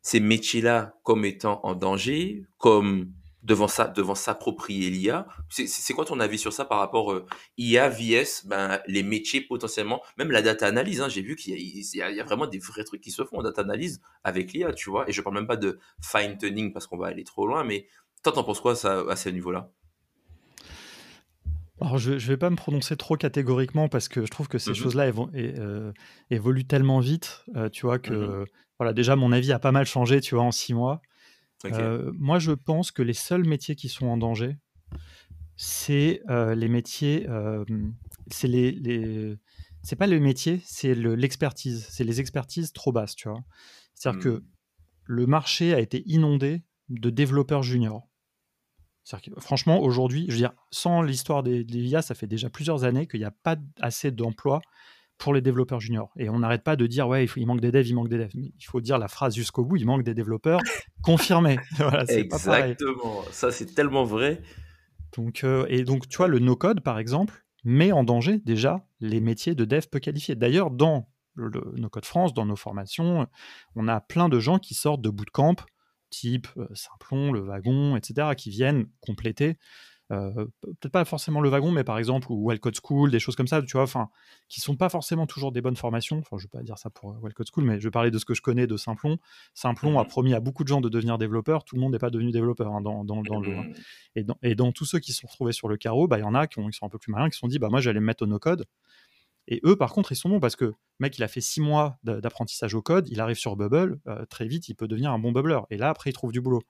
[0.00, 3.12] ces métiers-là comme étant en danger, comme
[3.42, 5.26] devant ça, devant s'approprier l'IA.
[5.48, 7.26] C'est quoi ton avis sur ça par rapport euh,
[7.58, 11.00] IA, VS, ben, les métiers potentiellement, même la data analyse.
[11.00, 13.42] Hein, J'ai vu qu'il y, y, a vraiment des vrais trucs qui se font en
[13.42, 15.08] data analyse avec l'IA, tu vois.
[15.08, 17.86] Et je parle même pas de fine tuning parce qu'on va aller trop loin, mais
[18.22, 19.70] toi, t'en penses quoi ça, à ce niveau-là?
[21.80, 24.72] Alors, je ne vais pas me prononcer trop catégoriquement parce que je trouve que ces
[24.72, 25.92] mmh choses-là euh,
[26.30, 28.46] évoluent tellement vite, euh, tu vois, que mmh
[28.78, 31.02] voilà, déjà mon avis a pas mal changé, tu vois, en six mois.
[31.66, 34.56] Euh, moi, je pense que les seuls métiers qui sont en danger,
[35.56, 37.26] c'est les métiers,
[38.30, 39.36] c'est les, les
[39.82, 41.86] c'est pas le métier, c'est l'expertise.
[41.90, 43.42] c'est les expertises trop basses, tu vois.
[43.94, 44.44] C'est-à-dire que mmh.
[45.04, 48.06] le marché a été inondé de développeurs juniors.
[49.10, 52.84] Que, franchement, aujourd'hui, je veux dire, sans l'histoire des, des, IA, ça fait déjà plusieurs
[52.84, 54.60] années qu'il n'y a pas assez d'emplois
[55.20, 56.10] pour les développeurs juniors.
[56.16, 58.08] Et on n'arrête pas de dire, ouais, il, faut, il, manque des devs, il manque
[58.08, 58.32] des devs.
[58.34, 60.60] Mais il faut dire la phrase jusqu'au bout, il manque des développeurs
[61.02, 61.58] confirmés.
[62.08, 63.22] Exactement.
[63.30, 64.40] ça, c'est tellement vrai.
[65.16, 69.20] Donc, euh, et donc, tu vois, le no-code, par exemple, met en danger déjà les
[69.20, 70.36] métiers de dev peu qualifiés.
[70.36, 73.26] D'ailleurs, dans le, no-code France, dans nos formations,
[73.76, 75.56] on a plein de gens qui sortent de bootcamp,
[76.08, 79.58] type euh, Simplon, le wagon, etc., qui viennent compléter
[80.10, 83.62] peut-être pas forcément le wagon, mais par exemple, ou Code School, des choses comme ça,
[83.62, 84.08] tu vois, enfin,
[84.48, 86.18] qui sont pas forcément toujours des bonnes formations.
[86.18, 88.18] Enfin, je vais pas dire ça pour euh, Code School, mais je vais parler de
[88.18, 89.18] ce que je connais de Simplon.
[89.54, 91.64] Simplon a mmh promis à beaucoup de gens de devenir développeurs.
[91.64, 93.56] Tout le monde n'est pas devenu développeur hein, dans, dans, le.
[93.56, 93.66] Hein.
[94.16, 96.22] Et, dans, et dans tous ceux qui se sont retrouvés sur le carreau, bah, il
[96.22, 97.68] y en a qui, ont, sont un peu plus malins, qui se sont dit, bah,
[97.70, 98.66] moi, j'allais me mettre au no-code.
[99.46, 101.60] Et eux, par contre, ils sont bons parce que le mec, il a fait six
[101.60, 105.18] mois d'apprentissage au code, il arrive sur Bubble, euh, très vite, il peut devenir un
[105.18, 105.60] bon bubbler.
[105.70, 106.62] Et là, après, il trouve du boulot.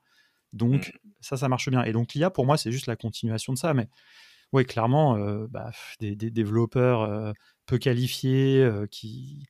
[0.53, 1.09] Donc, mmh.
[1.21, 1.83] ça, ça marche bien.
[1.83, 3.73] Et donc, l'IA, pour moi, c'est juste la continuation de ça.
[3.73, 3.87] Mais
[4.53, 7.31] oui, clairement, euh, bah, des, développeurs euh,
[7.65, 9.45] peu qualifiés euh, qui.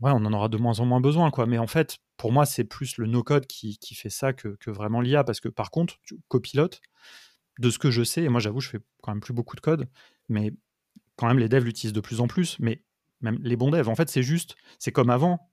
[0.00, 1.46] Ouais, on en aura de moins en moins besoin, quoi.
[1.46, 5.24] Mais en fait, pour moi, c'est plus le no-code qui, fait ça que, vraiment l'IA.
[5.24, 5.96] Parce que par contre,
[6.28, 6.80] copilote,
[7.58, 9.60] de ce que je sais, et moi, j'avoue, je fais quand même plus beaucoup de
[9.60, 9.88] code,
[10.28, 10.52] mais
[11.16, 12.58] quand même, les devs l'utilisent de plus en plus.
[12.60, 12.82] Mais
[13.20, 15.50] même les bons devs, en fait, c'est juste, c'est comme avant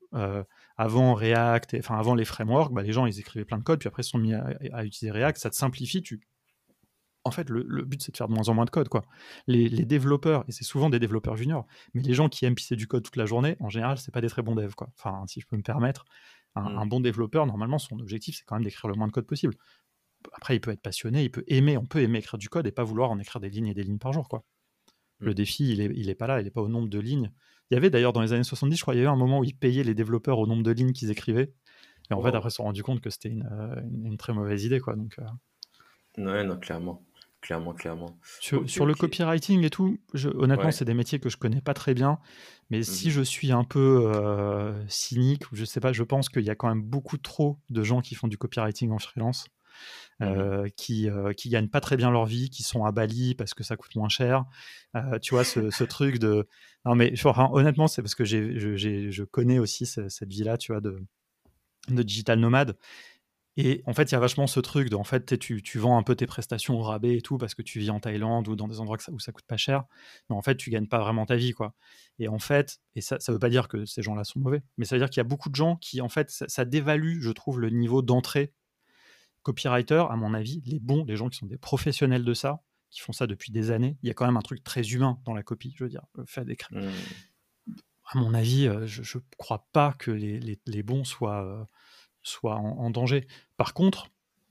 [0.82, 3.88] avant React, enfin avant les frameworks, bah, les gens ils écrivaient plein de code, puis
[3.88, 6.02] après ils sont mis à, utiliser React, ça te simplifie.
[6.02, 6.20] Tu...
[7.24, 8.90] En fait, le, but c'est de faire de moins en moins de code.
[8.90, 9.04] Quoi.
[9.46, 12.88] Les, développeurs, et c'est souvent des développeurs juniors, mais les gens qui aiment pisser du
[12.88, 14.74] code toute la journée, en général, c'est pas des très bons devs.
[14.74, 14.90] Quoi.
[14.98, 16.06] Enfin, si je peux me permettre,
[16.56, 16.90] un, mmh.
[16.90, 19.54] bon développeur, normalement, son objectif c'est quand même d'écrire le moins de code possible.
[20.34, 22.72] Après, il peut être passionné, il peut aimer, on peut aimer écrire du code et
[22.72, 24.28] pas vouloir en écrire des lignes et des lignes par jour.
[24.28, 24.44] Quoi.
[25.20, 25.36] Le mmh.
[25.36, 27.32] défi, il est, il est pas là, il est pas au nombre de lignes
[27.72, 29.40] il y avait d'ailleurs dans les années 70, je crois, il y avait un moment
[29.40, 31.54] où ils payaient les développeurs au nombre de lignes qu'ils écrivaient.
[32.10, 34.66] Et en fait, après, ils se sont rendus compte que c'était une, euh, très mauvaise
[34.66, 34.82] idée.
[34.82, 36.22] Quoi, donc, euh.
[36.22, 37.02] Ouais, non, clairement.
[37.40, 38.20] Clairement, clairement.
[38.40, 39.98] Sur, le copywriting et tout,
[40.36, 42.20] honnêtement, c'est des métiers que je connais pas très bien.
[42.70, 43.14] Mais si mhm.
[43.14, 46.56] je suis un peu euh, cynique, ou je sais pas, je pense qu'il y a
[46.56, 49.46] quand même beaucoup trop de gens qui font du copywriting en freelance.
[50.22, 53.34] Mmh euh, qui, euh, qui gagnent pas très bien leur vie, qui sont à Bali
[53.34, 54.46] parce que ça coûte moins cher.
[54.96, 56.48] Euh, tu vois, ce, truc de.
[56.86, 61.04] Non, mais honnêtement, c'est parce que j'ai, je connais aussi cette vie-là, tu vois, de,
[61.90, 62.78] de digital nomade.
[63.58, 65.98] Et en fait, il y a vachement ce truc de, en fait, tu, tu, vends
[65.98, 68.56] un peu tes prestations au rabais et tout parce que tu vis en Thaïlande ou
[68.56, 69.84] dans des endroits où ça coûte pas cher.
[70.30, 71.74] Mais en fait, tu gagnes pas vraiment ta vie, quoi.
[72.20, 74.86] Et en fait, et ça, ça veut pas dire que ces gens-là sont mauvais, mais
[74.86, 77.32] ça veut dire qu'il y a beaucoup de gens qui, en fait, ça dévalue, je
[77.32, 78.54] trouve, le niveau d'entrée
[79.44, 83.00] copywriter, à mon avis, les bons, les gens qui sont des professionnels de ça, qui
[83.00, 85.34] font ça depuis des années, il y a quand même un truc très humain dans
[85.34, 86.78] la copie, je veux dire, le fait d'écrire.
[86.78, 87.74] Mmh.
[88.14, 91.64] À mon avis, euh, je ne crois pas que les, les, bons soient, euh,
[92.24, 93.26] soient en, danger.
[93.56, 94.08] Par contre,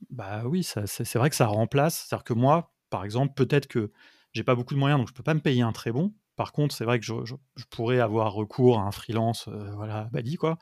[0.09, 2.07] bah oui, c'est vrai que ça remplace.
[2.07, 3.91] C'est-à-dire que moi, par exemple, peut-être que
[4.33, 6.11] j'ai pas beaucoup de moyens, donc je peux pas me payer un très bon.
[6.35, 7.35] Par contre, c'est vrai que je,
[7.69, 10.57] pourrais avoir recours à un freelance, euh, voilà, Badi, quoi.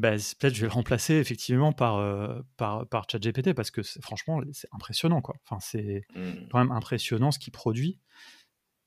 [0.00, 4.40] Bah, peut-être je vais le remplacer effectivement par, euh, par, par ChatGPT parce que franchement,
[4.50, 5.20] c'est impressionnant.
[5.20, 5.36] Quoi.
[5.44, 6.48] Enfin, c'est mmh.
[6.50, 8.00] quand même impressionnant ce qu'il produit.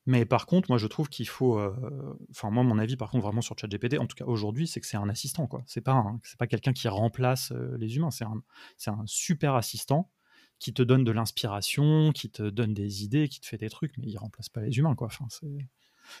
[0.06, 1.56] Mais par contre, moi, je trouve qu'il faut.
[1.56, 4.80] Euh, enfin, moi, mon avis, par contre, vraiment sur ChatGPT, en tout cas aujourd'hui, c'est
[4.80, 5.46] que c'est un assistant.
[5.46, 5.62] quoi.
[5.66, 8.10] C'est pas, c'est pas quelqu'un qui remplace euh, les humains.
[8.10, 8.42] C'est un,
[8.88, 10.10] un super assistant
[10.58, 13.96] qui te donne de l'inspiration, qui te donne des idées, qui te fait des trucs,
[13.98, 14.96] mais il remplace pas les humains.
[14.96, 15.06] Quoi.
[15.06, 15.68] Enfin, c'est.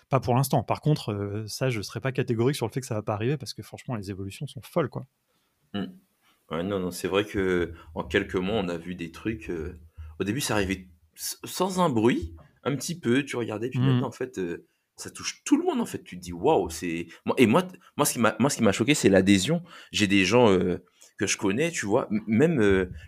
[0.08, 0.62] Pas pour l'instant.
[0.62, 3.14] Par contre, euh, ça, je serais pas catégorique sur le fait que ça va pas
[3.14, 5.06] arriver parce que franchement, les évolutions sont folles, quoi.
[5.74, 5.84] Mmh.
[6.50, 9.50] Ouais, non, non, c'est vrai que en quelques mois, on a vu des trucs.
[9.50, 9.78] Euh,
[10.20, 13.24] au début, ça arrivait sans un bruit, un petit peu.
[13.24, 13.86] Tu regardais, puis mmh.
[13.86, 14.66] maintenant, en fait, euh,
[14.96, 15.80] ça touche tout le monde.
[15.80, 17.08] En fait, tu te dis, waouh, c'est.
[17.38, 17.66] Et moi,
[17.96, 19.62] moi, ce qui m'a, moi, ce qui m'a choqué, c'est l'adhésion.
[19.90, 20.46] J'ai des gens
[21.18, 22.60] que je connais, tu vois, même,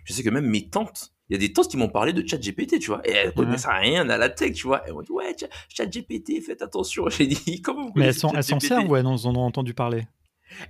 [0.03, 2.25] je sais que même mes tantes il y a des tantes qui m'ont parlé de
[2.25, 4.83] ChatGPT, tu vois, et elles connaissent rien à la tech, tu vois.
[4.85, 5.35] Elles m'ont dit, ouais,
[5.69, 7.09] ChatGPT, faites attention.
[7.09, 10.07] J'ai dit, comment vous Mais elles s'en servent ou elles en ont entendu parler?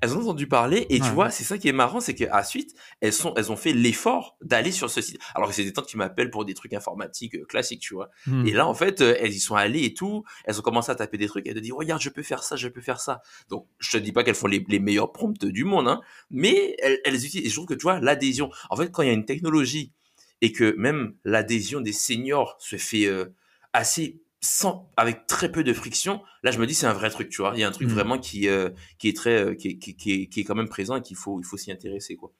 [0.01, 2.73] Elles ont entendu parler et tu vois, c'est ça qui est marrant, c'est qu'à suite,
[3.01, 5.19] elles sont, elles ont fait l'effort d'aller sur ce site.
[5.35, 8.09] Alors que c'est des tantes qui m'appellent pour des trucs informatiques euh, classiques, tu vois.
[8.25, 8.45] Hmm.
[8.45, 10.23] Et là, en fait, euh, elles y sont allées et tout.
[10.45, 11.47] Elles ont commencé à taper des trucs.
[11.47, 13.21] Elles te disent, regarde, je peux faire ça, je peux faire ça.
[13.49, 16.01] Donc, je te dis pas qu'elles font les, les meilleurs prompts du monde, hein,
[16.31, 17.45] mais elles, elles utilisent.
[17.45, 18.49] Et je trouve que tu vois, l'adhésion.
[18.69, 19.93] En fait, quand il y a une technologie
[20.41, 23.25] et que même l'adhésion des seniors se fait euh,
[23.73, 27.29] assez sans, avec très peu de friction, là je me dis c'est un vrai truc,
[27.29, 27.53] tu vois.
[27.55, 27.93] Il y a un truc mmh.
[27.93, 28.69] vraiment qui, euh,
[28.99, 31.17] qui est très, euh, qui, qui, qui, est, qui, est, quand même présent et qu'il
[31.17, 32.31] faut, il faut s'y intéresser, quoi.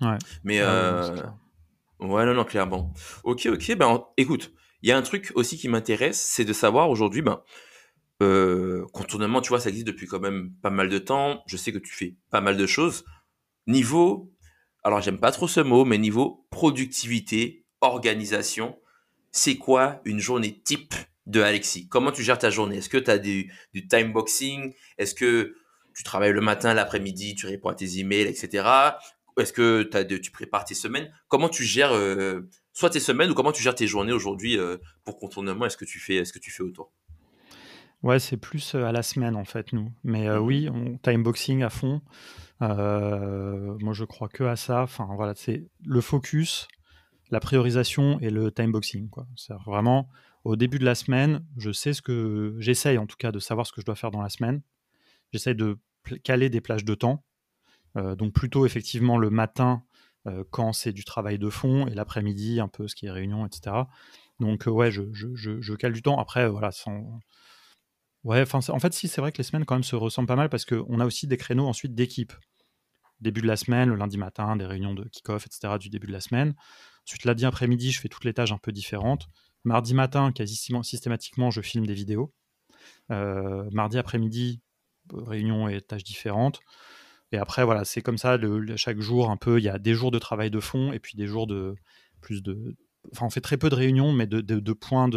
[0.00, 0.18] Ouais.
[0.42, 2.92] Mais ouais, non, non, clairement.
[3.22, 3.76] Ok, ok.
[3.76, 4.52] Ben, écoute,
[4.82, 7.40] Il y a un truc aussi qui m'intéresse, c'est de savoir aujourd'hui, ben,
[8.22, 11.42] euh, contournement, tu vois, ça existe depuis quand même pas mal de temps.
[11.46, 13.04] Je sais que tu fais pas mal de choses.
[13.66, 14.32] Niveau,
[14.84, 18.78] alors j'aime pas trop ce mot, mais niveau productivité, organisation,
[19.30, 20.94] c'est quoi une journée type
[21.26, 21.88] de Alexis?
[21.88, 22.78] Comment tu gères ta journée?
[22.78, 24.74] Est-ce que tu as du, du time boxing?
[24.98, 25.54] Est-ce que
[25.94, 28.68] tu travailles le matin, l'après-midi, tu réponds à tes emails, etc.
[29.38, 31.10] Est-ce que as de, tu prépares tes semaines?
[31.28, 34.78] Comment tu gères euh, soit tes semaines ou comment tu gères tes journées aujourd'hui euh,
[35.04, 36.92] pour contournement Est-ce que tu fais, est-ce que tu fais autour
[38.02, 39.92] Ouais, c'est plus euh, à la semaine en fait, nous.
[40.02, 42.02] Mais mmh oui, on time boxing à fond.
[42.68, 44.82] Moi, je crois que à ça.
[44.82, 46.68] Enfin, voilà, c'est le focus,
[47.30, 49.08] la priorisation et le time boxing.
[49.36, 50.08] C'est vraiment
[50.44, 53.66] au début de la semaine, je sais ce que j'essaye en tout cas de savoir
[53.66, 54.60] ce que je dois faire dans la semaine.
[55.32, 55.78] J'essaye de
[56.24, 57.24] caler des plages de temps.
[57.94, 59.84] donc plutôt effectivement le matin
[60.50, 63.84] quand c'est du travail de fond et l'après-midi un peu ce qui est réunion, etc.
[64.40, 66.18] Donc ouais, je, je, cale du temps.
[66.18, 66.70] Après, voilà,
[68.24, 70.48] Ouais, en fait, si, c'est vrai que les semaines quand même se ressemblent pas mal
[70.48, 72.32] parce qu'on a aussi des créneaux ensuite d'équipe.
[73.22, 75.78] Début de la semaine, le lundi matin, des réunions de kick-off, etc.
[75.78, 76.54] du début de la semaine.
[77.06, 79.28] Ensuite, lundi après-midi, je fais toutes les tâches un peu différentes.
[79.64, 82.34] Mardi matin, quasi systématiquement, je filme des vidéos.
[83.10, 84.60] Euh, mardi après-midi,
[85.12, 86.60] réunions et tâches différentes.
[87.32, 88.38] Et après, voilà, c'est comme ça,
[88.76, 91.16] chaque jour, un peu, il y a des jours de travail de fond et puis
[91.16, 91.74] des jours de
[92.20, 92.76] plus de.
[93.12, 95.08] Enfin, on fait très peu de réunions, mais de, de points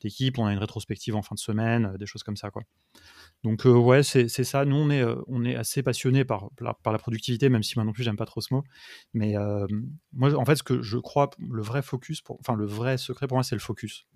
[0.00, 2.50] d'équipe, on a une rétrospective en fin de semaine, euh, des choses comme ça.
[2.50, 2.62] Quoi.
[3.46, 4.64] Donc euh, ouais, c'est ça.
[4.64, 6.50] Nous, on est, euh, on est assez passionné par,
[6.82, 8.64] par la productivité, même si moi non plus, j'aime pas trop ce mot.
[9.14, 9.36] Mais
[10.12, 13.28] moi, en fait, ce que je crois, le vrai focus, pour, enfin le vrai secret
[13.28, 14.08] pour moi, c'est le focus.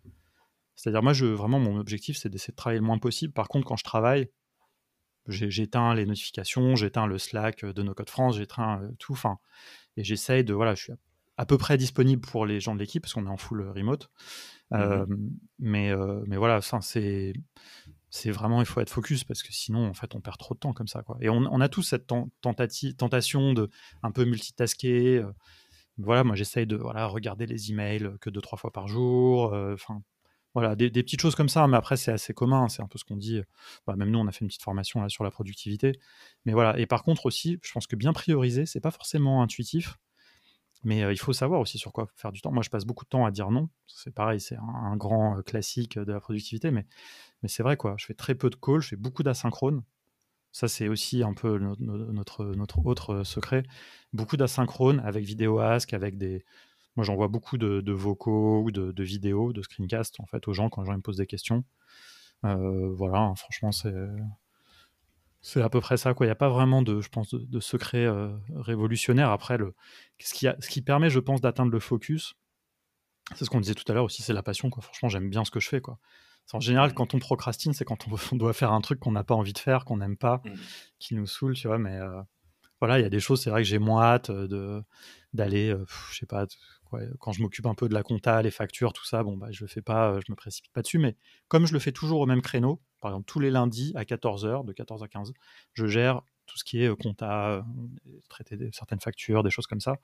[0.75, 3.33] C'est-à-dire, moi, je, vraiment, mon objectif, c'est d'essayer de travailler le moins possible.
[3.33, 4.31] Par contre, quand je travaille,
[5.29, 9.13] j'éteins les notifications, j'éteins le Slack de nos codes France, j'éteins tout.
[9.13, 9.39] Enfin,
[9.97, 10.93] et j'essaye de, voilà, je suis
[11.37, 14.11] à peu près disponible pour les gens de l'équipe parce qu'on est en full remote.
[14.73, 15.05] Mmh
[15.61, 15.93] mais,
[16.27, 17.33] mais voilà, c'est
[18.11, 20.59] c'est vraiment il faut être focus parce que sinon en fait on perd trop de
[20.59, 21.03] temps comme ça.
[21.21, 22.07] Et on, a tous cette
[22.41, 23.71] tentation de
[24.03, 25.25] un peu multitasker.
[25.99, 29.53] voilà, moi j'essaye de voilà regarder les emails que deux trois fois par jour.
[29.53, 30.03] Enfin
[30.55, 31.67] voilà des, des, petites choses comme ça.
[31.69, 33.43] Mais après c'est assez commun, c'est un peu ce qu'on dit.
[33.87, 35.93] Bah, même nous on a fait une petite formation là sur la productivité.
[36.45, 36.79] Mais voilà.
[36.79, 39.99] Et par contre aussi, je pense que bien prioriser c'est pas forcément intuitif.
[40.83, 42.53] Mais il faut savoir aussi sur quoi faire du temps.
[42.53, 43.69] Moi, je passe beaucoup de temps à dire non.
[43.87, 46.87] C'est pareil, c'est un, grand classique de la productivité, mais,
[47.47, 47.95] c'est vrai, quoi.
[47.99, 49.83] Je fais très peu de calls, je fais beaucoup d'asynchrone.
[50.53, 53.63] Ça, c'est aussi un peu notre, notre, autre secret.
[54.13, 56.45] Beaucoup d'asynchrone avec vidéo ask, avec des.
[56.97, 60.83] Moi, j'envoie beaucoup de, vocaux ou de, vidéos, de screencasts, en fait, aux gens quand
[60.83, 61.65] les gens me posent des questions.
[62.43, 63.95] voilà, hein, franchement, c'est
[65.43, 66.27] c'est à peu près ça, quoi.
[66.27, 69.31] Il n'y a pas vraiment de, je pense, de, secret euh, révolutionnaire.
[69.31, 69.75] Après, le,
[70.21, 72.35] ce, qui a, ce qui permet, je pense, d'atteindre le focus,
[73.35, 74.83] c'est ce qu'on disait tout à l'heure aussi, c'est la passion, quoi.
[74.83, 75.99] Franchement, j'aime bien ce que je fais, quoi.
[76.53, 79.35] En général, quand on procrastine, c'est quand on, doit faire un truc qu'on n'a pas
[79.35, 80.51] envie de faire, qu'on n'aime pas, mmh.
[80.99, 81.79] qui nous saoule, tu vois.
[81.79, 82.21] Mais euh,
[82.81, 84.83] voilà, il y a des choses, c'est vrai que j'ai moins hâte euh, de,
[85.33, 85.75] d'aller,
[86.11, 86.47] je sais pas,
[87.19, 89.63] quand je m'occupe un peu de la compta, les factures, tout ça, bon, bah, je
[89.63, 90.99] le fais pas, je me précipite pas dessus.
[90.99, 91.17] Mais
[91.49, 94.65] comme je le fais toujours au même créneau, par exemple, tous les lundis à 14h,
[94.65, 95.33] de 14 à 15,
[95.73, 97.65] je gère tout ce qui est compta,
[98.29, 99.99] traiter certaines factures, des choses comme ça.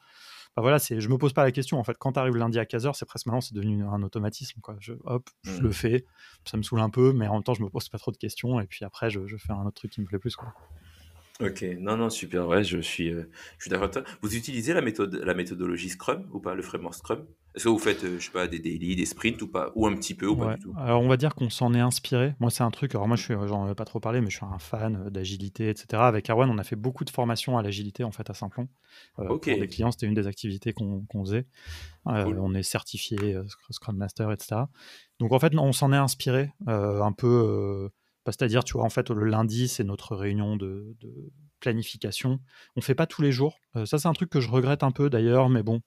[0.54, 1.78] Bah voilà, c'est, je me pose pas la question.
[1.78, 4.60] En fait, quand tu arrives lundi à 15h, c'est presque maintenant, c'est devenu un automatisme.
[4.60, 4.76] Quoi.
[4.78, 5.72] Je, hop, je le mmh.
[5.72, 6.04] fais.
[6.44, 8.16] Ça me saoule un peu, mais en même temps, je me pose pas trop de
[8.16, 8.60] questions.
[8.60, 10.36] Et puis après, je, je fais un autre truc qui me plaît plus.
[10.36, 10.54] Quoi.
[11.38, 13.28] Ok, non, non, super, ouais, je suis, euh,
[13.58, 13.90] je suis d'accord
[14.22, 17.26] Vous utilisez la méthode, la méthodologie Scrum ou pas, le framework Scrum?
[17.54, 19.86] Est-ce que vous faites, euh, je sais pas, des daily, des sprints ou pas Ou
[19.86, 20.74] un petit peu ou pas du tout?
[20.78, 22.34] Alors, on va dire qu'on s'en est inspiré.
[22.40, 24.36] Moi, c'est un truc, alors moi, je suis, j'en ai pas trop parlé, mais je
[24.36, 26.04] suis un fan euh, d'agilité, etc.
[26.04, 28.68] Avec Arwen, on a fait beaucoup de formations à l'agilité, en fait, à Simplon.
[29.16, 31.46] Pour des clients, c'était une des activités qu'on faisait.
[32.06, 33.38] On est certifié
[33.70, 34.62] Scrum Master, etc.
[35.18, 37.90] Donc, en fait, on s'en est inspiré un peu
[38.32, 40.96] c'est-à-dire, tu vois, en fait, le lundi, c'est notre réunion de,
[41.60, 42.40] planification.
[42.76, 43.58] On ne fait pas tous les jours.
[43.76, 45.80] Euh, ça, c'est un truc que je regrette un peu d'ailleurs, mais bon,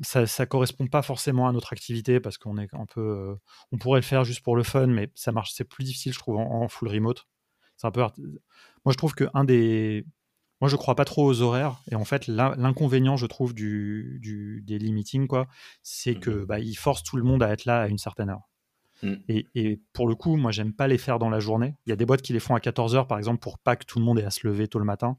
[0.00, 3.00] ça ne correspond pas forcément à notre activité parce qu'on est un peu.
[3.00, 3.34] Euh,
[3.72, 5.52] on pourrait le faire juste pour le fun, mais ça marche.
[5.54, 7.26] C'est plus difficile, je trouve, en, full remote.
[7.76, 8.00] C'est un peu.
[8.00, 10.04] Moi, je trouve que un des.
[10.60, 11.80] Moi, je crois pas trop aux horaires.
[11.90, 15.46] Et en fait, l'inconvénient, je trouve, du, du daily meeting, quoi,
[15.82, 18.30] c'est mmh que bah, il force tout le monde à être là à une certaine
[18.30, 18.47] heure.
[19.02, 19.14] Mm.
[19.28, 21.74] Et, pour le coup, moi, j'aime pas les faire dans la journée.
[21.86, 23.84] Il y a des boîtes qui les font à 14h, par exemple, pour pas que
[23.84, 25.16] tout le monde ait à se lever tôt le matin.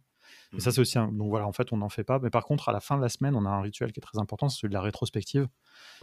[0.56, 0.74] Et ça, mm.
[0.74, 1.12] c'est aussi un...
[1.12, 2.20] Donc voilà, en fait, on n'en fait pas.
[2.20, 4.02] Mais par contre, à la fin de la semaine, on a un rituel qui est
[4.02, 5.48] très important, c'est celui de la rétrospective.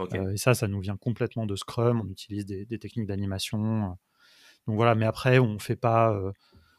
[0.01, 2.01] Euh, et ça, ça nous vient complètement de Scrum.
[2.01, 3.97] On utilise des, techniques d'animation.
[4.66, 6.12] Donc voilà, mais après, on fait pas.
[6.12, 6.32] Euh,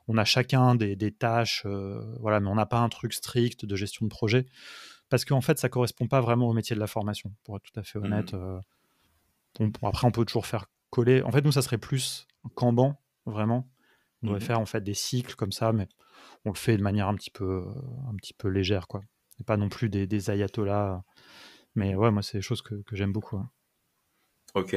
[0.09, 3.75] on a chacun des, tâches, euh, voilà, mais on n'a pas un truc strict de
[3.75, 4.45] gestion de projet.
[5.09, 7.77] Parce qu'en fait, ça correspond pas vraiment au métier de la formation, pour être tout
[7.79, 8.33] à fait honnête.
[8.33, 8.61] Mm
[9.83, 11.21] après, on peut toujours faire coller.
[11.23, 13.69] En fait, nous, ça serait plus Kanban, vraiment.
[14.23, 14.45] On devrait Mhm.
[14.45, 15.87] faire en fait des cycles comme ça, mais
[16.45, 17.65] on le fait de manière un petit peu,
[18.09, 19.01] un petit peu légère, quoi.
[19.39, 21.03] Et pas non plus des, des ayatollahs.
[21.75, 23.37] Mais ouais, moi, c'est des choses que, que j'aime beaucoup.
[23.37, 23.51] hein.
[24.55, 24.75] Ok,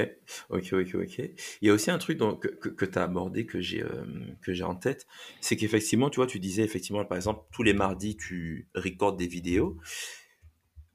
[0.51, 1.19] ok, ok, ok.
[1.63, 4.05] Il y a aussi un truc donc, que, que, tu as abordé que j'ai euh,
[4.43, 5.07] que j'ai en tête,
[5.41, 9.29] c'est qu'effectivement, tu vois, tu disais effectivement, par exemple, tous les mardis, tu recordes des
[9.29, 9.79] vidéos.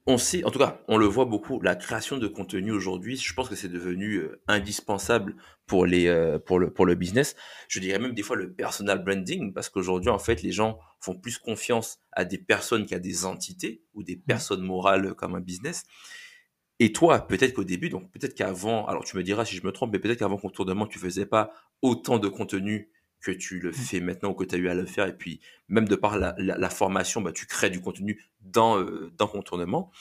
[0.07, 3.34] On sait, en tout cas, on le voit beaucoup, la création de contenu aujourd'hui, je
[3.34, 7.36] pense que c'est devenu euh, indispensable pour les euh, pour le pour le business.
[7.69, 11.15] Je dirais même des fois le personal branding parce qu'aujourd'hui en fait, les gens font
[11.15, 15.86] plus confiance à des personnes qu'à des entités ou des personnes morales comme un business.
[16.80, 19.72] Et toi, peut-être qu'au début, donc peut-être qu'avant, alors tu me diras si je me
[19.72, 21.52] trompe, mais peut-être qu'avant Contournement, tu faisais pas
[21.82, 22.91] autant de contenu
[23.26, 25.08] que tu le fais maintenant ou que tu as eu à le faire.
[25.08, 28.80] Et puis, même de par la, la, la formation, bah, tu crées du contenu dans,
[28.80, 29.92] euh, dans Contournement.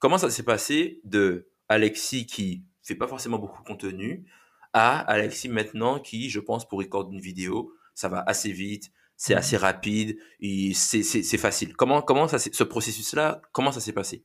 [0.00, 4.26] Comment ça s'est passé de Alexis qui fait pas forcément beaucoup de contenu
[4.72, 9.34] à Alexis maintenant qui, je pense, pour recorder une vidéo, ça va assez vite, c'est
[9.34, 10.18] assez rapide,
[10.74, 11.76] c'est facile.
[11.76, 14.24] Comment, comment ça, ce processus-là, comment ça s'est passé?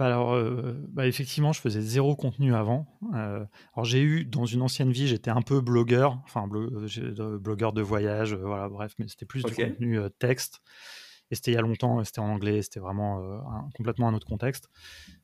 [0.00, 2.86] Bah alors, euh, bah effectivement, je faisais zéro contenu avant.
[3.14, 3.44] Euh,
[3.74, 6.70] alors j'ai eu dans une ancienne vie, j'étais un peu blogueur, enfin blo
[7.38, 9.66] blogueur de voyage, euh, voilà, bref, mais c'était plus okay.
[9.66, 10.62] du contenu euh, texte.
[11.30, 14.14] Et c'était il y a longtemps, c'était en anglais, c'était vraiment euh, un, complètement un
[14.14, 14.70] autre contexte.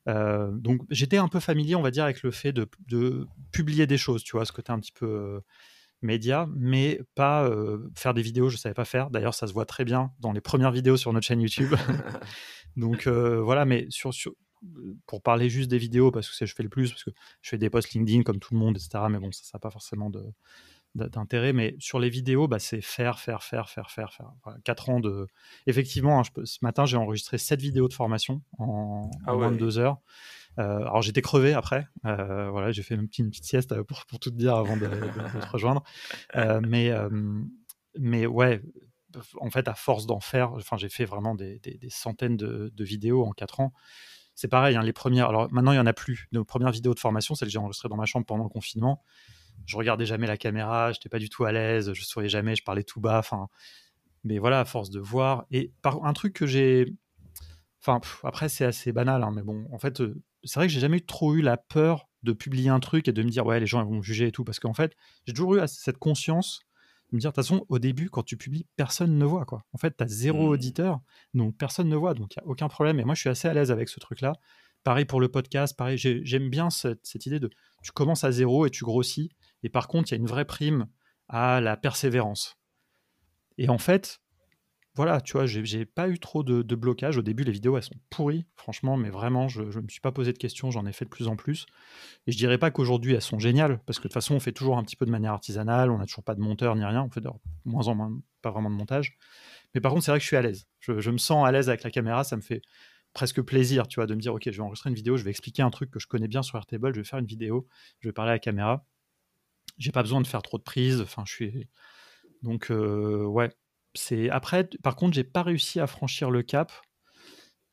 [0.09, 3.87] Euh, donc j'étais un peu familier, on va dire, avec le fait de, de, publier
[3.87, 5.41] des choses, tu vois, ce côté un petit peu euh,
[6.03, 7.51] média, mais pas
[7.95, 9.09] faire des vidéos, je savais pas faire.
[9.09, 11.75] D'ailleurs, ça se voit très bien dans les premières vidéos sur notre chaîne YouTube.
[12.77, 14.35] donc voilà, mais sur, sur
[15.07, 17.11] pour parler juste des vidéos, parce que c'est je fais le plus, parce que
[17.43, 19.05] je fais des posts LinkedIn comme tout le monde, etc.
[19.11, 20.11] Mais bon, ça n'a pas forcément
[20.95, 21.53] d'intérêt.
[21.53, 24.33] Mais sur les vidéos, bah, c'est faire, faire, faire, faire, faire, faire.
[24.45, 25.27] Voilà, 4 ans de.
[25.67, 26.45] Effectivement, hein, je peux...
[26.45, 29.39] ce matin, j'ai enregistré 7 vidéos de formation en, ah en ouais.
[29.41, 29.99] moins de 2 heures.
[30.59, 34.07] Euh, alors j'étais crevé après, euh, voilà, j'ai fait une petite, une petite sieste pour,
[34.07, 35.83] pour tout te dire avant de, de, de te rejoindre.
[36.35, 36.91] Euh, mais,
[37.99, 38.63] mais ouais,
[39.41, 42.73] en fait, à force d'en faire, enfin, j'ai fait vraiment des, des, des centaines de,
[42.75, 43.73] de, vidéos en 4 ans
[44.37, 45.29] c'est pareil, hein, les premières.
[45.31, 46.29] Alors maintenant, il n'y en a plus.
[46.31, 49.03] Nos premières vidéos de formation, celles que j'ai enregistrées dans ma chambre pendant le confinement.
[49.65, 52.55] Je regardais jamais la caméra, je n'étais pas du tout à l'aise, je souriais jamais,
[52.55, 53.19] je parlais tout bas.
[53.19, 53.49] Enfin,
[54.25, 55.47] mais voilà, à force de voir.
[55.51, 56.93] Et par un truc que j'ai.
[57.81, 60.81] Enfin, après, c'est assez banal, hein, mais bon, en fait, euh, c'est vrai que j'ai
[60.81, 63.67] jamais trop eu la peur de publier un truc et de me dire, ouais, les
[63.67, 64.45] gens vont me juger et tout.
[64.45, 64.95] Parce qu'en fait,
[65.27, 66.61] j'ai toujours eu cette conscience
[67.13, 69.45] me dire, de toute façon, au début, quand tu publies, personne ne voit.
[69.45, 69.65] Quoi.
[69.73, 70.51] En fait, tu as zéro mmh.
[70.51, 71.01] auditeur,
[71.35, 72.99] donc personne ne voit, donc il n'y a aucun problème.
[73.01, 74.33] Et moi, je suis assez à l'aise avec ce truc-là.
[74.83, 77.51] Pareil pour le podcast, pareil, j'aime bien cette, cette, idée de
[77.83, 79.31] tu commences à zéro et tu grossis.
[79.63, 80.87] Et par contre, il y a une vraie prime
[81.29, 82.57] à la persévérance.
[83.59, 84.21] Et en fait,
[84.97, 87.19] voilà, tu vois, j'ai pas eu trop de, de, blocage.
[87.19, 90.11] Au début, les vidéos, elles sont pourries, franchement, mais vraiment, je ne me suis pas
[90.11, 91.67] posé de questions, j'en ai fait de plus en plus.
[92.27, 94.53] Et je dirais pas qu'aujourd'hui, elles sont géniales, parce que de toute façon, on fait
[94.53, 97.03] toujours un petit peu de manière artisanale, on n'a toujours pas de monteur ni rien,
[97.03, 97.29] on fait de
[97.67, 99.19] moins en moins, pas vraiment de montage.
[99.75, 100.67] Mais par contre, c'est vrai que je suis à l'aise.
[100.81, 102.63] Je, me sens à l'aise avec la caméra, ça me fait
[103.13, 105.31] presque plaisir, tu vois, de me dire, ok, je vais enregistrer une vidéo, je vais
[105.31, 107.69] expliquer un truc que je connais bien sur Airtable, je vais faire une vidéo,
[108.01, 108.87] je vais parler à la caméra.
[109.77, 111.69] J'ai pas besoin de faire trop de prises, enfin, je suis.
[112.43, 113.51] Donc, euh, ouais,
[113.97, 116.73] c'est après par contre j'ai pas réussi à franchir le cap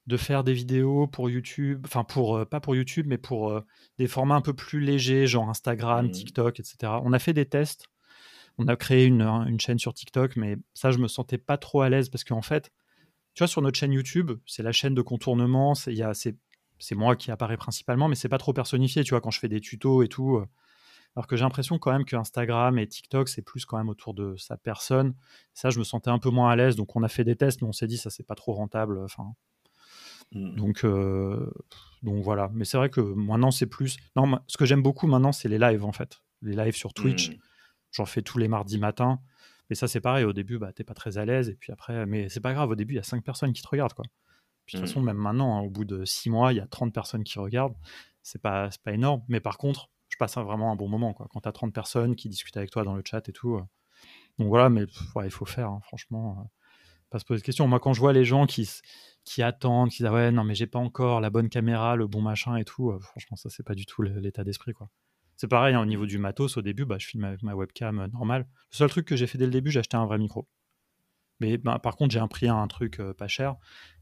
[0.08, 3.62] de faire des vidéos pour YouTube enfin pour euh, pas pour YouTube mais pour euh,
[3.98, 6.12] des formats un peu plus légers genre Instagram Mmh.
[6.12, 7.88] TikTok etc on a fait des tests.
[8.60, 11.82] On a créé une, une, chaîne sur TikTok mais ça je me sentais pas trop
[11.82, 12.72] à l'aise parce qu'en fait
[13.34, 15.96] tu vois sur notre chaîne YouTube c'est la chaîne de contournement c'est
[16.80, 19.50] c'est moi qui apparaît principalement mais c'est pas trop personnifié tu vois quand je fais
[19.50, 20.46] des tutos et tout euh,
[21.16, 24.14] alors que j'ai l'impression quand même que Instagram et TikTok, c'est plus quand même autour
[24.14, 25.14] de sa personne.
[25.54, 26.76] Ça, je me sentais un peu moins à l'aise.
[26.76, 29.00] Donc, on a fait des tests, mais on s'est dit, ça, c'est pas trop rentable.
[29.04, 29.34] Enfin,
[30.32, 30.56] mmh.
[30.56, 31.52] donc, euh,
[32.02, 32.50] donc, voilà.
[32.54, 33.98] Mais c'est vrai que maintenant, c'est plus.
[34.16, 36.24] Non, ce que j'aime beaucoup maintenant, c'est les lives, en fait.
[36.42, 37.30] Les lives sur Twitch.
[37.30, 37.38] Mmh.
[37.92, 39.20] J'en fais tous les mardis matin.
[39.70, 40.26] Mais ça, c'est pareil.
[40.26, 41.48] Au début, bah, t'es pas très à l'aise.
[41.48, 42.72] Et puis après, mais c'est pas grave.
[42.72, 44.06] Au début, il y a 5 personnes qui te regardent, quoi.
[44.66, 44.88] Puis de toute Mmh.
[44.88, 47.38] façon, même maintenant, hein, au bout de 6 mois, il y a 30 personnes qui
[47.38, 47.76] regardent.
[48.24, 49.22] C'est pas, pas énorme.
[49.28, 51.28] Mais par contre, je passe vraiment un bon moment quoi.
[51.32, 53.56] quand tu as 30 personnes qui discutent avec toi dans le chat et tout.
[53.56, 53.64] Euh.
[54.38, 54.86] Donc voilà, mais
[55.24, 56.48] il faut faire, hein, franchement, euh,
[57.10, 57.68] pas se poser de questions.
[57.68, 58.70] Moi, quand je vois les gens qui,
[59.26, 62.06] qui attendent, qui disent ah ouais, non, mais j'ai pas encore la bonne caméra, le
[62.06, 64.90] bon machin et tout, euh, franchement, ça, c'est pas du tout l'état d'esprit quoi.
[65.36, 68.06] C'est pareil, hein, au niveau du matos, au début, bah, je filme avec ma webcam
[68.14, 68.48] normale.
[68.72, 70.48] Le seul truc que j'ai fait dès le début, j'ai acheté un vrai micro.
[71.40, 73.56] Mais bah, par contre, j'ai un prix un truc pas cher.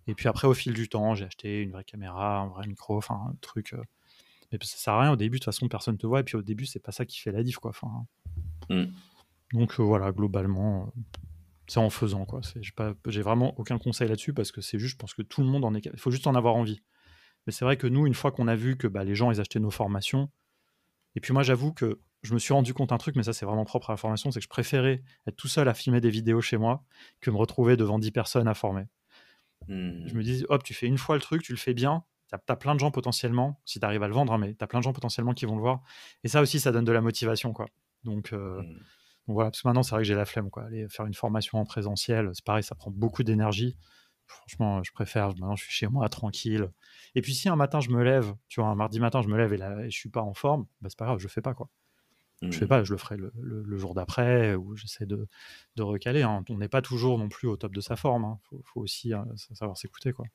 [0.07, 2.97] Et puis après, au fil du temps, j'ai acheté une vraie caméra, un vrai micro,
[2.97, 3.73] enfin, un truc.
[4.60, 6.22] Mais ça sert à rien au début, de toute façon, personne te voit.
[6.22, 7.69] Et puis au début, c'est pas ça qui fait la diff, quoi.
[7.69, 8.06] Enfin,
[8.72, 8.86] Mm.
[9.53, 11.02] Donc euh, voilà, globalement, euh,
[11.68, 12.41] c'est en faisant, quoi.
[12.60, 15.41] J'ai pas, j'ai vraiment aucun conseil là-dessus parce que c'est juste, je pense que tout
[15.41, 15.86] le monde en est.
[15.86, 16.82] Il faut juste en avoir envie.
[17.45, 19.40] Mais c'est vrai que nous, une fois qu'on a vu que bah, les gens, ils
[19.40, 20.30] achetaient nos formations,
[21.15, 23.45] et puis moi, j'avoue que je me suis rendu compte un truc, mais ça, c'est
[23.45, 26.11] vraiment propre à la formation, c'est que je préférais être tout seul à filmer des
[26.11, 26.84] vidéos chez moi
[27.19, 28.86] que me retrouver devant 10 personnes à former.
[29.68, 30.07] Hmm.
[30.07, 32.52] Je me dis, hop, tu fais une fois le truc, tu le fais bien, tu
[32.52, 34.68] as, plein de gens potentiellement, si tu arrives à le vendre, hein, mais tu as
[34.68, 35.82] plein de gens potentiellement qui vont le voir.
[36.24, 37.68] Et ça aussi, ça donne de la motivation, quoi.
[38.03, 38.74] Donc, euh, Hmm.
[39.28, 40.64] donc voilà, parce que maintenant, c'est vrai que j'ai la flemme, quoi.
[40.64, 43.78] Aller faire une formation en présentiel, c'est pareil, ça prend beaucoup d'énergie.
[44.28, 46.72] Franchement, je préfère, maintenant je suis chez moi tranquille.
[47.16, 49.38] Et puis si un matin je me lève, tu vois, un mardi matin je me
[49.38, 51.30] lève et, là, et je suis pas en forme, bah, c'est pas grave, je le
[51.30, 51.70] fais pas, quoi.
[52.44, 52.68] Je fais Hmm.
[52.70, 55.28] pas, je le ferai le, le- le jour d'après, ou j'essaie de,
[55.76, 56.24] de recaler.
[56.24, 56.44] hein.
[56.49, 58.38] On n'est pas toujours non plus au top de sa forme.
[58.40, 59.12] Il faut, faut aussi
[59.53, 60.26] savoir s'écouter, quoi.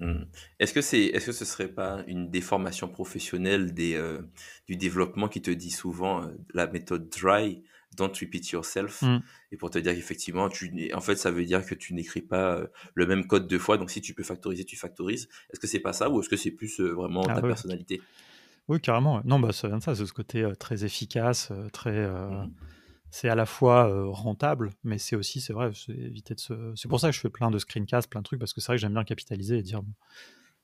[0.00, 0.24] Hmm.
[0.58, 4.20] Est-ce que c'est, est-ce que ce serait pas une déformation professionnelle des, euh,
[4.66, 7.62] du développement qui te dit souvent euh, la méthode dry,
[7.96, 9.18] don't repeat yourself, Mm.
[9.52, 12.56] et pour te dire qu'effectivement, tu, en fait, ça veut dire que tu n'écris pas
[12.56, 15.28] euh, le même code deux fois, donc si tu peux factoriser, tu factorises.
[15.50, 18.02] Est-ce que c'est pas ça, ou est-ce que c'est plus vraiment Ah ta personnalité?
[18.68, 19.22] Oui, carrément.
[19.24, 22.06] Non, bah, ça vient de ça, c'est ce côté très efficace, très.
[22.06, 22.52] Mhm.
[23.16, 26.72] C'est à la fois euh, rentable, mais c'est aussi, c'est vrai, c'est éviter de se.
[26.76, 28.66] C'est pour ça que je fais plein de screencasts, plein de trucs, parce que c'est
[28.66, 29.92] vrai que j'aime bien capitaliser et dire, bon,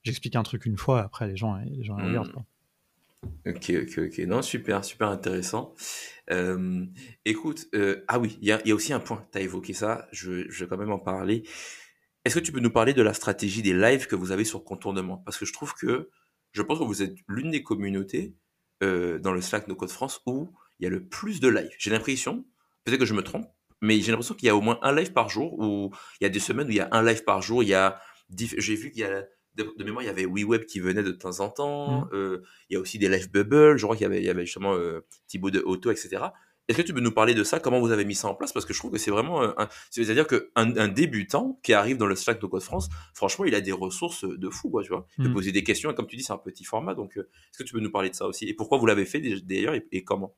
[0.03, 2.09] j'explique un truc une fois, après les gens, les gens ils Mhm.
[2.09, 2.33] regardent.
[2.33, 2.45] quoi.
[3.47, 4.19] Ok, ok, ok.
[4.27, 5.75] Non, super, super intéressant.
[6.31, 6.85] Euh,
[7.25, 9.41] écoute, euh, ah oui, il y a, il y a aussi un point, tu as
[9.43, 11.45] évoqué ça, je, je vais quand même en parler.
[12.25, 14.63] Est-ce que tu peux nous parler de la stratégie des lives que vous avez sur
[14.65, 15.19] Contournement?
[15.19, 16.11] Parce que je trouve que,
[16.53, 18.35] je pense que vous êtes l'une des communautés
[18.83, 20.51] euh, dans le Slack No Code France où
[20.83, 21.71] il y a le plus de lives.
[21.79, 22.45] J'ai l'impression,
[22.85, 23.47] peut-être que je me trompe,
[23.81, 26.27] mais j'ai l'impression qu'il y a au moins un live par jour, ou il y
[26.27, 28.01] a des semaines où il y a un live par jour, il y a,
[28.31, 31.05] diff- j'ai vu qu'il y a, de, de mémoire, il y avait WeWeb qui venait
[31.05, 32.09] de temps en temps, Mm.
[32.15, 34.31] euh, il y a aussi des live bubble, je crois qu'il y avait, il y
[34.31, 36.25] avait justement euh, Thibaut de Auto, etc.
[36.69, 37.59] Est-ce que tu peux nous parler de ça?
[37.59, 38.53] Comment vous avez mis ça en place?
[38.53, 39.43] Parce que je trouve que c'est vraiment.
[39.43, 40.41] un- C'est-à-dire qu'un
[40.77, 44.25] un débutant qui arrive dans le Slack de Code France, franchement, il a des ressources
[44.25, 45.05] de fou, quoi, tu vois.
[45.19, 45.35] Il peut Mm.
[45.35, 46.95] poser des questions, et comme tu dis, c'est un petit format.
[46.95, 48.49] Donc, euh, est-ce que tu peux nous parler de ça aussi?
[48.49, 50.37] Et pourquoi vous l'avez fait d'ailleurs et, et comment?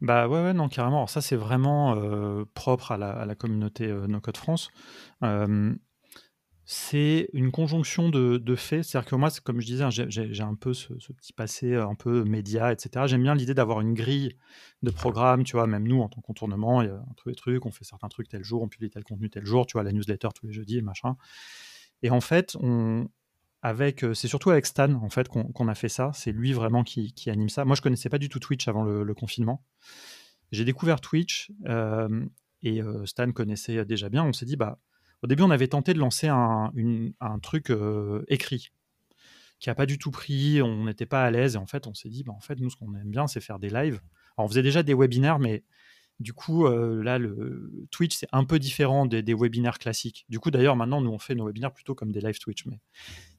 [0.00, 0.98] Bah ouais, ouais, non, carrément.
[0.98, 4.70] Alors ça, c'est vraiment euh, propre à la, communauté euh, No Code France.
[6.66, 8.84] C'est une conjonction de, de faits.
[8.84, 11.94] C'est-à-dire que moi, comme je disais, hein, j'ai- un peu ce, petit passé euh, un
[11.94, 13.06] peu média, etc.
[13.06, 14.38] J'aime bien l'idée d'avoir une grille
[14.82, 17.34] de programmes, tu vois, même nous, en tant que contournement, il y a un truc,
[17.34, 19.74] des trucs, on fait certains trucs tel jour, on publie tel contenu tel jour, tu
[19.74, 21.16] vois, la newsletter tous les jeudis, machin.
[22.02, 23.08] Et en fait, on,
[23.64, 26.10] avec, euh, c'est surtout avec Stan, en fait, qu'on a fait ça.
[26.12, 27.64] C'est lui vraiment qui, anime ça.
[27.64, 29.64] Moi, je connaissais pas du tout Twitch avant le, confinement.
[30.52, 32.26] J'ai découvert Twitch euh,
[32.62, 34.22] et euh, Stan connaissait déjà bien.
[34.22, 34.78] On s'est dit, bah,
[35.22, 36.72] au début, on avait tenté de lancer un,
[37.42, 37.72] truc
[38.28, 38.68] écrit
[39.60, 40.60] qui a pas du tout pris.
[40.60, 42.68] On n'était pas à l'aise et en fait, on s'est dit, bah, en fait, nous,
[42.68, 43.98] ce qu'on aime bien, c'est faire des lives.
[44.36, 45.64] On faisait déjà des webinaires, mais
[46.20, 50.24] du coup, euh, là, le Twitch, c'est un peu différent des, webinaires classiques.
[50.28, 52.80] Du coup, d'ailleurs, maintenant, nous, on fait nos webinaires plutôt comme des live Twitch, mais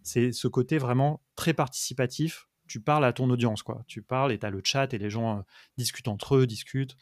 [0.04, 2.48] c'est ce côté vraiment très participatif.
[2.68, 3.84] Tu parles à ton audience, quoi.
[3.88, 5.42] Tu parles et tu as le chat et les gens euh,
[5.78, 6.98] discutent entre eux, discutent.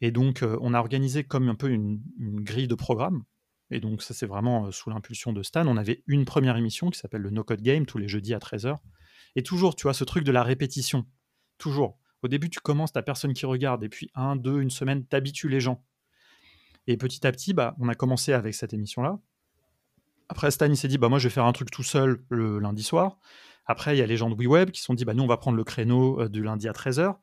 [0.00, 3.24] Et donc, euh, on a organisé comme un peu une, grille de programme.
[3.70, 5.66] Et donc, ça, c'est vraiment sous l'impulsion de Stan.
[5.66, 8.38] On avait une première émission qui s'appelle le No Code Game tous les jeudis à
[8.38, 8.76] 13h.
[9.34, 11.04] Et toujours, tu vois, ce truc de la répétition.
[11.58, 11.98] Toujours.
[12.22, 13.84] Au début, tu commences, t'as personne qui regarde.
[13.84, 15.84] Et puis, un, deux, une semaine, t'habitues les gens.
[16.86, 19.18] Et petit à petit, bah, on a commencé avec cette émission-là.
[20.28, 22.58] Après, Stan, il s'est dit, bah, moi, je vais faire un truc tout seul le
[22.58, 23.18] lundi soir.
[23.66, 25.28] Après, il y a les gens de WeWeb qui se sont dit, bah, nous, on
[25.28, 27.16] va prendre le créneau euh, du lundi à 13h.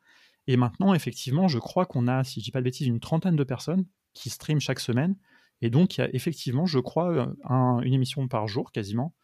[0.48, 3.36] Et maintenant, effectivement, je crois qu'on a, si je dis pas de bêtises, une trentaine
[3.36, 5.16] de personnes qui streament chaque semaine.
[5.62, 9.16] Et donc, il y a effectivement, je crois, euh, un- une émission par jour quasiment.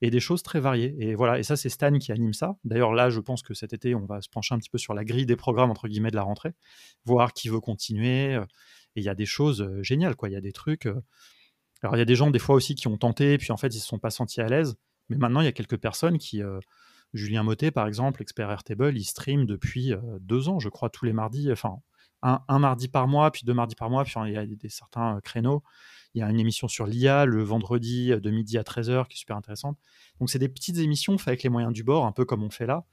[0.00, 0.94] Et des choses très variées.
[1.00, 2.56] Et voilà, et ça, c'est Stan qui anime ça.
[2.64, 4.94] D'ailleurs, là, je pense que cet été, on va se pencher un petit peu sur
[4.94, 6.52] la grille des programmes, entre guillemets, de la rentrée,
[7.04, 8.34] voir qui veut continuer.
[8.36, 8.44] euh,
[8.94, 10.28] Et il y a des choses euh, géniales, quoi.
[10.28, 10.86] Il y a des trucs.
[10.86, 11.00] euh,
[11.82, 13.68] alors, il y a des gens, des fois aussi, qui ont tenté, puis en fait,
[13.68, 14.76] ils ne se sont pas sentis à l'aise.
[15.08, 16.42] Mais maintenant, il y a quelques personnes qui.
[17.14, 21.14] Julien Motet, par exemple, expert Airtable, il stream depuis deux ans, je crois, tous les
[21.14, 21.50] mardis.
[21.50, 21.76] Enfin,
[22.22, 25.16] un, mardi par mois, puis deux mardis par mois, puis il y a des, certains
[25.16, 25.62] euh, créneaux.
[26.14, 29.14] Il y a une émission sur l'IA le vendredi euh, de midi à 13h qui
[29.14, 29.78] est super intéressante.
[30.18, 32.50] Donc, c'est des petites émissions faites avec les moyens du bord, un peu comme on
[32.50, 32.84] fait là.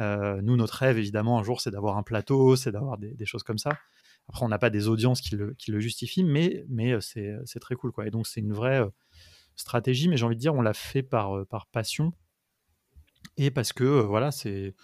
[0.00, 3.42] Euh, nous, notre rêve, évidemment, un jour, c'est d'avoir un plateau, c'est d'avoir des, choses
[3.42, 3.76] comme ça.
[4.28, 7.74] Après, on n'a pas des audiences qui le, qui le justifient, mais, mais c'est très
[7.74, 7.92] cool.
[7.92, 8.06] Quoi.
[8.06, 8.82] Et donc, c'est une vraie
[9.56, 12.12] stratégie, mais j'ai envie de dire, on l'a fait par, par passion
[13.36, 14.74] et parce que voilà, c'est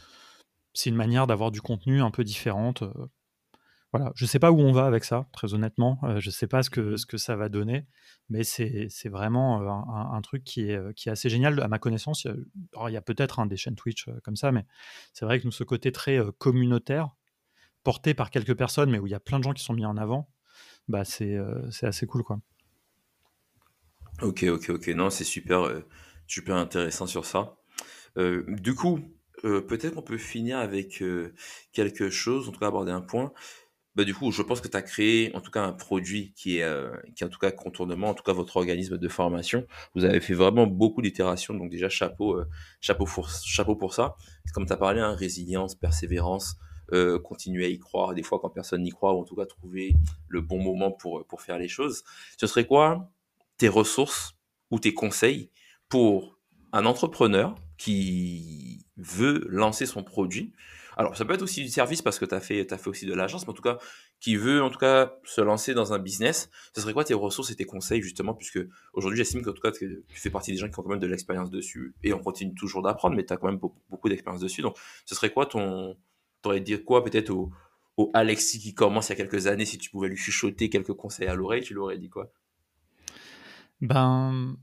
[0.85, 2.83] une manière d'avoir du contenu un peu différente.
[3.93, 5.99] Voilà, je sais pas où on va avec ça, très honnêtement.
[6.03, 7.87] Euh, je sais pas ce que, ce que ça va donner,
[8.29, 11.61] mais c'est vraiment euh, un, truc qui est, euh, qui est assez génial.
[11.61, 14.67] À ma connaissance, il y a, peut-être hein, des chaînes Twitch comme ça, mais
[15.13, 17.11] c'est vrai que ce côté très communautaire,
[17.85, 19.87] porté par quelques personnes, mais où il y a plein de gens qui sont mis
[19.87, 20.29] en avant,
[20.89, 21.39] bah c'est
[21.83, 22.41] assez cool, quoi.
[24.23, 24.89] Ok, ok, ok.
[24.89, 25.71] Non, c'est super,
[26.27, 27.57] Super intéressant sur ça.
[28.17, 28.99] Du coup,
[29.43, 31.03] peut-être qu'on peut finir avec
[31.73, 33.33] quelque chose, en tout cas aborder un point.
[33.97, 36.59] Bah, du coup, je pense que tu as créé en tout cas un produit qui
[36.59, 39.67] est, euh, qui en tout cas contournement, en tout cas votre organisme de formation.
[39.95, 42.47] Vous avez fait vraiment beaucoup d'itérations, donc déjà chapeau, euh,
[42.83, 44.17] chapeau, pour, chapeau pour ça.
[44.53, 46.57] Comme tu as parlé, hein, résilience, persévérance,
[46.93, 49.47] euh, continuer à y croire, des fois quand personne n'y croit, ou en tout cas
[49.47, 49.95] trouver
[50.29, 52.05] le bon moment pour, pour faire les choses.
[52.39, 53.11] Ce serait quoi
[53.57, 54.35] tes ressources
[54.71, 55.51] ou tes conseils
[55.89, 56.39] pour
[56.75, 60.53] un entrepreneur qui veut lancer son produit
[60.97, 63.05] alors, ça peut être aussi du service parce que tu as fait, as fait aussi
[63.05, 63.79] de l'agence, mais en tout cas,
[64.19, 67.51] qui veut en tout cas se lancer dans un business, ce serait quoi tes ressources
[67.51, 68.61] et tes conseils justement, puisque
[68.95, 71.07] aujourd'hui, j'estime qu'en tout cas, tu fais partie des gens qui ont quand même de
[71.07, 74.63] l'expérience dessus et on continue toujours d'apprendre, mais tu as quand même beaucoup, d'expérience dessus.
[74.63, 75.97] Donc, ce serait quoi ton.
[76.41, 77.51] T'aurais dire quoi peut-être au,
[77.99, 80.95] au Alexis qui commence il y a quelques années, si tu pouvais lui chuchoter quelques
[80.95, 82.33] conseils à l'oreille, tu lui aurais dit quoi?
[83.83, 84.57] Ben.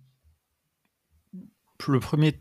[1.88, 2.40] Le premier.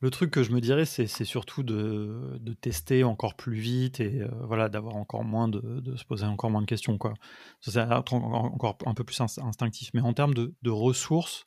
[0.00, 4.28] Le truc que je me dirais, c'est surtout de, tester encore plus vite et euh,
[4.42, 6.98] voilà, d'avoir encore moins de, de, se poser encore moins de questions.
[6.98, 7.14] Quoi.
[7.60, 9.90] C'est encore un peu plus instinctif.
[9.94, 11.44] Mais en termes de, ressources,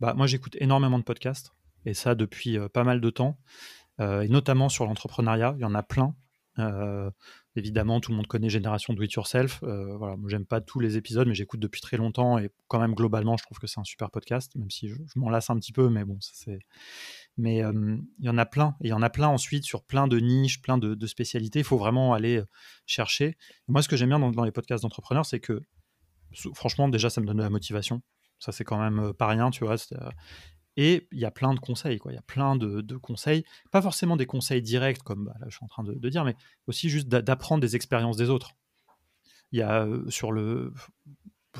[0.00, 1.52] bah, moi j'écoute énormément de podcasts
[1.84, 3.38] et ça depuis euh, pas mal de temps,
[4.00, 5.54] euh, et notamment sur l'entrepreneuriat.
[5.58, 6.14] Il y en a plein.
[7.54, 9.62] Évidemment, tout le monde connaît Génération Do It Yourself.
[9.62, 13.36] Voilà, j'aime pas tous les épisodes, mais j'écoute depuis très longtemps et quand même globalement,
[13.36, 15.72] je trouve que c'est un super podcast, même si je, je m'en lasse un petit
[15.72, 16.60] peu, mais bon, c'est
[17.36, 18.76] mais il y en a plein.
[18.80, 21.60] Et il y en a plein ensuite sur plein de niches, plein de, spécialités.
[21.60, 22.42] Il faut vraiment aller
[22.86, 23.36] chercher.
[23.68, 25.60] moi, ce que j'aime bien dans, les podcasts d'entrepreneurs, c'est que
[26.54, 28.02] franchement, déjà, ça me donne de la motivation.
[28.38, 29.76] Ça, c'est quand même pas rien, tu vois.
[30.78, 32.12] Et il y a plein de conseils, quoi.
[32.12, 33.44] Il y a plein de, conseils.
[33.70, 36.24] Pas forcément des conseils directs, comme bah, là, je suis en train de, de dire,
[36.24, 36.36] mais
[36.66, 38.52] aussi juste d'apprendre des expériences des autres.
[39.52, 40.72] Il y a sur le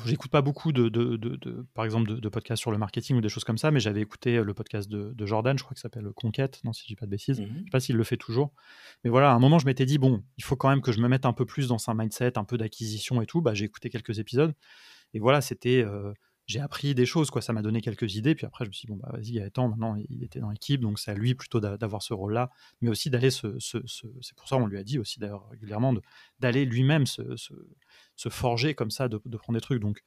[0.05, 3.29] j'écoute pas beaucoup de, de, de, par exemple, de, podcasts sur le marketing ou des
[3.29, 5.83] choses comme ça, mais j'avais écouté euh, le podcast de, Jordan, je crois que ça
[5.83, 7.39] s'appelle Conquête, non, si je dis pas de bêtises.
[7.39, 7.47] Mhm.
[7.47, 8.51] Je sais pas s'il le fait toujours.
[9.03, 10.99] Mais voilà, à un moment, je m'étais dit, bon, il faut quand même que je
[10.99, 13.41] me mette un peu plus dans un mindset, un peu d'acquisition et tout.
[13.41, 14.53] Bah, j'ai écouté quelques épisodes.
[15.13, 15.83] Et voilà, c'était.
[15.83, 16.13] Euh,
[16.47, 17.41] j'ai appris des choses, quoi.
[17.41, 18.33] Ça m'a donné quelques idées.
[18.33, 20.81] Puis après, je me suis dit, bon, bah, vas-y, Gaëtan, maintenant, il était dans l'équipe,
[20.81, 22.49] donc c'est à lui plutôt d'avoir ce rôle-là.
[22.81, 23.57] Mais aussi d'aller se.
[23.59, 25.93] c'est pour ça, on lui a dit aussi, d'ailleurs, régulièrement,
[26.39, 27.21] d'aller lui-même se
[28.17, 29.81] se forger comme ça, de, prendre des trucs.
[29.81, 30.03] Donc,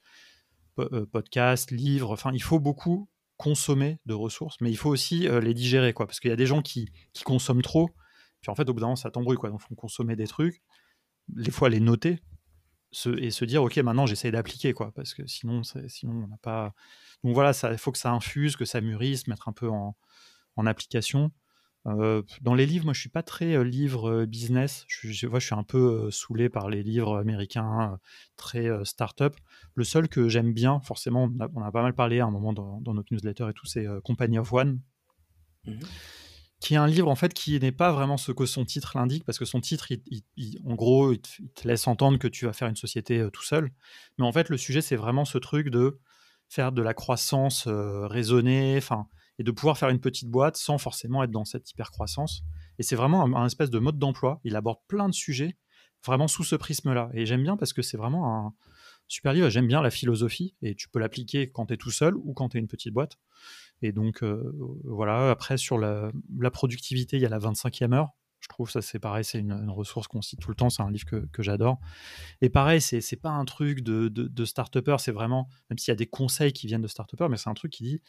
[0.78, 5.40] euh, podcast, livres, enfin, il faut beaucoup consommer de ressources, mais il faut aussi euh,
[5.40, 6.06] les digérer, quoi.
[6.06, 6.90] Parce qu'il y a des gens qui,
[7.24, 7.88] consomment trop,
[8.42, 9.48] puis en fait, au bout d'un moment, ça t'embrouille, quoi.
[9.48, 10.60] Donc, il faut consommer des trucs,
[11.28, 12.18] des fois les noter,
[13.18, 14.92] et se dire, ok, maintenant, j'essaie d'appliquer, quoi.
[14.92, 16.74] Parce que sinon, sinon on n'a pas.
[17.22, 19.96] Donc voilà, il faut que ça infuse, que ça mûrisse, mettre un peu en,
[20.66, 21.30] application.
[21.86, 24.84] Euh, dans les livres, moi, je suis pas très euh, livre euh, business.
[24.88, 27.98] Je, je, je suis un peu saoulé par les livres américains
[28.36, 29.36] très start-up.
[29.74, 32.82] Le seul que j'aime bien, forcément, on a, pas mal parlé à un moment dans,
[32.92, 34.80] notre newsletter et tout, c'est Company of One,
[35.66, 35.72] mmh
[36.60, 39.24] qui est un livre en fait qui n'est pas vraiment ce que son titre l'indique,
[39.24, 39.88] parce que son titre,
[40.64, 43.70] en gros, il te, laisse entendre que tu vas faire une société tout seul.
[44.18, 45.98] Mais en fait, le sujet, c'est vraiment ce truc de
[46.48, 49.06] faire de la croissance raisonnée, enfin
[49.40, 52.42] et de pouvoir faire une petite boîte sans forcément être dans cette hyper croissance.
[52.78, 54.38] Et c'est vraiment un, espèce de mode d'emploi.
[54.44, 55.56] Il aborde plein de sujets
[56.04, 57.08] vraiment sous ce prisme-là.
[57.14, 58.54] Et j'aime bien parce que c'est vraiment un
[59.08, 59.48] super livre.
[59.48, 62.50] J'aime bien la philosophie et tu peux l'appliquer quand tu es tout seul ou quand
[62.50, 63.16] tu es une petite boîte.
[63.82, 64.22] Et donc
[64.84, 66.10] voilà, après sur la,
[66.52, 68.10] productivité, il y a la 25e heure.
[68.40, 70.90] Je trouve ça c'est pareil, c'est une, ressource qu'on cite tout le temps, c'est un
[70.90, 71.78] livre que, j'adore.
[72.40, 75.92] Et pareil, c'est, c'est pas un truc de, de, de start-upper, c'est vraiment, même s'il
[75.92, 78.00] y a des conseils qui viennent de start-upper, mais c'est un truc qui dit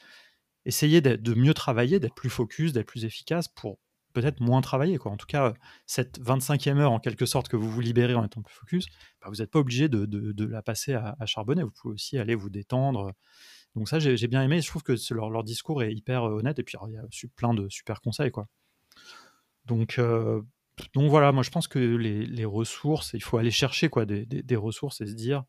[0.66, 3.80] essayer de, mieux travailler, d'être plus focus, d'être plus efficace pour
[4.14, 5.00] peut-être moins travailler.
[5.06, 5.54] En tout cas,
[5.86, 8.86] cette 25e heure, en quelque sorte, que vous vous libérez en étant plus focus,
[9.22, 11.64] bah, vous n'êtes pas obligé de, la passer à, charbonner.
[11.64, 13.14] Vous pouvez aussi aller vous détendre.
[13.76, 14.62] Donc ça, j'ai bien aimé.
[14.62, 16.60] Je trouve que leur, discours est hyper euh, honnête.
[16.60, 17.04] Et puis, il y a
[17.36, 18.32] plein de super conseils.
[18.32, 18.48] Quoi.
[19.66, 20.42] Donc, euh,
[20.94, 25.02] donc voilà, moi, je pense que les, ressources, il faut aller chercher quoi, des, ressources
[25.02, 25.44] et se dire,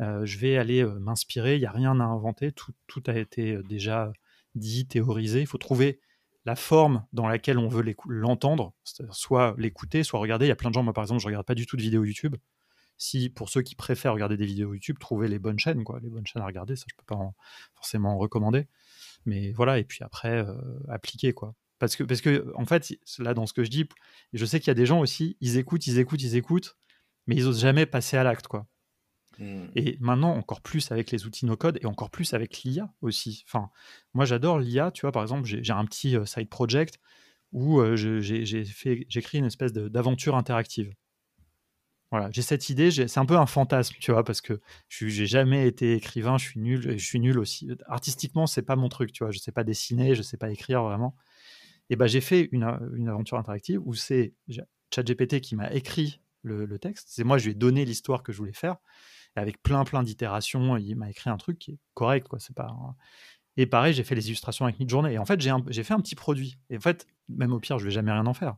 [0.00, 4.12] euh, je vais aller m'inspirer, il n'y a rien à inventer, tout, a été déjà
[4.54, 5.40] dit, théorisé.
[5.40, 6.00] Il faut trouver
[6.44, 8.74] la forme dans laquelle on veut l'entendre,
[9.10, 10.46] soit l'écouter, soit regarder.
[10.46, 11.82] Il y a plein de gens, moi par exemple, je regarde pas du tout de
[11.82, 12.36] vidéos YouTube.
[12.98, 16.08] Si pour ceux qui préfèrent regarder des vidéos YouTube, trouver les bonnes chaînes, quoi, les
[16.08, 17.18] bonnes chaînes à regarder, ça je peux pas
[17.74, 18.66] forcément en recommander.
[19.26, 20.54] Mais voilà, et puis après euh,
[20.88, 21.54] appliquer quoi.
[21.78, 23.88] Parce que, parce que en fait, là dans ce que je dis,
[24.32, 26.76] je sais qu'il y a des gens aussi, ils écoutent, ils écoutent, ils écoutent,
[27.26, 28.66] mais ils osent jamais passer à l'acte quoi.
[29.38, 29.64] Mmh.
[29.76, 33.44] Et maintenant, encore plus avec les outils no-code et encore plus avec l'IA aussi.
[33.48, 33.70] Enfin,
[34.14, 34.90] moi, j'adore l'IA.
[34.90, 36.98] Tu vois, par exemple, j'ai un petit euh, side project
[37.52, 40.92] où euh, j'ai j'écris une espèce d'aventure interactive.
[42.12, 45.24] Voilà, j'ai cette idée, c'est un peu un fantasme, tu vois, parce que je j'ai
[45.24, 47.70] jamais été écrivain, je suis nul, je suis nul aussi.
[47.86, 50.82] Artistiquement, c'est pas mon truc, tu vois, je sais pas dessiner, je sais pas écrire
[50.82, 51.16] vraiment.
[51.88, 52.64] Et ben j'ai fait une,
[52.94, 54.34] une, aventure interactive où c'est
[54.94, 57.08] ChatGPT qui m'a écrit le, texte.
[57.10, 58.76] C'est moi, je lui ai donné l'histoire que je voulais faire,
[59.34, 62.38] avec plein plein d'itérations, il m'a écrit un truc qui est correct, quoi.
[62.38, 62.76] C'est pas.
[63.56, 65.14] Et pareil, j'ai fait les illustrations avec Midjourney.
[65.14, 66.58] Et en fait, j'ai fait un petit produit.
[66.68, 68.56] Et en fait, même au pire, je vais jamais rien en faire.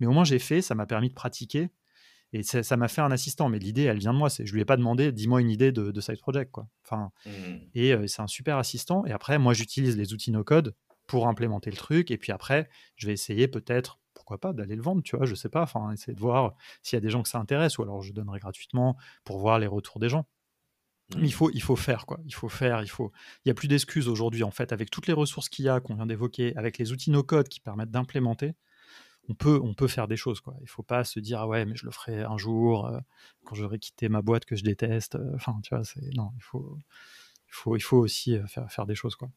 [0.00, 1.68] Mais au moins, j'ai fait, ça m'a permis de pratiquer.
[2.32, 3.48] Et ça m'a fait un assistant.
[3.48, 4.28] Mais l'idée, elle vient de moi.
[4.28, 6.50] Je lui ai pas demandé, dis-moi une idée de, side project.
[6.50, 6.68] Quoi.
[6.84, 7.30] Enfin, mmh.
[7.74, 9.04] Et euh, c'est un super assistant.
[9.06, 10.74] Et après, moi, j'utilise les outils no-code
[11.06, 12.10] pour implémenter le truc.
[12.10, 15.34] Et puis après, je vais essayer peut-être, pourquoi pas, d'aller le vendre, tu vois, je
[15.34, 15.62] sais pas.
[15.62, 17.78] Enfin, essayer de voir s'il y a des gens que ça intéresse.
[17.78, 20.26] Ou alors, je donnerai gratuitement pour voir les retours des gens.
[21.14, 21.30] Mais il mmh.
[21.30, 22.18] faut, il faut faire, quoi.
[22.26, 23.12] Il faut faire, il faut.
[23.44, 25.78] Il n'y a plus d'excuses aujourd'hui, en fait, avec toutes les ressources qu'il y a,
[25.78, 28.56] qu'on vient d'évoquer, avec les outils no-code qui permettent d'implémenter
[29.28, 30.40] on peut, on peut faire des choses.
[30.40, 30.54] Quoi.
[30.60, 32.98] Il ne faut pas se dire ah ouais, mais je le ferai un jour euh,
[33.44, 35.16] quand j'aurai quitté ma boîte que je déteste.
[35.16, 35.82] Euh, enfin, tu vois,
[36.14, 36.78] non, il faut,
[37.48, 39.16] il faut, il faut aussi euh, faire, faire des choses.
[39.16, 39.28] Quoi.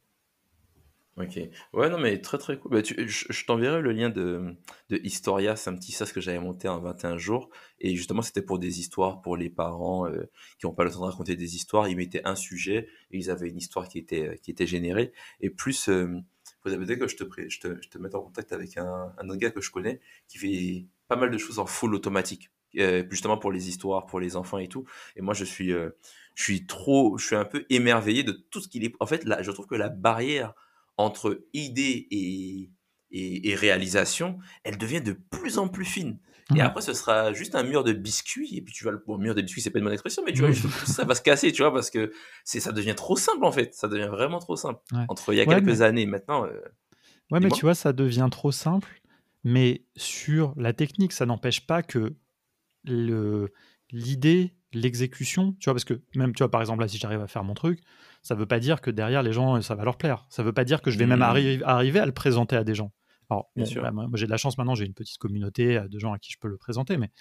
[1.18, 1.38] Ok.
[1.74, 2.72] Ouais, non, mais très très cool.
[2.72, 4.56] Bah, je, t'enverrai le lien de,
[4.90, 7.49] de Historia, c'est un petit sas que j'avais monté en 21 jours.
[7.80, 10.07] Et justement, c'était pour des histoires pour les parents
[10.60, 11.90] qui n'ont pas le temps de raconter des histoires.
[11.90, 15.11] Ils mettaient un sujet et ils avaient une histoire qui était, qui était générée.
[15.41, 15.90] Et plus,
[16.61, 19.30] faudrait peut-être que je te, je, te, je te mette en contact avec un, un,
[19.30, 22.52] autre gars que je connais qui fait pas mal de choses en full automatique.
[22.77, 24.86] Euh, justement pour les histoires, pour les enfants et tout.
[25.15, 25.90] Et moi, je suis, euh,
[26.36, 28.94] je suis trop, je suis un peu émerveillé de tout ce qu'il est.
[28.99, 30.53] En fait, là, je trouve que la barrière
[30.95, 32.69] entre idée et,
[33.11, 36.19] et, réalisation, elle devient de plus en plus fine.
[36.56, 38.58] Et après, ce sera juste un mur de biscuits.
[38.58, 40.42] Et puis, tu vas le mur de biscuits, c'est pas une bonne expression, mais tu
[40.42, 40.54] vois,
[40.86, 42.12] ça va se casser, tu vois, parce que
[42.44, 43.74] c'est, ça devient trop simple, en fait.
[43.74, 44.80] Ça devient vraiment trop simple.
[45.08, 46.46] Entre il y a quelques années et maintenant.
[46.46, 46.62] Euh,
[47.32, 49.02] ouais, mais tu vois, ça devient trop simple.
[49.44, 52.14] Mais sur la technique, ça n'empêche pas que
[52.84, 53.54] le,
[53.92, 57.28] l'idée, l'exécution, tu vois, parce que même, tu vois, par exemple, là, si j'arrive à
[57.28, 57.80] faire mon truc,
[58.22, 60.26] ça veut pas dire que derrière, les gens, ça va leur plaire.
[60.30, 61.64] Ça veut pas dire que je vais même mmh.
[61.64, 62.92] arriver à le présenter à des gens.
[63.30, 66.14] Alors, bah, moi, j'ai de la chance maintenant, j'ai une petite communauté euh, de gens
[66.14, 67.12] à qui je peux le présenter, mais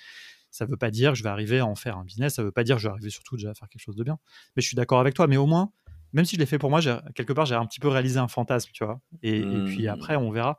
[0.50, 2.42] ça ne veut pas dire que je vais arriver à en faire un business, ça
[2.42, 4.04] ne veut pas dire que je vais arriver surtout déjà à faire quelque chose de
[4.04, 4.18] bien.
[4.56, 5.70] Mais je suis d'accord avec toi, mais au moins,
[6.14, 6.80] même si je l'ai fait pour moi,
[7.14, 9.00] quelque part, j'ai un petit peu réalisé un fantasme, tu vois.
[9.22, 9.88] Et, puis mmh.
[9.88, 10.58] après, on verra.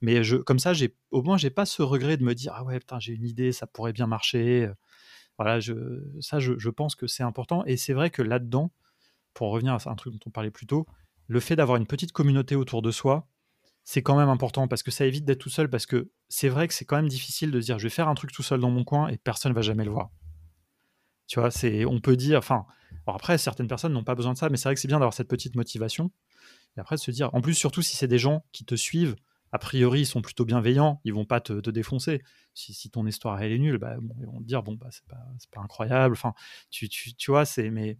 [0.00, 2.64] Mais je, comme ça, j'ai, au moins, j'ai pas ce regret de me dire, ah
[2.64, 4.70] ouais, putain, j'ai une idée, ça pourrait bien marcher.
[5.38, 5.74] Voilà, je,
[6.20, 7.62] ça, je, je pense que c'est important.
[7.66, 8.72] Et c'est vrai que là-dedans,
[9.34, 10.86] pour revenir à un truc dont on parlait plus tôt,
[11.26, 13.28] le fait d'avoir une petite communauté autour de soi,
[13.88, 16.66] c'est quand même important parce que ça évite d'être tout seul parce que c'est vrai
[16.66, 18.68] que c'est quand même difficile de dire je vais faire un truc tout seul dans
[18.68, 20.10] mon coin et personne ne va jamais le voir.
[21.28, 22.66] Tu vois, c'est on peut dire enfin
[23.06, 25.14] après certaines personnes n'ont pas besoin de ça mais c'est vrai que c'est bien d'avoir
[25.14, 26.10] cette petite motivation
[26.76, 29.14] et après de se dire en plus surtout si c'est des gens qui te suivent
[29.52, 32.22] a priori ils sont plutôt bienveillants, ils vont pas te, défoncer.
[32.54, 35.60] Si, ton histoire est nulle, bah, ils vont te dire bon bah c'est pas, pas
[35.60, 36.14] incroyable.
[36.14, 36.34] Enfin
[36.70, 37.98] tu, tu, tu vois c'est mais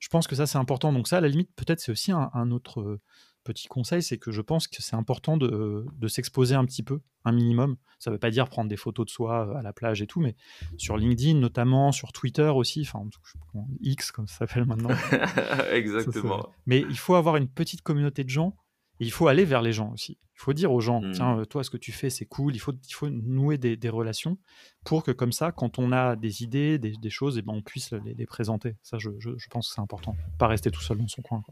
[0.00, 2.50] je pense que ça c'est important donc ça à la limite peut-être c'est aussi un
[2.50, 3.00] autre
[3.44, 7.32] petit conseil, c'est que je pense que c'est important de, s'exposer un petit peu, un
[7.32, 7.76] minimum.
[7.98, 10.06] Ça ne veut pas dire prendre des photos de soi euh, à la plage et
[10.06, 10.34] tout, mais
[10.76, 13.08] sur LinkedIn notamment, sur Twitter aussi, enfin
[13.80, 14.90] X comme ça s'appelle maintenant.
[15.72, 16.48] Exactement.
[16.66, 18.56] mais il faut avoir une petite communauté de gens
[19.00, 20.18] et il faut aller vers les gens aussi.
[20.34, 21.12] Il faut dire aux gens, mmh.
[21.12, 22.54] tiens, euh, toi, ce que tu fais, c'est cool.
[22.54, 24.36] Il faut, il faut nouer des, relations
[24.84, 27.62] pour que, comme ça, quand on a des idées, des, choses, et eh ben, on
[27.62, 28.76] puisse les, présenter.
[28.82, 29.10] Ça, je,
[29.48, 30.16] pense que c'est important.
[30.38, 31.42] Pas rester tout seul dans son coin.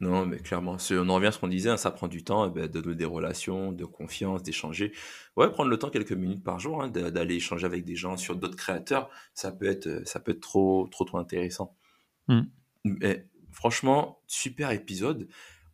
[0.00, 2.46] Non, mais clairement, on en revient à ce qu'on disait, hein, ça prend du temps
[2.46, 4.92] eh ben, de donner des relations, de confiance, d'échanger.
[5.36, 8.34] Ouais, prendre le temps quelques minutes par jour, hein, d'aller échanger avec des gens sur
[8.36, 11.76] d'autres créateurs, ça peut être, ça peut être trop, trop, trop intéressant.
[12.28, 12.40] Mmh.
[12.84, 15.28] Mais franchement, super épisode.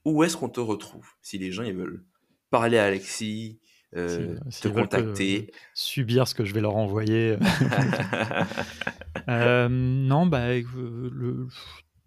[0.04, 2.04] Où est-ce qu'on te retrouve si les gens ils veulent
[2.50, 3.60] parler à Alexis,
[3.96, 7.36] euh, te contacter, subir ce que je vais leur envoyer.
[9.28, 11.48] Euh, non, bah, le,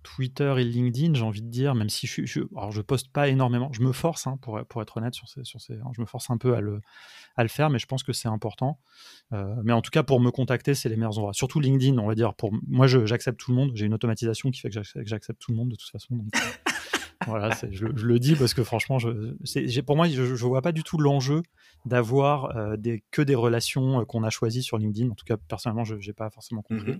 [0.03, 3.27] Twitter et LinkedIn, j'ai envie de dire, même si je, je, alors je poste pas
[3.27, 6.01] énormément, je me force, hein, pour, pour, être honnête, sur ces, sur ces, hein, je
[6.01, 6.81] me force un peu à le,
[7.35, 8.79] à le faire, mais je pense que c'est important.
[9.33, 11.33] Euh, mais en tout cas, pour me contacter, c'est les meilleurs endroits.
[11.33, 12.33] Surtout LinkedIn, on va dire.
[12.33, 13.71] Pour moi, j'accepte tout le monde.
[13.75, 16.25] J'ai une automatisation qui fait que j'accepte tout le monde de toute façon.
[17.27, 20.83] voilà, je, le dis parce que franchement, je, pour moi, je, ne vois pas du
[20.83, 21.43] tout l'enjeu
[21.85, 25.09] d'avoir euh, des, que des relations euh, qu'on a choisies sur LinkedIn.
[25.09, 26.93] En tout cas, personnellement, je n'ai pas forcément compris.
[26.93, 26.97] Euh,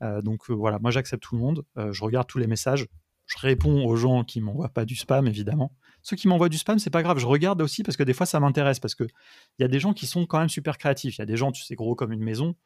[0.00, 2.86] donc euh, voilà, moi j'accepte tout le monde, euh, je regarde tous les messages,
[3.26, 5.72] je réponds aux gens qui m'envoient pas du spam évidemment.
[6.02, 8.26] Ceux qui m'envoient du spam, c'est pas grave, je regarde aussi parce que des fois
[8.26, 11.18] ça m'intéresse parce que il y a des gens qui sont quand même super créatifs.
[11.18, 12.56] Il y a des gens, tu sais, gros comme une maison,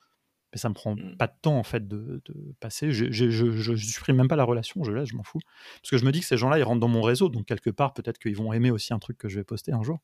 [0.52, 1.16] mais ça me prend mmh.
[1.18, 2.22] pas de temps en fait de,
[2.60, 2.92] passer.
[2.92, 5.40] Je, je, supprime même pas la relation, je laisse, je m'en fous.
[5.82, 7.70] Parce que je me dis que ces gens-là, ils rentrent dans mon réseau, donc quelque
[7.70, 9.98] part, peut-être qu'ils vont aimer aussi un truc que je vais poster un jour.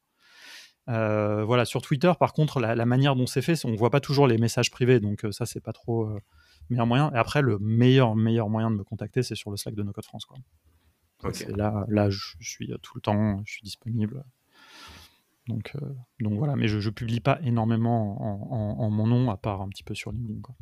[0.89, 4.27] Euh, voilà, sur Twitter, par contre, la, manière dont c'est fait, on voit pas toujours
[4.27, 6.11] les messages privés, donc ça, c'est pas trop
[6.71, 7.11] meilleur moyen.
[7.13, 9.93] Et après, le meilleur, meilleur moyen de me contacter, c'est sur le Slack de No
[9.93, 10.25] Code France.
[10.25, 10.39] Quoi.
[11.49, 14.25] Là, là, je suis tout le temps, je suis disponible.
[15.47, 19.63] Donc, euh, donc voilà, mais je ne publie pas énormément en, mon nom, à part
[19.63, 20.41] un petit peu sur LinkedIn.
[20.41, 20.55] Quoi.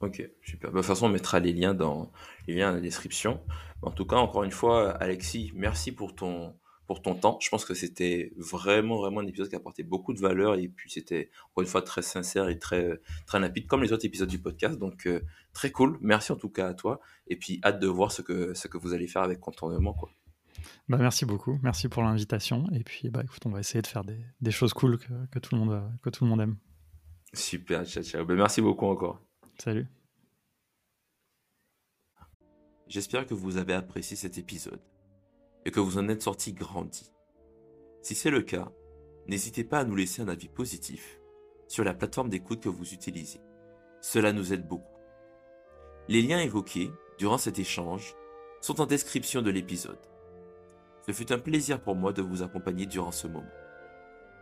[0.00, 0.70] Ok, super.
[0.70, 2.12] Bah, de toute façon, on mettra les liens dans
[2.46, 3.40] les liens dans la description.
[3.82, 6.54] En tout cas, encore une fois, Alexis, merci pour ton,
[6.90, 7.38] pour ton temps.
[7.40, 10.66] Je pense que c'était vraiment, vraiment un épisode qui a apporté beaucoup de valeur et
[10.66, 14.28] puis c'était, encore une fois, très sincère et très, très rapide, comme les autres épisodes
[14.28, 14.76] du podcast.
[14.76, 15.20] Donc, euh,
[15.52, 15.98] très cool.
[16.00, 16.98] Merci en tout cas à toi.
[17.28, 20.10] Et puis, hâte de voir ce que, ce que vous allez faire avec Contournement, quoi.
[20.88, 21.60] Bah, merci beaucoup.
[21.62, 22.66] Merci pour l'invitation.
[22.72, 25.38] Et puis, bah, écoute, on va essayer de faire des, des choses cool que, que,
[25.38, 26.56] tout le monde, que tout le monde aime.
[27.32, 28.24] Super, ciao, ciao.
[28.24, 29.20] Bah, merci beaucoup encore.
[29.58, 29.86] Salut.
[32.88, 34.80] J'espère que vous avez apprécié cet épisode
[35.64, 37.12] et que vous en êtes sorti grandi.
[38.02, 38.72] Si c'est le cas,
[39.26, 41.20] n'hésitez pas à nous laisser un avis positif
[41.68, 43.40] sur la plateforme d'écoute que vous utilisez.
[44.00, 44.96] Cela nous aide beaucoup.
[46.08, 48.14] Les liens évoqués durant cet échange
[48.60, 50.00] sont en description de l'épisode.
[51.06, 53.46] Ce fut un plaisir pour moi de vous accompagner durant ce moment.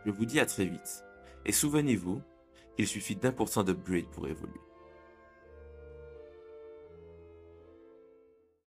[0.05, 1.03] Je vous dis à très vite,
[1.45, 2.21] et souvenez-vous
[2.75, 4.59] qu'il suffit d'un pour cent d'upgrade pour évoluer.